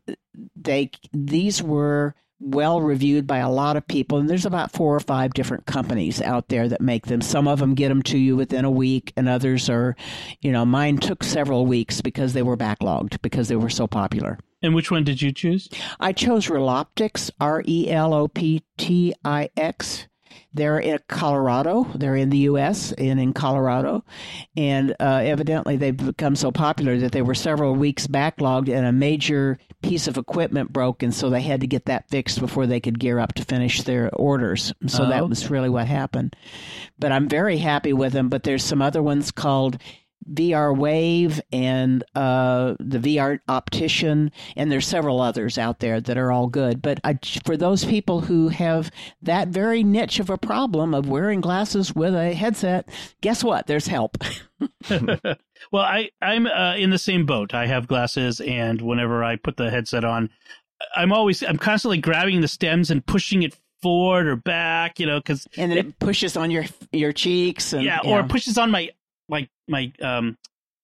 they 0.56 0.92
these 1.14 1.64
were 1.64 2.16
well 2.46 2.80
reviewed 2.80 3.26
by 3.26 3.40
a 3.40 3.50
lot 3.50 3.76
of 3.76 3.88
people 3.88 4.20
and 4.20 4.30
there's 4.30 4.46
about 4.46 4.72
four 4.72 4.96
or 4.96 5.00
five 5.00 5.34
different 5.34 5.66
companies 5.66 6.22
out 6.22 6.48
there 6.50 6.70
that 6.70 6.80
make 6.80 7.08
them. 7.08 7.22
Some 7.22 7.48
of 7.48 7.60
them 7.60 7.74
get 7.74 7.90
them 7.90 8.04
to 8.04 8.20
you 8.20 8.36
within 8.36 8.66
a 8.66 8.72
week 8.72 9.12
and 9.18 9.28
others 9.28 9.68
are 9.70 9.96
you 10.42 10.52
know 10.52 10.64
mine 10.66 10.98
took 10.98 11.24
several 11.24 11.66
weeks 11.66 12.02
because 12.02 12.34
they 12.34 12.44
were 12.44 12.56
backlogged 12.56 13.22
because 13.22 13.48
they 13.48 13.56
were 13.56 13.70
so 13.70 13.88
popular. 13.88 14.38
And 14.62 14.76
which 14.76 14.92
one 14.92 15.04
did 15.04 15.22
you 15.22 15.32
choose? 15.32 15.70
I 16.00 16.14
chose 16.14 16.48
reloptix 16.48 17.32
r-e-l-o-p-t-i-x 17.40 17.98
they're 20.54 20.80
in 20.80 21.00
Colorado. 21.08 21.86
They're 21.96 22.16
in 22.16 22.30
the 22.30 22.38
U.S. 22.40 22.92
and 22.94 23.20
in 23.20 23.34
Colorado, 23.34 24.04
and 24.56 24.92
uh, 25.00 25.22
evidently 25.24 25.76
they've 25.76 25.96
become 25.96 26.36
so 26.36 26.52
popular 26.52 26.98
that 26.98 27.12
they 27.12 27.22
were 27.22 27.36
several 27.36 27.76
weeks 27.76 28.08
backlogged, 28.08 28.70
and 28.70 28.86
a 28.86 28.92
major 28.92 29.60
piece 29.82 30.08
of 30.08 30.18
equipment 30.18 30.74
broke, 30.74 31.04
and 31.04 31.14
so 31.14 31.30
they 31.30 31.42
had 31.42 31.62
to 31.62 31.68
get 31.68 31.86
that 31.86 32.10
fixed 32.10 32.40
before 32.40 32.68
they 32.68 32.80
could 32.80 33.00
gear 33.00 33.20
up 33.20 33.34
to 33.34 33.46
finish 33.46 33.84
their 33.84 34.14
orders. 34.16 34.74
So 34.88 35.06
oh. 35.06 35.10
that 35.10 35.30
was 35.30 35.50
really 35.50 35.70
what 35.70 35.88
happened. 35.88 36.36
But 36.98 37.12
I'm 37.12 37.28
very 37.28 37.58
happy 37.58 37.94
with 37.94 38.14
them. 38.14 38.30
But 38.30 38.44
there's 38.44 38.64
some 38.64 38.82
other 38.82 39.04
ones 39.04 39.32
called 39.32 39.78
VR 40.32 40.76
Wave 40.76 41.40
and 41.52 42.04
uh, 42.16 42.76
the 42.80 42.98
VR 42.98 43.40
Optician, 43.48 44.32
and 44.56 44.72
there's 44.72 44.88
several 44.88 45.22
others 45.22 45.58
out 45.58 45.80
there 45.80 46.02
that 46.02 46.18
are 46.18 46.32
all 46.32 46.48
good. 46.48 46.82
But 46.82 47.00
I, 47.04 47.20
for 47.46 47.56
those 47.56 47.86
people 47.86 48.22
who 48.22 48.50
have 48.50 48.92
that 49.22 49.50
very 49.50 49.84
niche 49.84 50.20
of 50.20 50.30
a 50.30 50.38
problem 50.38 50.94
of 50.94 51.08
wearing 51.08 51.42
glasses 51.42 51.94
with 51.94 52.16
a 52.16 52.34
headset, 52.34 52.90
guess 53.22 53.44
what? 53.44 53.68
There's 53.68 53.88
help. 53.88 54.18
well, 54.90 55.84
I 55.84 56.10
I'm 56.22 56.48
uh, 56.48 56.76
in 56.76 56.90
the 56.90 56.98
same 56.98 57.26
boat. 57.26 57.54
I 57.54 57.68
have 57.68 57.88
glasses, 57.88 58.42
and 58.42 58.82
whenever 58.82 59.24
I 59.24 59.36
put 59.36 59.58
the 59.58 59.70
headset 59.70 60.04
on, 60.04 60.30
I'm 60.96 61.12
always 61.12 61.44
I'm 61.44 61.58
constantly 61.58 61.98
grabbing 61.98 62.42
the 62.42 62.48
stems 62.48 62.90
and 62.90 63.06
pushing 63.06 63.44
it 63.44 63.56
forward 63.82 64.28
or 64.28 64.36
back, 64.36 65.00
you 65.00 65.06
know, 65.06 65.20
because 65.20 65.48
and 65.58 65.72
then 65.72 65.78
it, 65.78 65.86
it, 65.88 66.00
pushes 66.00 66.36
on 66.36 66.52
your 66.52 66.66
your 66.92 67.12
cheeks, 67.12 67.74
and, 67.74 67.84
yeah, 67.84 68.00
or 68.04 68.24
pushes 68.24 68.58
on 68.58 68.72
my 68.72 68.90
my 69.30 69.48
my 69.68 69.92
um 70.02 70.38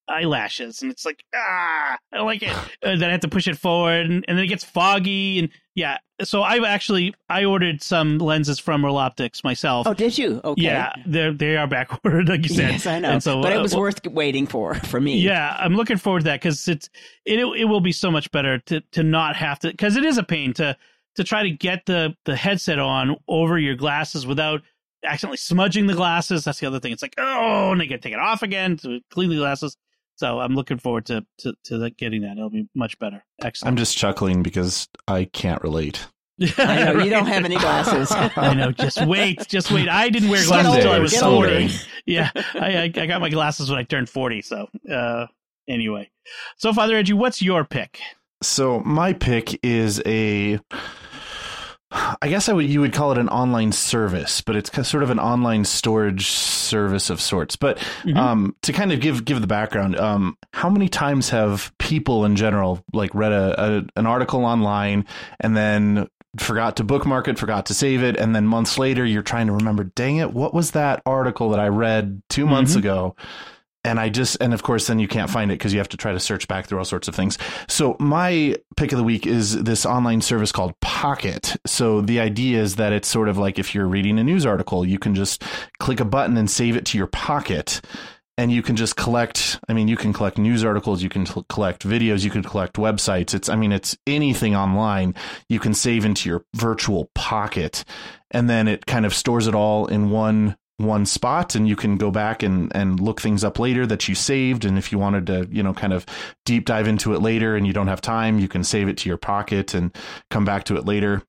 eyelashes 0.08 0.82
and 0.82 0.92
it's 0.92 1.06
like 1.06 1.24
ah 1.34 1.98
i 2.12 2.18
don't 2.18 2.26
like 2.26 2.44
it. 2.44 2.56
And 2.82 3.02
then 3.02 3.10
i 3.10 3.12
have 3.12 3.22
to 3.22 3.28
push 3.28 3.48
it 3.48 3.58
forward 3.58 4.08
and, 4.08 4.26
and 4.28 4.38
then 4.38 4.44
it 4.44 4.48
gets 4.48 4.64
foggy 4.64 5.40
and 5.40 5.50
yeah. 5.74 6.00
So 6.24 6.44
i've 6.44 6.64
actually 6.64 7.14
i 7.30 7.46
ordered 7.46 7.82
some 7.82 8.18
lenses 8.18 8.60
from 8.60 8.84
Reloptix 8.84 9.44
myself. 9.44 9.88
Oh 9.88 9.94
did 9.94 10.18
you? 10.18 10.42
Okay. 10.44 10.62
Yeah 10.64 10.92
they're 11.06 11.32
they 11.32 11.56
are 11.56 11.68
back 11.68 11.92
ordered 12.04 12.28
like 12.30 12.44
you 12.44 12.54
said. 12.54 12.72
Yes 12.72 12.86
i 12.88 13.00
know. 13.00 13.20
So, 13.20 13.42
but 13.42 13.54
it 13.54 13.58
uh, 13.58 13.62
was 13.62 13.76
uh, 13.76 13.80
worth 13.80 14.06
waiting 14.06 14.48
for 14.48 14.74
for 14.86 15.00
me. 15.00 15.20
Yeah 15.20 15.56
i'm 15.60 15.76
looking 15.76 15.98
forward 15.98 16.22
to 16.22 16.26
that 16.26 16.42
because 16.42 16.68
it's 16.68 16.90
it, 17.26 17.40
it 17.40 17.66
will 17.66 17.82
be 17.82 17.94
so 17.94 18.12
much 18.12 18.32
better 18.32 18.58
to 18.60 18.82
to 18.92 19.04
not 19.04 19.36
have 19.36 19.60
to 19.60 19.70
because 19.72 19.96
it 19.96 20.04
is 20.04 20.18
a 20.18 20.24
pain 20.24 20.54
to 20.56 20.76
to 21.16 21.24
try 21.24 21.44
to 21.44 21.52
get 21.52 21.86
the 21.86 22.16
the 22.26 22.36
headset 22.36 22.80
on 22.80 23.16
over 23.28 23.58
your 23.58 23.76
glasses 23.76 24.26
without 24.26 24.62
accidentally 25.04 25.38
smudging 25.38 25.88
the 25.88 25.94
glasses. 25.94 26.44
That's 26.44 26.60
the 26.60 26.68
other 26.68 26.80
thing. 26.80 26.92
It's 26.92 27.02
like, 27.02 27.16
oh, 27.18 27.72
and 27.72 27.82
they 27.82 27.88
get 27.88 28.02
take 28.02 28.14
it 28.14 28.20
off 28.20 28.44
again 28.44 28.78
to 28.78 29.00
clean 29.12 29.30
the 29.30 29.38
glasses. 29.38 29.78
So 30.16 30.40
I'm 30.40 30.56
looking 30.56 30.78
forward 30.78 31.06
to 31.08 31.26
to, 31.40 31.54
to 31.66 31.90
getting 31.92 32.22
that. 32.22 32.38
It'll 32.38 32.50
be 32.50 32.68
much 32.76 33.00
better. 33.00 33.24
Excellent. 33.42 33.72
I'm 33.72 33.78
just 33.78 33.98
chuckling 33.98 34.44
because 34.44 34.88
I 35.08 35.26
can't 35.26 35.62
relate. 35.64 36.06
I 36.58 36.86
know 36.86 37.04
you 37.04 37.10
don't 37.10 37.28
have 37.28 37.46
any 37.46 37.58
glasses. 37.58 38.12
I 38.36 38.54
know. 38.54 38.72
Just 38.72 39.06
wait. 39.06 39.48
Just 39.48 39.72
wait. 39.72 39.90
I 39.90 40.10
didn't 40.10 40.30
wear 40.30 40.46
glasses 40.46 40.76
until 40.76 40.92
I 40.92 41.00
was 41.00 41.18
forty. 41.18 41.70
Yeah, 42.08 42.32
I, 42.36 42.92
I 42.96 43.06
got 43.06 43.22
my 43.22 43.30
glasses 43.30 43.70
when 43.70 43.78
I 43.78 43.84
turned 43.84 44.10
forty. 44.10 44.42
So 44.42 44.68
uh, 44.92 45.28
anyway, 45.70 46.10
so 46.58 46.74
Father 46.74 46.96
Edgy, 46.96 47.14
what's 47.14 47.44
your 47.44 47.64
pick? 47.64 48.00
So 48.42 48.80
my 48.80 49.14
pick 49.14 49.60
is 49.64 50.02
a 50.06 50.60
I 52.22 52.30
guess 52.30 52.50
I 52.50 52.54
would 52.54 52.68
you 52.68 52.82
would 52.82 52.94
call 52.94 53.12
it 53.12 53.18
an 53.18 53.30
online 53.30 53.72
service, 53.72 54.42
but 54.42 54.56
it's 54.56 54.72
sort 54.88 55.04
of 55.04 55.10
an 55.10 55.20
online 55.20 55.66
storage 55.66 56.28
service 56.28 57.10
of 57.10 57.22
sorts. 57.22 57.56
But 57.56 57.78
mm-hmm. 57.78 58.18
um, 58.18 58.56
to 58.64 58.74
kind 58.74 58.92
of 58.92 59.00
give 59.00 59.26
give 59.26 59.42
the 59.42 59.48
background, 59.48 59.98
um, 59.98 60.38
how 60.54 60.70
many 60.70 60.90
times 60.90 61.30
have 61.30 61.72
people 61.78 62.26
in 62.26 62.36
general 62.36 62.84
like 62.94 63.14
read 63.14 63.32
a, 63.32 63.64
a 63.64 63.86
an 63.96 64.06
article 64.06 64.46
online 64.46 65.06
and 65.40 65.56
then 65.56 66.08
forgot 66.38 66.78
to 66.78 66.84
bookmark 66.84 67.28
it, 67.28 67.38
forgot 67.38 67.66
to 67.68 67.74
save 67.74 68.04
it, 68.04 68.18
and 68.18 68.36
then 68.36 68.48
months 68.48 68.78
later 68.78 69.06
you're 69.06 69.22
trying 69.22 69.48
to 69.48 69.54
remember, 69.54 69.84
dang 69.84 70.18
it, 70.18 70.34
what 70.34 70.54
was 70.54 70.72
that 70.72 71.02
article 71.06 71.50
that 71.50 71.60
I 71.60 71.68
read 71.68 72.22
2 72.30 72.44
mm-hmm. 72.44 72.52
months 72.52 72.76
ago? 72.76 73.16
And 73.84 74.00
I 74.00 74.10
just 74.10 74.38
and 74.42 74.54
of 74.54 74.64
course 74.64 74.88
then 74.88 75.00
you 75.00 75.08
can't 75.08 75.30
find 75.30 75.52
it 75.52 75.56
because 75.56 75.74
you 75.74 75.80
have 75.80 75.90
to 75.90 75.98
try 75.98 76.12
to 76.12 76.20
search 76.20 76.48
back 76.48 76.68
through 76.68 76.78
all 76.80 76.86
sorts 76.86 77.08
of 77.08 77.16
things. 77.16 77.38
So 77.68 77.96
my 78.00 78.58
pick 78.78 78.92
of 78.92 78.98
the 78.98 79.04
week 79.04 79.26
is 79.26 79.64
this 79.64 79.86
online 79.86 80.22
service 80.22 80.52
called 80.52 80.80
Pocket. 80.82 81.56
So 81.66 82.02
the 82.02 82.20
idea 82.20 82.62
is 82.62 82.76
that 82.76 82.94
it's 82.94 83.08
sort 83.08 83.30
of 83.30 83.38
like 83.38 83.58
if 83.58 83.74
you're 83.74 83.88
reading 83.88 84.20
a 84.20 84.24
news 84.24 84.46
article, 84.46 84.86
you 84.86 85.00
can 85.00 85.16
just 85.16 85.44
click 85.80 86.00
a 86.00 86.06
button 86.06 86.38
and 86.38 86.50
save 86.50 86.76
it 86.76 86.86
to 86.88 86.98
your 86.98 87.08
pocket. 87.08 87.82
And 88.38 88.52
you 88.52 88.64
can 88.64 88.76
just 88.76 88.96
collect. 88.96 89.60
I 89.68 89.74
mean, 89.74 89.88
you 89.88 89.98
can 89.98 90.14
collect 90.14 90.38
news 90.38 90.64
articles, 90.64 91.04
you 91.04 91.10
can 91.10 91.26
collect 91.26 91.86
videos, 91.86 92.24
you 92.24 92.32
can 92.32 92.42
collect 92.42 92.78
websites. 92.78 93.36
It's, 93.36 93.50
I 93.50 93.56
mean, 93.56 93.72
it's 93.72 93.96
anything 94.08 94.56
online 94.56 95.14
you 95.48 95.60
can 95.60 95.74
save 95.76 96.06
into 96.06 96.30
your 96.30 96.46
virtual 96.56 97.12
pocket, 97.14 97.84
and 98.32 98.50
then 98.50 98.68
it 98.68 98.88
kind 98.88 99.06
of 99.06 99.14
stores 99.14 99.48
it 99.48 99.54
all 99.54 99.86
in 99.86 100.10
one 100.10 100.56
one 100.86 101.06
spot 101.06 101.56
and 101.56 101.68
you 101.68 101.76
can 101.76 101.98
go 101.98 102.12
back 102.12 102.44
and, 102.44 102.72
and 102.76 103.00
look 103.00 103.22
things 103.22 103.44
up 103.44 103.60
later 103.60 103.86
that 103.88 104.08
you 104.08 104.16
saved. 104.16 104.66
And 104.66 104.78
if 104.78 104.92
you 104.92 104.98
wanted 104.98 105.28
to, 105.28 105.48
you 105.52 105.64
know, 105.64 105.74
kind 105.74 105.94
of 105.94 106.06
deep 106.46 106.66
dive 106.66 106.88
into 106.88 107.14
it 107.14 107.22
later 107.22 107.56
and 107.56 107.66
you 107.66 107.74
don't 107.74 107.88
have 107.88 108.02
time, 108.02 108.40
you 108.40 108.48
can 108.48 108.64
save 108.64 108.88
it 108.88 108.98
to 108.98 109.10
your 109.10 109.18
pocket 109.18 109.74
and 109.74 109.96
come 110.30 110.46
back 110.46 110.64
to 110.66 110.78
it 110.78 110.86
later. 110.86 111.24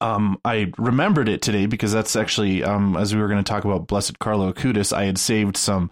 Um, 0.00 0.38
I 0.44 0.72
remembered 0.78 1.28
it 1.28 1.42
today 1.42 1.66
because 1.66 1.92
that's 1.92 2.16
actually, 2.16 2.64
um, 2.64 2.96
as 2.96 3.14
we 3.14 3.20
were 3.20 3.28
going 3.28 3.42
to 3.42 3.48
talk 3.48 3.64
about 3.64 3.86
Blessed 3.86 4.18
Carlo 4.18 4.50
Acutis, 4.50 4.94
I 4.94 5.04
had 5.04 5.18
saved 5.18 5.58
some 5.58 5.90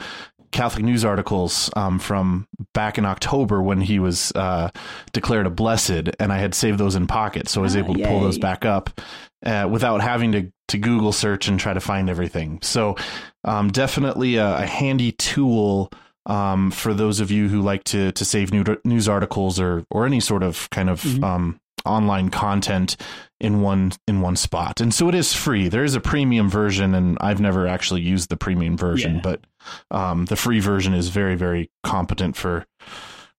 Catholic 0.50 0.84
news 0.84 1.04
articles 1.04 1.70
um, 1.76 1.98
from 1.98 2.46
back 2.74 2.98
in 2.98 3.04
October 3.04 3.62
when 3.62 3.80
he 3.80 3.98
was 3.98 4.32
uh, 4.34 4.70
declared 5.12 5.46
a 5.46 5.50
blessed, 5.50 6.10
and 6.20 6.32
I 6.32 6.38
had 6.38 6.54
saved 6.54 6.78
those 6.78 6.94
in 6.94 7.06
Pocket, 7.06 7.48
so 7.48 7.60
I 7.60 7.64
was 7.64 7.76
ah, 7.76 7.80
able 7.80 7.94
to 7.94 8.06
pull 8.06 8.20
those 8.20 8.38
back 8.38 8.64
up 8.64 9.00
uh, 9.44 9.68
without 9.70 10.00
having 10.00 10.32
to 10.32 10.52
to 10.68 10.78
Google 10.78 11.12
search 11.12 11.48
and 11.48 11.60
try 11.60 11.74
to 11.74 11.80
find 11.80 12.08
everything. 12.08 12.58
So, 12.62 12.96
um, 13.44 13.70
definitely 13.70 14.36
a, 14.36 14.58
a, 14.58 14.66
handy 14.66 15.12
tool 15.12 15.90
um, 16.24 16.70
for 16.70 16.94
those 16.94 17.20
of 17.20 17.30
you 17.30 17.48
who 17.48 17.60
like 17.60 17.84
to 17.84 18.12
to 18.12 18.24
save 18.24 18.52
new, 18.52 18.64
news 18.84 19.08
articles 19.08 19.60
or 19.60 19.84
or 19.90 20.06
any 20.06 20.20
sort 20.20 20.42
of 20.42 20.70
kind 20.70 20.88
of 20.88 21.02
mm-hmm. 21.02 21.24
um, 21.24 21.60
online 21.84 22.30
content 22.30 22.96
in 23.40 23.60
one 23.60 23.92
in 24.06 24.20
one 24.20 24.36
spot. 24.36 24.80
And 24.80 24.94
so 24.94 25.08
it 25.08 25.14
is 25.14 25.34
free. 25.34 25.68
There 25.68 25.84
is 25.84 25.94
a 25.94 26.00
premium 26.00 26.48
version, 26.48 26.94
and 26.94 27.18
I've 27.20 27.40
never 27.40 27.66
actually 27.66 28.02
used 28.02 28.30
the 28.30 28.36
premium 28.36 28.76
version, 28.76 29.16
yeah. 29.16 29.20
but 29.22 29.40
um, 29.90 30.26
the 30.26 30.36
free 30.36 30.60
version 30.60 30.94
is 30.94 31.08
very 31.08 31.34
very 31.34 31.70
competent 31.82 32.36
for 32.36 32.66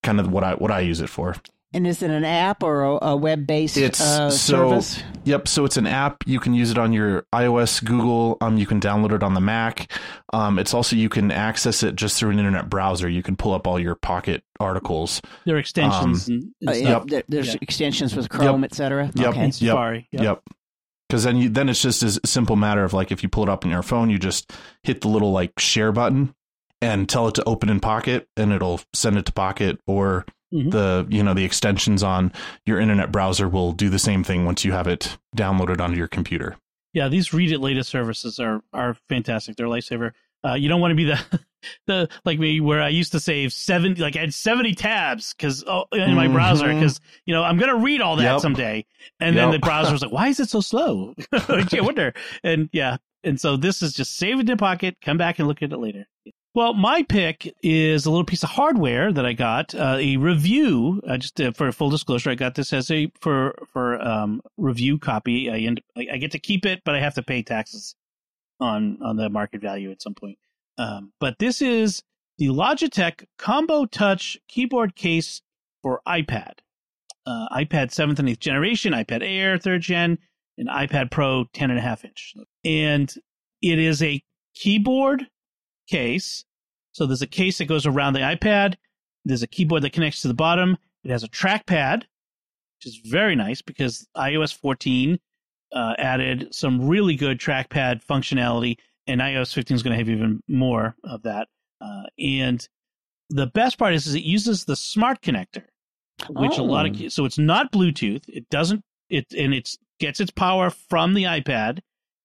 kind 0.04 0.20
of 0.20 0.32
what 0.32 0.44
I 0.44 0.54
what 0.56 0.72
I 0.72 0.82
use 0.82 1.02
it 1.02 1.10
for. 1.10 1.36
And 1.74 1.88
is 1.88 2.04
it 2.04 2.12
an 2.12 2.24
app 2.24 2.62
or 2.62 2.84
a, 2.84 3.08
a 3.08 3.16
web 3.16 3.48
based 3.48 3.78
uh, 3.78 3.92
so, 3.92 4.30
service? 4.30 5.02
Yep. 5.24 5.48
So 5.48 5.66
it's 5.66 5.78
an 5.78 5.88
app. 5.88 6.24
You 6.28 6.40
can 6.40 6.54
use 6.54 6.70
it 6.70 6.78
on 6.78 6.94
your 6.94 7.26
iOS, 7.34 7.84
Google. 7.84 8.38
Um, 8.42 8.58
you 8.58 8.66
can 8.66 8.80
download 8.80 9.12
it 9.14 9.24
on 9.24 9.34
the 9.34 9.42
Mac. 9.42 9.92
Um, 10.34 10.60
it's 10.60 10.74
also 10.74 10.96
you 10.96 11.10
can 11.10 11.32
access 11.32 11.82
it 11.82 11.96
just 11.96 12.20
through 12.20 12.32
an 12.32 12.40
internet 12.40 12.70
browser. 12.70 13.10
You 13.10 13.24
can 13.24 13.36
pull 13.36 13.54
up 13.54 13.66
all 13.68 13.80
your 13.80 13.96
Pocket 13.96 14.44
articles. 14.60 15.22
There 15.46 15.56
are 15.56 15.60
extensions. 15.60 16.30
Um, 16.30 16.54
and, 16.62 16.70
and 16.70 16.88
uh, 16.88 17.06
yep. 17.08 17.26
There's 17.28 17.56
extensions 17.56 18.16
with 18.16 18.30
Chrome, 18.30 18.62
yep. 18.62 18.72
etc. 18.72 19.12
Yep. 19.16 19.28
Okay. 19.30 19.46
Yep. 19.46 19.54
Safari. 19.54 20.08
Yep. 20.12 20.24
yep 20.24 20.44
because 21.10 21.26
then 21.26 21.38
you 21.38 21.48
then 21.48 21.70
it's 21.70 21.82
just 21.82 22.02
a 22.02 22.20
simple 22.26 22.56
matter 22.56 22.84
of 22.84 22.92
like 22.92 23.12
if 23.12 23.22
you 23.22 23.30
pull 23.30 23.44
it 23.44 23.50
up 23.50 23.66
on 23.66 23.70
your 23.70 23.84
phone, 23.84 24.10
you 24.10 24.18
just 24.18 24.52
hit 24.82 25.02
the 25.02 25.08
little 25.08 25.32
like 25.32 25.60
share 25.60 25.92
button 25.92 26.34
and 26.82 27.08
tell 27.08 27.28
it 27.28 27.36
to 27.36 27.44
open 27.46 27.70
in 27.70 27.80
Pocket, 27.80 28.28
and 28.36 28.52
it'll 28.52 28.82
send 28.94 29.18
it 29.18 29.26
to 29.28 29.32
Pocket, 29.32 29.80
or 29.86 30.26
Mm-hmm. 30.54 30.70
The 30.70 31.08
you 31.10 31.24
know 31.24 31.34
the 31.34 31.46
extensions 31.46 32.04
on 32.04 32.32
your 32.66 32.80
internet 32.80 33.12
browser 33.12 33.50
will 33.50 33.72
do 33.72 33.90
the 33.90 34.00
same 34.00 34.24
thing 34.24 34.46
once 34.46 34.64
you 34.64 34.72
have 34.72 34.88
it 34.88 35.18
downloaded 35.36 35.82
onto 35.82 35.98
your 35.98 36.08
computer. 36.08 36.56
Yeah, 36.94 37.08
these 37.08 37.34
read 37.34 37.52
it 37.52 37.60
later 37.60 37.84
services 37.84 38.40
are 38.40 38.62
are 38.72 38.96
fantastic. 39.10 39.56
They're 39.56 39.66
a 39.66 39.70
lifesaver. 39.70 40.12
Uh, 40.46 40.54
you 40.54 40.70
don't 40.70 40.82
want 40.82 40.92
to 40.92 40.96
be 40.96 41.06
the 41.06 41.40
the 41.88 42.10
like 42.24 42.38
me 42.38 42.60
where 42.60 42.82
I 42.82 42.90
used 42.90 43.14
to 43.14 43.20
save 43.20 43.52
seventy 43.52 44.02
like 44.02 44.16
I 44.16 44.20
had 44.20 44.34
seventy 44.34 44.76
tabs 44.76 45.34
because 45.34 45.64
oh, 45.66 45.86
in 45.92 46.14
my 46.14 46.26
mm-hmm. 46.26 46.34
browser 46.34 46.72
because 46.72 47.00
you 47.26 47.34
know 47.34 47.44
I'm 47.44 47.58
gonna 47.58 47.78
read 47.78 48.02
all 48.02 48.18
that 48.18 48.24
yep. 48.24 48.42
someday, 48.42 48.86
and 49.20 49.36
yep. 49.36 49.44
then 49.44 49.52
the 49.52 49.60
browser 49.60 49.92
was 49.92 50.02
like, 50.04 50.12
why 50.12 50.28
is 50.28 50.40
it 50.40 50.50
so 50.50 50.62
slow? 50.62 51.16
I 51.32 51.66
wonder. 51.82 52.14
And 52.44 52.70
yeah, 52.72 52.98
and 53.24 53.40
so 53.40 53.58
this 53.58 53.82
is 53.82 53.94
just 53.94 54.18
save 54.18 54.40
it 54.40 54.50
in 54.50 54.58
pocket, 54.58 54.98
come 55.02 55.18
back 55.18 55.40
and 55.40 55.48
look 55.48 55.64
at 55.64 55.72
it 55.72 55.78
later. 55.78 56.06
Well, 56.56 56.76
my 56.76 57.02
pick 57.02 57.52
is 57.64 58.06
a 58.06 58.12
little 58.12 58.26
piece 58.26 58.44
of 58.44 58.52
hardware 58.52 59.12
that 59.12 59.26
I 59.26 59.34
got 59.34 59.74
uh, 59.74 59.98
a 60.00 60.18
review. 60.18 61.02
Uh, 61.08 61.18
just 61.18 61.42
uh, 61.42 61.52
for 61.52 61.72
full 61.72 61.90
disclosure, 61.90 62.30
I 62.30 62.36
got 62.36 62.54
this 62.54 62.72
as 62.72 62.92
a 62.92 63.12
for 63.20 63.56
for 63.74 64.00
um, 64.00 64.40
review 64.58 65.00
copy. 65.00 65.50
I 65.50 65.58
end 65.60 65.82
I 65.98 66.18
get 66.18 66.32
to 66.32 66.40
keep 66.40 66.66
it, 66.68 66.82
but 66.86 66.94
I 66.94 67.00
have 67.00 67.16
to 67.16 67.24
pay 67.24 67.42
taxes 67.42 67.96
on 68.60 69.00
on 69.02 69.18
the 69.18 69.30
market 69.30 69.62
value 69.62 69.90
at 69.90 70.04
some 70.04 70.14
point. 70.14 70.38
Um, 70.78 71.12
but 71.20 71.40
this 71.40 71.60
is 71.60 72.04
the 72.38 72.48
Logitech 72.50 73.26
Combo 73.40 73.86
Touch 73.86 74.38
keyboard 74.48 74.96
case 74.96 75.42
for 75.82 76.02
iPad, 76.08 76.60
uh, 77.26 77.48
iPad 77.50 77.92
seventh 77.92 78.20
and 78.20 78.30
eighth 78.30 78.40
generation, 78.40 78.94
iPad 78.94 79.24
Air 79.24 79.58
third 79.58 79.82
gen, 79.82 80.20
and 80.60 80.70
iPad 80.70 81.10
Pro 81.10 81.46
ten 81.52 81.72
and 81.72 81.80
a 81.80 81.82
half 81.82 82.06
inch, 82.06 82.36
and 82.64 83.12
it 83.64 83.80
is 83.80 84.04
a 84.04 84.24
keyboard 84.54 85.26
case. 85.94 86.46
So 86.92 87.06
there's 87.06 87.22
a 87.22 87.28
case 87.28 87.58
that 87.60 87.66
goes 87.66 87.86
around 87.86 88.14
the 88.14 88.20
iPad. 88.20 88.76
There's 89.26 89.44
a 89.44 89.48
keyboard 89.48 89.84
that 89.84 89.94
connects 89.94 90.22
to 90.22 90.28
the 90.28 90.34
bottom. 90.34 90.78
It 91.04 91.12
has 91.12 91.24
a 91.24 91.28
trackpad, 91.28 92.00
which 92.00 92.86
is 92.86 93.00
very 93.06 93.36
nice 93.36 93.62
because 93.62 94.08
iOS 94.18 94.58
14 94.58 95.20
uh, 95.72 95.94
added 95.98 96.54
some 96.54 96.88
really 96.88 97.16
good 97.16 97.40
trackpad 97.40 98.04
functionality, 98.06 98.78
and 99.08 99.22
iOS 99.22 99.54
15 99.54 99.76
is 99.76 99.84
going 99.84 99.94
to 99.94 99.98
have 99.98 100.10
even 100.10 100.42
more 100.48 100.96
of 101.04 101.24
that. 101.24 101.48
Uh, 101.82 102.04
and 102.20 102.68
the 103.30 103.48
best 103.48 103.78
part 103.78 103.94
is, 103.94 104.08
is 104.08 104.16
it 104.16 104.24
uses 104.24 104.66
the 104.66 104.76
smart 104.76 105.22
connector, 105.22 105.64
which 106.30 106.60
oh. 106.60 106.64
a 106.64 106.66
lot 106.66 106.86
of 106.86 107.02
oh. 107.02 107.08
so 107.08 107.26
it's 107.26 107.40
not 107.40 107.72
Bluetooth. 107.72 108.24
It 108.28 108.50
doesn't 108.50 108.84
it 109.10 109.26
and 109.38 109.54
it 109.54 109.70
gets 110.00 110.20
its 110.20 110.32
power 110.32 110.70
from 110.70 111.14
the 111.14 111.24
iPad 111.24 111.80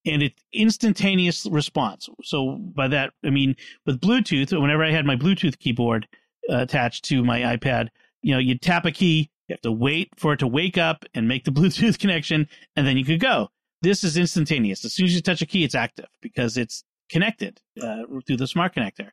and 0.09 0.23
it's 0.23 0.43
instantaneous 0.53 1.47
response. 1.47 2.09
So 2.23 2.57
by 2.57 2.89
that 2.89 3.13
I 3.25 3.31
mean 3.31 3.57
with 3.87 4.01
Bluetooth, 4.01 4.59
whenever 4.59 4.85
I 4.85 4.91
had 4.91 5.07
my 5.07 5.17
Bluetooth 5.17 5.59
keyboard 5.59 6.09
uh, 6.51 6.59
attached 6.59 7.05
to 7.07 7.25
my 7.25 7.41
iPad, 7.41 7.89
you 8.23 8.33
know, 8.33 8.39
you 8.39 8.57
tap 8.59 8.85
a 8.85 8.91
key, 8.91 9.31
you 9.49 9.55
have 9.55 9.61
to 9.63 9.73
wait 9.73 10.11
for 10.17 10.33
it 10.33 10.39
to 10.39 10.47
wake 10.47 10.79
up 10.79 11.05
and 11.15 11.29
make 11.29 11.45
the 11.45 11.51
Bluetooth 11.59 11.99
connection, 11.99 12.49
and 12.77 12.87
then 12.87 12.97
you 12.97 13.05
could 13.05 13.21
go. 13.21 13.49
This 13.81 14.03
is 14.03 14.17
instantaneous. 14.17 14.85
As 14.85 14.93
soon 14.93 15.07
as 15.07 15.15
you 15.15 15.23
touch 15.23 15.41
a 15.41 15.47
key, 15.47 15.63
it's 15.63 15.75
active 15.75 16.09
because 16.21 16.57
it's 16.57 16.83
connected 17.09 17.61
uh, 17.81 18.03
through 18.27 18.37
the 18.37 18.47
smart 18.47 18.75
connector. 18.75 19.11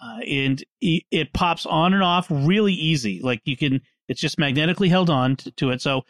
Uh, 0.00 0.20
and 0.20 0.64
it, 0.80 1.32
pops 1.32 1.66
on 1.66 1.92
and 1.92 2.02
off 2.02 2.26
really 2.30 2.72
easy. 2.72 3.20
Like 3.20 3.42
you 3.44 3.56
can, 3.56 3.80
it's 4.08 4.20
just 4.20 4.38
magnetically 4.38 4.88
held 4.88 5.10
on 5.10 5.36
to 5.36 5.70
it. 5.70 5.82
So 5.82 6.04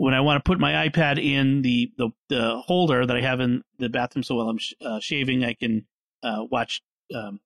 when 0.00 0.14
I 0.14 0.22
want 0.22 0.42
to 0.42 0.48
put 0.48 0.58
my 0.58 0.88
iPad 0.88 1.22
in 1.22 1.60
the, 1.60 1.92
the, 1.98 2.08
the 2.30 2.56
holder 2.56 3.04
that 3.04 3.14
I 3.14 3.20
have 3.20 3.40
in 3.40 3.62
the 3.78 3.90
bathroom, 3.90 4.22
so 4.22 4.34
while 4.34 4.48
I'm 4.48 4.56
sh- 4.56 4.72
uh, 4.80 4.98
shaving, 4.98 5.44
I 5.44 5.52
can 5.52 5.84
uh, 6.22 6.46
watch 6.50 6.80
um, 7.14 7.38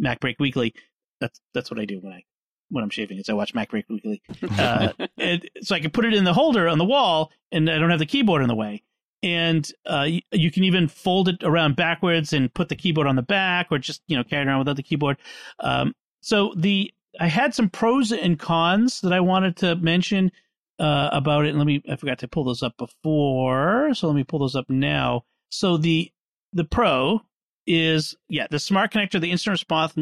MacBreak 0.00 0.36
Weekly. 0.38 0.72
That's 1.20 1.40
that's 1.52 1.68
what 1.68 1.80
I 1.80 1.84
do 1.84 1.98
when 1.98 2.12
I 2.12 2.22
when 2.70 2.84
I'm 2.84 2.90
shaving 2.90 3.18
is 3.18 3.28
I 3.28 3.32
watch 3.32 3.54
MacBreak 3.54 3.88
Weekly. 3.88 4.22
Uh, 4.56 4.92
and, 5.18 5.50
so 5.62 5.74
I 5.74 5.80
can 5.80 5.90
put 5.90 6.04
it 6.04 6.14
in 6.14 6.22
the 6.22 6.32
holder 6.32 6.68
on 6.68 6.78
the 6.78 6.84
wall, 6.84 7.32
and 7.50 7.68
I 7.68 7.76
don't 7.76 7.90
have 7.90 7.98
the 7.98 8.06
keyboard 8.06 8.40
in 8.40 8.48
the 8.48 8.54
way. 8.54 8.84
And 9.24 9.68
uh, 9.84 10.06
you, 10.06 10.20
you, 10.30 10.52
can 10.52 10.62
even 10.62 10.86
fold 10.86 11.28
it 11.28 11.42
around 11.42 11.74
backwards 11.74 12.32
and 12.32 12.54
put 12.54 12.68
the 12.68 12.76
keyboard 12.76 13.08
on 13.08 13.16
the 13.16 13.22
back, 13.22 13.66
or 13.72 13.78
just 13.78 14.02
you 14.06 14.16
know 14.16 14.22
carry 14.22 14.42
it 14.42 14.46
around 14.46 14.60
without 14.60 14.76
the 14.76 14.84
keyboard. 14.84 15.16
Um, 15.58 15.92
so 16.20 16.54
the 16.56 16.94
I 17.18 17.26
had 17.26 17.52
some 17.52 17.68
pros 17.68 18.12
and 18.12 18.38
cons 18.38 19.00
that 19.00 19.12
I 19.12 19.18
wanted 19.18 19.56
to 19.56 19.74
mention 19.74 20.30
uh, 20.78 21.10
about 21.12 21.46
it. 21.46 21.50
And 21.50 21.58
let 21.58 21.66
me, 21.66 21.82
I 21.90 21.96
forgot 21.96 22.18
to 22.20 22.28
pull 22.28 22.44
those 22.44 22.62
up 22.62 22.76
before. 22.76 23.94
So 23.94 24.06
let 24.06 24.16
me 24.16 24.24
pull 24.24 24.40
those 24.40 24.56
up 24.56 24.68
now. 24.68 25.22
So 25.50 25.76
the, 25.76 26.10
the 26.52 26.64
pro 26.64 27.22
is, 27.66 28.14
yeah, 28.28 28.46
the 28.50 28.58
smart 28.58 28.92
connector, 28.92 29.20
the 29.20 29.30
instant 29.30 29.52
response, 29.52 29.94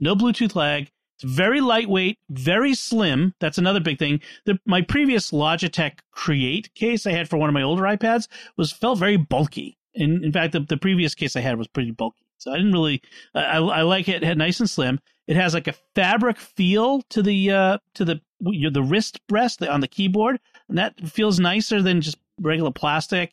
no 0.00 0.14
Bluetooth 0.14 0.54
lag. 0.54 0.90
It's 1.18 1.24
very 1.24 1.62
lightweight, 1.62 2.18
very 2.28 2.74
slim. 2.74 3.34
That's 3.40 3.56
another 3.56 3.80
big 3.80 3.98
thing. 3.98 4.20
The, 4.44 4.58
my 4.66 4.82
previous 4.82 5.30
Logitech 5.30 6.00
Create 6.10 6.74
case 6.74 7.06
I 7.06 7.12
had 7.12 7.28
for 7.28 7.38
one 7.38 7.48
of 7.48 7.54
my 7.54 7.62
older 7.62 7.84
iPads 7.84 8.28
was 8.58 8.70
felt 8.70 8.98
very 8.98 9.16
bulky. 9.16 9.78
In, 9.94 10.22
in 10.22 10.30
fact, 10.30 10.52
the, 10.52 10.60
the 10.60 10.76
previous 10.76 11.14
case 11.14 11.34
I 11.34 11.40
had 11.40 11.56
was 11.56 11.68
pretty 11.68 11.90
bulky. 11.90 12.26
So 12.36 12.52
I 12.52 12.56
didn't 12.56 12.72
really, 12.72 13.00
I, 13.34 13.56
I 13.56 13.80
like 13.80 14.10
it. 14.10 14.22
It 14.22 14.26
had 14.26 14.36
nice 14.36 14.60
and 14.60 14.68
slim. 14.68 15.00
It 15.26 15.36
has 15.36 15.54
like 15.54 15.66
a 15.66 15.74
fabric 15.94 16.38
feel 16.38 17.02
to 17.10 17.22
the 17.22 17.50
uh, 17.50 17.78
to 17.94 18.04
the 18.04 18.20
the 18.40 18.82
wrist 18.82 19.20
rest 19.30 19.62
on 19.62 19.80
the 19.80 19.88
keyboard, 19.88 20.38
and 20.68 20.78
that 20.78 21.08
feels 21.08 21.40
nicer 21.40 21.82
than 21.82 22.00
just 22.00 22.18
regular 22.40 22.70
plastic. 22.70 23.32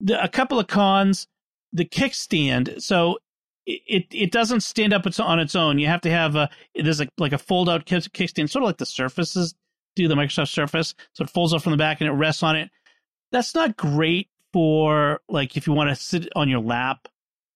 The, 0.00 0.22
a 0.22 0.28
couple 0.28 0.58
of 0.58 0.68
cons: 0.68 1.26
the 1.72 1.84
kickstand. 1.84 2.80
So 2.82 3.18
it 3.66 4.06
it 4.10 4.32
doesn't 4.32 4.62
stand 4.62 4.92
up 4.92 5.06
on 5.18 5.38
its 5.40 5.54
own. 5.54 5.78
You 5.78 5.86
have 5.88 6.00
to 6.02 6.10
have 6.10 6.36
a 6.36 6.48
there's 6.74 7.00
a, 7.00 7.08
like 7.18 7.32
a 7.32 7.38
fold 7.38 7.68
out 7.68 7.86
kickstand, 7.86 8.50
sort 8.50 8.62
of 8.62 8.68
like 8.68 8.78
the 8.78 8.86
Surfaces 8.86 9.54
do, 9.96 10.08
the 10.08 10.14
Microsoft 10.14 10.48
Surface. 10.48 10.94
So 11.12 11.24
it 11.24 11.30
folds 11.30 11.52
up 11.52 11.62
from 11.62 11.72
the 11.72 11.76
back 11.76 12.00
and 12.00 12.08
it 12.08 12.14
rests 12.14 12.42
on 12.42 12.56
it. 12.56 12.70
That's 13.30 13.54
not 13.54 13.76
great 13.76 14.28
for 14.52 15.20
like 15.28 15.56
if 15.56 15.66
you 15.66 15.72
want 15.72 15.90
to 15.90 15.96
sit 15.96 16.28
on 16.36 16.48
your 16.48 16.60
lap 16.60 17.08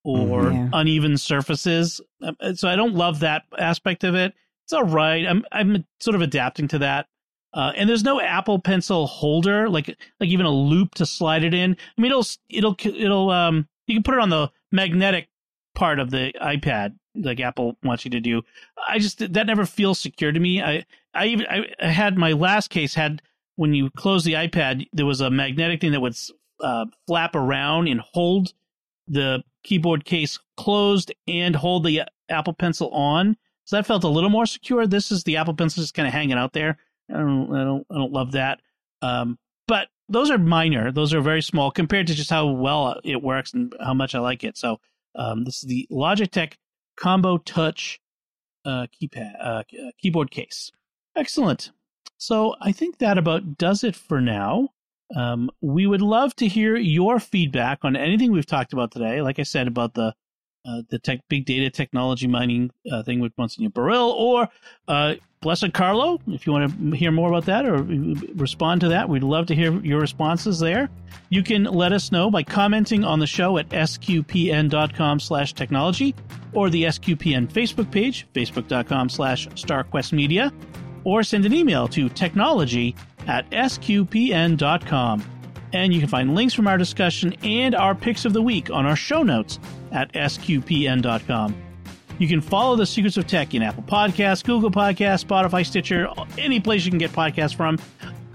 or 0.06 0.44
mm-hmm. 0.44 0.56
yeah. 0.56 0.68
uneven 0.72 1.18
surfaces. 1.18 2.00
Um, 2.22 2.36
uh, 2.40 2.54
so 2.54 2.68
I 2.68 2.76
don't 2.76 2.94
love 2.94 3.20
that 3.20 3.42
aspect 3.58 4.04
of 4.04 4.14
it. 4.14 4.34
It's 4.64 4.72
all 4.72 4.84
right. 4.84 5.26
I'm 5.26 5.44
I'm 5.52 5.84
sort 6.00 6.14
of 6.14 6.22
adapting 6.22 6.68
to 6.68 6.78
that. 6.78 7.06
Uh, 7.52 7.72
and 7.74 7.88
there's 7.88 8.04
no 8.04 8.20
Apple 8.20 8.58
Pencil 8.58 9.06
holder, 9.06 9.68
like 9.68 9.88
like 10.20 10.28
even 10.28 10.46
a 10.46 10.50
loop 10.50 10.94
to 10.96 11.06
slide 11.06 11.42
it 11.42 11.54
in. 11.54 11.76
I 11.96 12.00
mean, 12.00 12.10
it'll 12.10 12.26
it'll 12.48 12.76
it'll 12.84 13.30
um 13.30 13.68
you 13.86 13.96
can 13.96 14.02
put 14.02 14.14
it 14.14 14.20
on 14.20 14.30
the 14.30 14.50
magnetic 14.70 15.28
part 15.74 15.98
of 15.98 16.10
the 16.10 16.32
iPad, 16.40 16.94
like 17.14 17.40
Apple 17.40 17.76
wants 17.82 18.04
you 18.04 18.10
to 18.12 18.20
do. 18.20 18.42
I 18.88 18.98
just 18.98 19.32
that 19.32 19.46
never 19.46 19.66
feels 19.66 19.98
secure 19.98 20.30
to 20.30 20.40
me. 20.40 20.62
I 20.62 20.84
I 21.14 21.26
even 21.26 21.46
I 21.48 21.86
had 21.86 22.16
my 22.16 22.32
last 22.32 22.68
case 22.68 22.94
had 22.94 23.22
when 23.56 23.74
you 23.74 23.90
close 23.90 24.22
the 24.22 24.34
iPad, 24.34 24.86
there 24.92 25.06
was 25.06 25.20
a 25.20 25.30
magnetic 25.30 25.80
thing 25.80 25.92
that 25.92 26.00
would 26.00 26.16
uh, 26.60 26.84
flap 27.06 27.34
around 27.34 27.88
and 27.88 28.00
hold 28.00 28.52
the 29.08 29.42
keyboard 29.64 30.04
case 30.04 30.38
closed 30.56 31.12
and 31.26 31.54
hold 31.56 31.84
the 31.84 32.02
Apple 32.28 32.52
Pencil 32.52 32.90
on. 32.90 33.36
So 33.64 33.76
that 33.76 33.86
felt 33.86 34.04
a 34.04 34.08
little 34.08 34.30
more 34.30 34.46
secure. 34.46 34.86
This 34.86 35.10
is 35.10 35.24
the 35.24 35.36
Apple 35.36 35.54
Pencil 35.54 35.82
just 35.82 35.94
kind 35.94 36.06
of 36.06 36.14
hanging 36.14 36.38
out 36.38 36.52
there. 36.52 36.78
I 37.10 37.18
don't, 37.18 37.54
I 37.54 37.64
don't, 37.64 37.86
I 37.90 37.94
don't 37.94 38.12
love 38.12 38.32
that. 38.32 38.60
Um, 39.02 39.38
but 39.66 39.88
those 40.08 40.30
are 40.30 40.38
minor. 40.38 40.92
Those 40.92 41.12
are 41.12 41.20
very 41.20 41.42
small 41.42 41.70
compared 41.70 42.06
to 42.06 42.14
just 42.14 42.30
how 42.30 42.46
well 42.46 43.00
it 43.04 43.22
works 43.22 43.54
and 43.54 43.74
how 43.80 43.94
much 43.94 44.14
I 44.14 44.20
like 44.20 44.44
it. 44.44 44.56
So 44.56 44.80
um, 45.16 45.44
this 45.44 45.62
is 45.62 45.68
the 45.68 45.88
Logitech 45.90 46.54
Combo 46.96 47.38
Touch 47.38 48.00
uh, 48.64 48.86
keypad 48.94 49.32
uh, 49.40 49.62
keyboard 50.00 50.30
case. 50.30 50.70
Excellent. 51.16 51.70
So 52.18 52.54
I 52.60 52.72
think 52.72 52.98
that 52.98 53.18
about 53.18 53.58
does 53.58 53.84
it 53.84 53.94
for 53.94 54.20
now. 54.20 54.70
Um, 55.14 55.50
we 55.60 55.86
would 55.86 56.02
love 56.02 56.34
to 56.36 56.48
hear 56.48 56.76
your 56.76 57.20
feedback 57.20 57.84
on 57.84 57.96
anything 57.96 58.32
we've 58.32 58.46
talked 58.46 58.72
about 58.72 58.90
today. 58.90 59.22
Like 59.22 59.38
I 59.38 59.44
said 59.44 59.68
about 59.68 59.94
the 59.94 60.14
uh, 60.68 60.82
the 60.88 60.98
tech, 60.98 61.20
big 61.28 61.46
data 61.46 61.70
technology 61.70 62.26
mining 62.26 62.72
uh, 62.90 63.00
thing 63.04 63.20
with 63.20 63.32
Monsignor 63.38 63.70
Burrill, 63.70 64.10
or 64.10 64.48
uh, 64.88 65.14
Blessed 65.40 65.72
Carlo, 65.72 66.18
if 66.26 66.44
you 66.44 66.52
want 66.52 66.90
to 66.90 66.96
hear 66.96 67.12
more 67.12 67.28
about 67.28 67.44
that 67.44 67.66
or 67.66 67.82
respond 68.34 68.80
to 68.80 68.88
that, 68.88 69.08
we'd 69.08 69.22
love 69.22 69.46
to 69.46 69.54
hear 69.54 69.72
your 69.84 70.00
responses 70.00 70.58
there. 70.58 70.88
You 71.28 71.44
can 71.44 71.64
let 71.64 71.92
us 71.92 72.10
know 72.10 72.32
by 72.32 72.42
commenting 72.42 73.04
on 73.04 73.20
the 73.20 73.28
show 73.28 73.58
at 73.58 73.68
sqpn.com 73.68 75.20
slash 75.20 75.52
technology 75.52 76.16
or 76.52 76.68
the 76.68 76.84
SQPN 76.84 77.46
Facebook 77.48 77.90
page, 77.92 78.26
facebook.com 78.34 79.08
slash 79.08 79.46
starquestmedia, 79.50 80.52
or 81.04 81.22
send 81.22 81.46
an 81.46 81.52
email 81.52 81.86
to 81.88 82.08
technology 82.08 82.96
at 83.26 83.48
sqpn.com. 83.50 85.24
And 85.72 85.92
you 85.92 86.00
can 86.00 86.08
find 86.08 86.34
links 86.34 86.54
from 86.54 86.68
our 86.68 86.78
discussion 86.78 87.34
and 87.42 87.74
our 87.74 87.94
picks 87.94 88.24
of 88.24 88.32
the 88.32 88.42
week 88.42 88.70
on 88.70 88.86
our 88.86 88.96
show 88.96 89.22
notes 89.22 89.58
at 89.92 90.12
sqpn.com. 90.12 91.62
You 92.18 92.28
can 92.28 92.40
follow 92.40 92.76
the 92.76 92.86
Secrets 92.86 93.18
of 93.18 93.26
Tech 93.26 93.54
in 93.54 93.62
Apple 93.62 93.82
Podcasts, 93.82 94.42
Google 94.42 94.70
Podcasts, 94.70 95.24
Spotify, 95.24 95.66
Stitcher, 95.66 96.08
any 96.38 96.60
place 96.60 96.84
you 96.84 96.90
can 96.90 96.98
get 96.98 97.12
podcasts 97.12 97.54
from, 97.54 97.78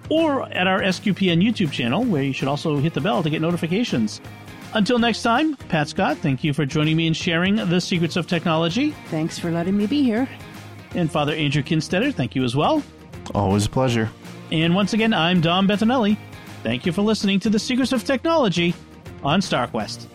or 0.09 0.43
at 0.51 0.67
our 0.67 0.81
SQPN 0.81 1.41
YouTube 1.41 1.71
channel, 1.71 2.03
where 2.03 2.21
you 2.21 2.33
should 2.33 2.47
also 2.47 2.77
hit 2.77 2.93
the 2.93 3.01
bell 3.01 3.23
to 3.23 3.29
get 3.29 3.41
notifications. 3.41 4.21
Until 4.73 4.99
next 4.99 5.23
time, 5.23 5.55
Pat 5.55 5.89
Scott, 5.89 6.17
thank 6.17 6.43
you 6.43 6.53
for 6.53 6.65
joining 6.65 6.95
me 6.95 7.07
and 7.07 7.17
sharing 7.17 7.55
the 7.55 7.81
secrets 7.81 8.15
of 8.15 8.27
technology. 8.27 8.91
Thanks 9.07 9.39
for 9.39 9.51
letting 9.51 9.75
me 9.75 9.87
be 9.87 10.03
here. 10.03 10.29
And 10.93 11.11
Father 11.11 11.33
Andrew 11.33 11.63
Kinstetter, 11.63 12.13
thank 12.13 12.35
you 12.35 12.43
as 12.43 12.55
well. 12.55 12.83
Always 13.33 13.65
a 13.65 13.69
pleasure. 13.69 14.09
And 14.51 14.75
once 14.75 14.93
again, 14.93 15.13
I'm 15.13 15.39
Dom 15.39 15.67
Bettinelli. 15.67 16.17
Thank 16.61 16.85
you 16.85 16.91
for 16.91 17.01
listening 17.01 17.39
to 17.41 17.49
The 17.49 17.59
Secrets 17.59 17.93
of 17.93 18.03
Technology 18.03 18.75
on 19.23 19.39
StarQuest. 19.39 20.07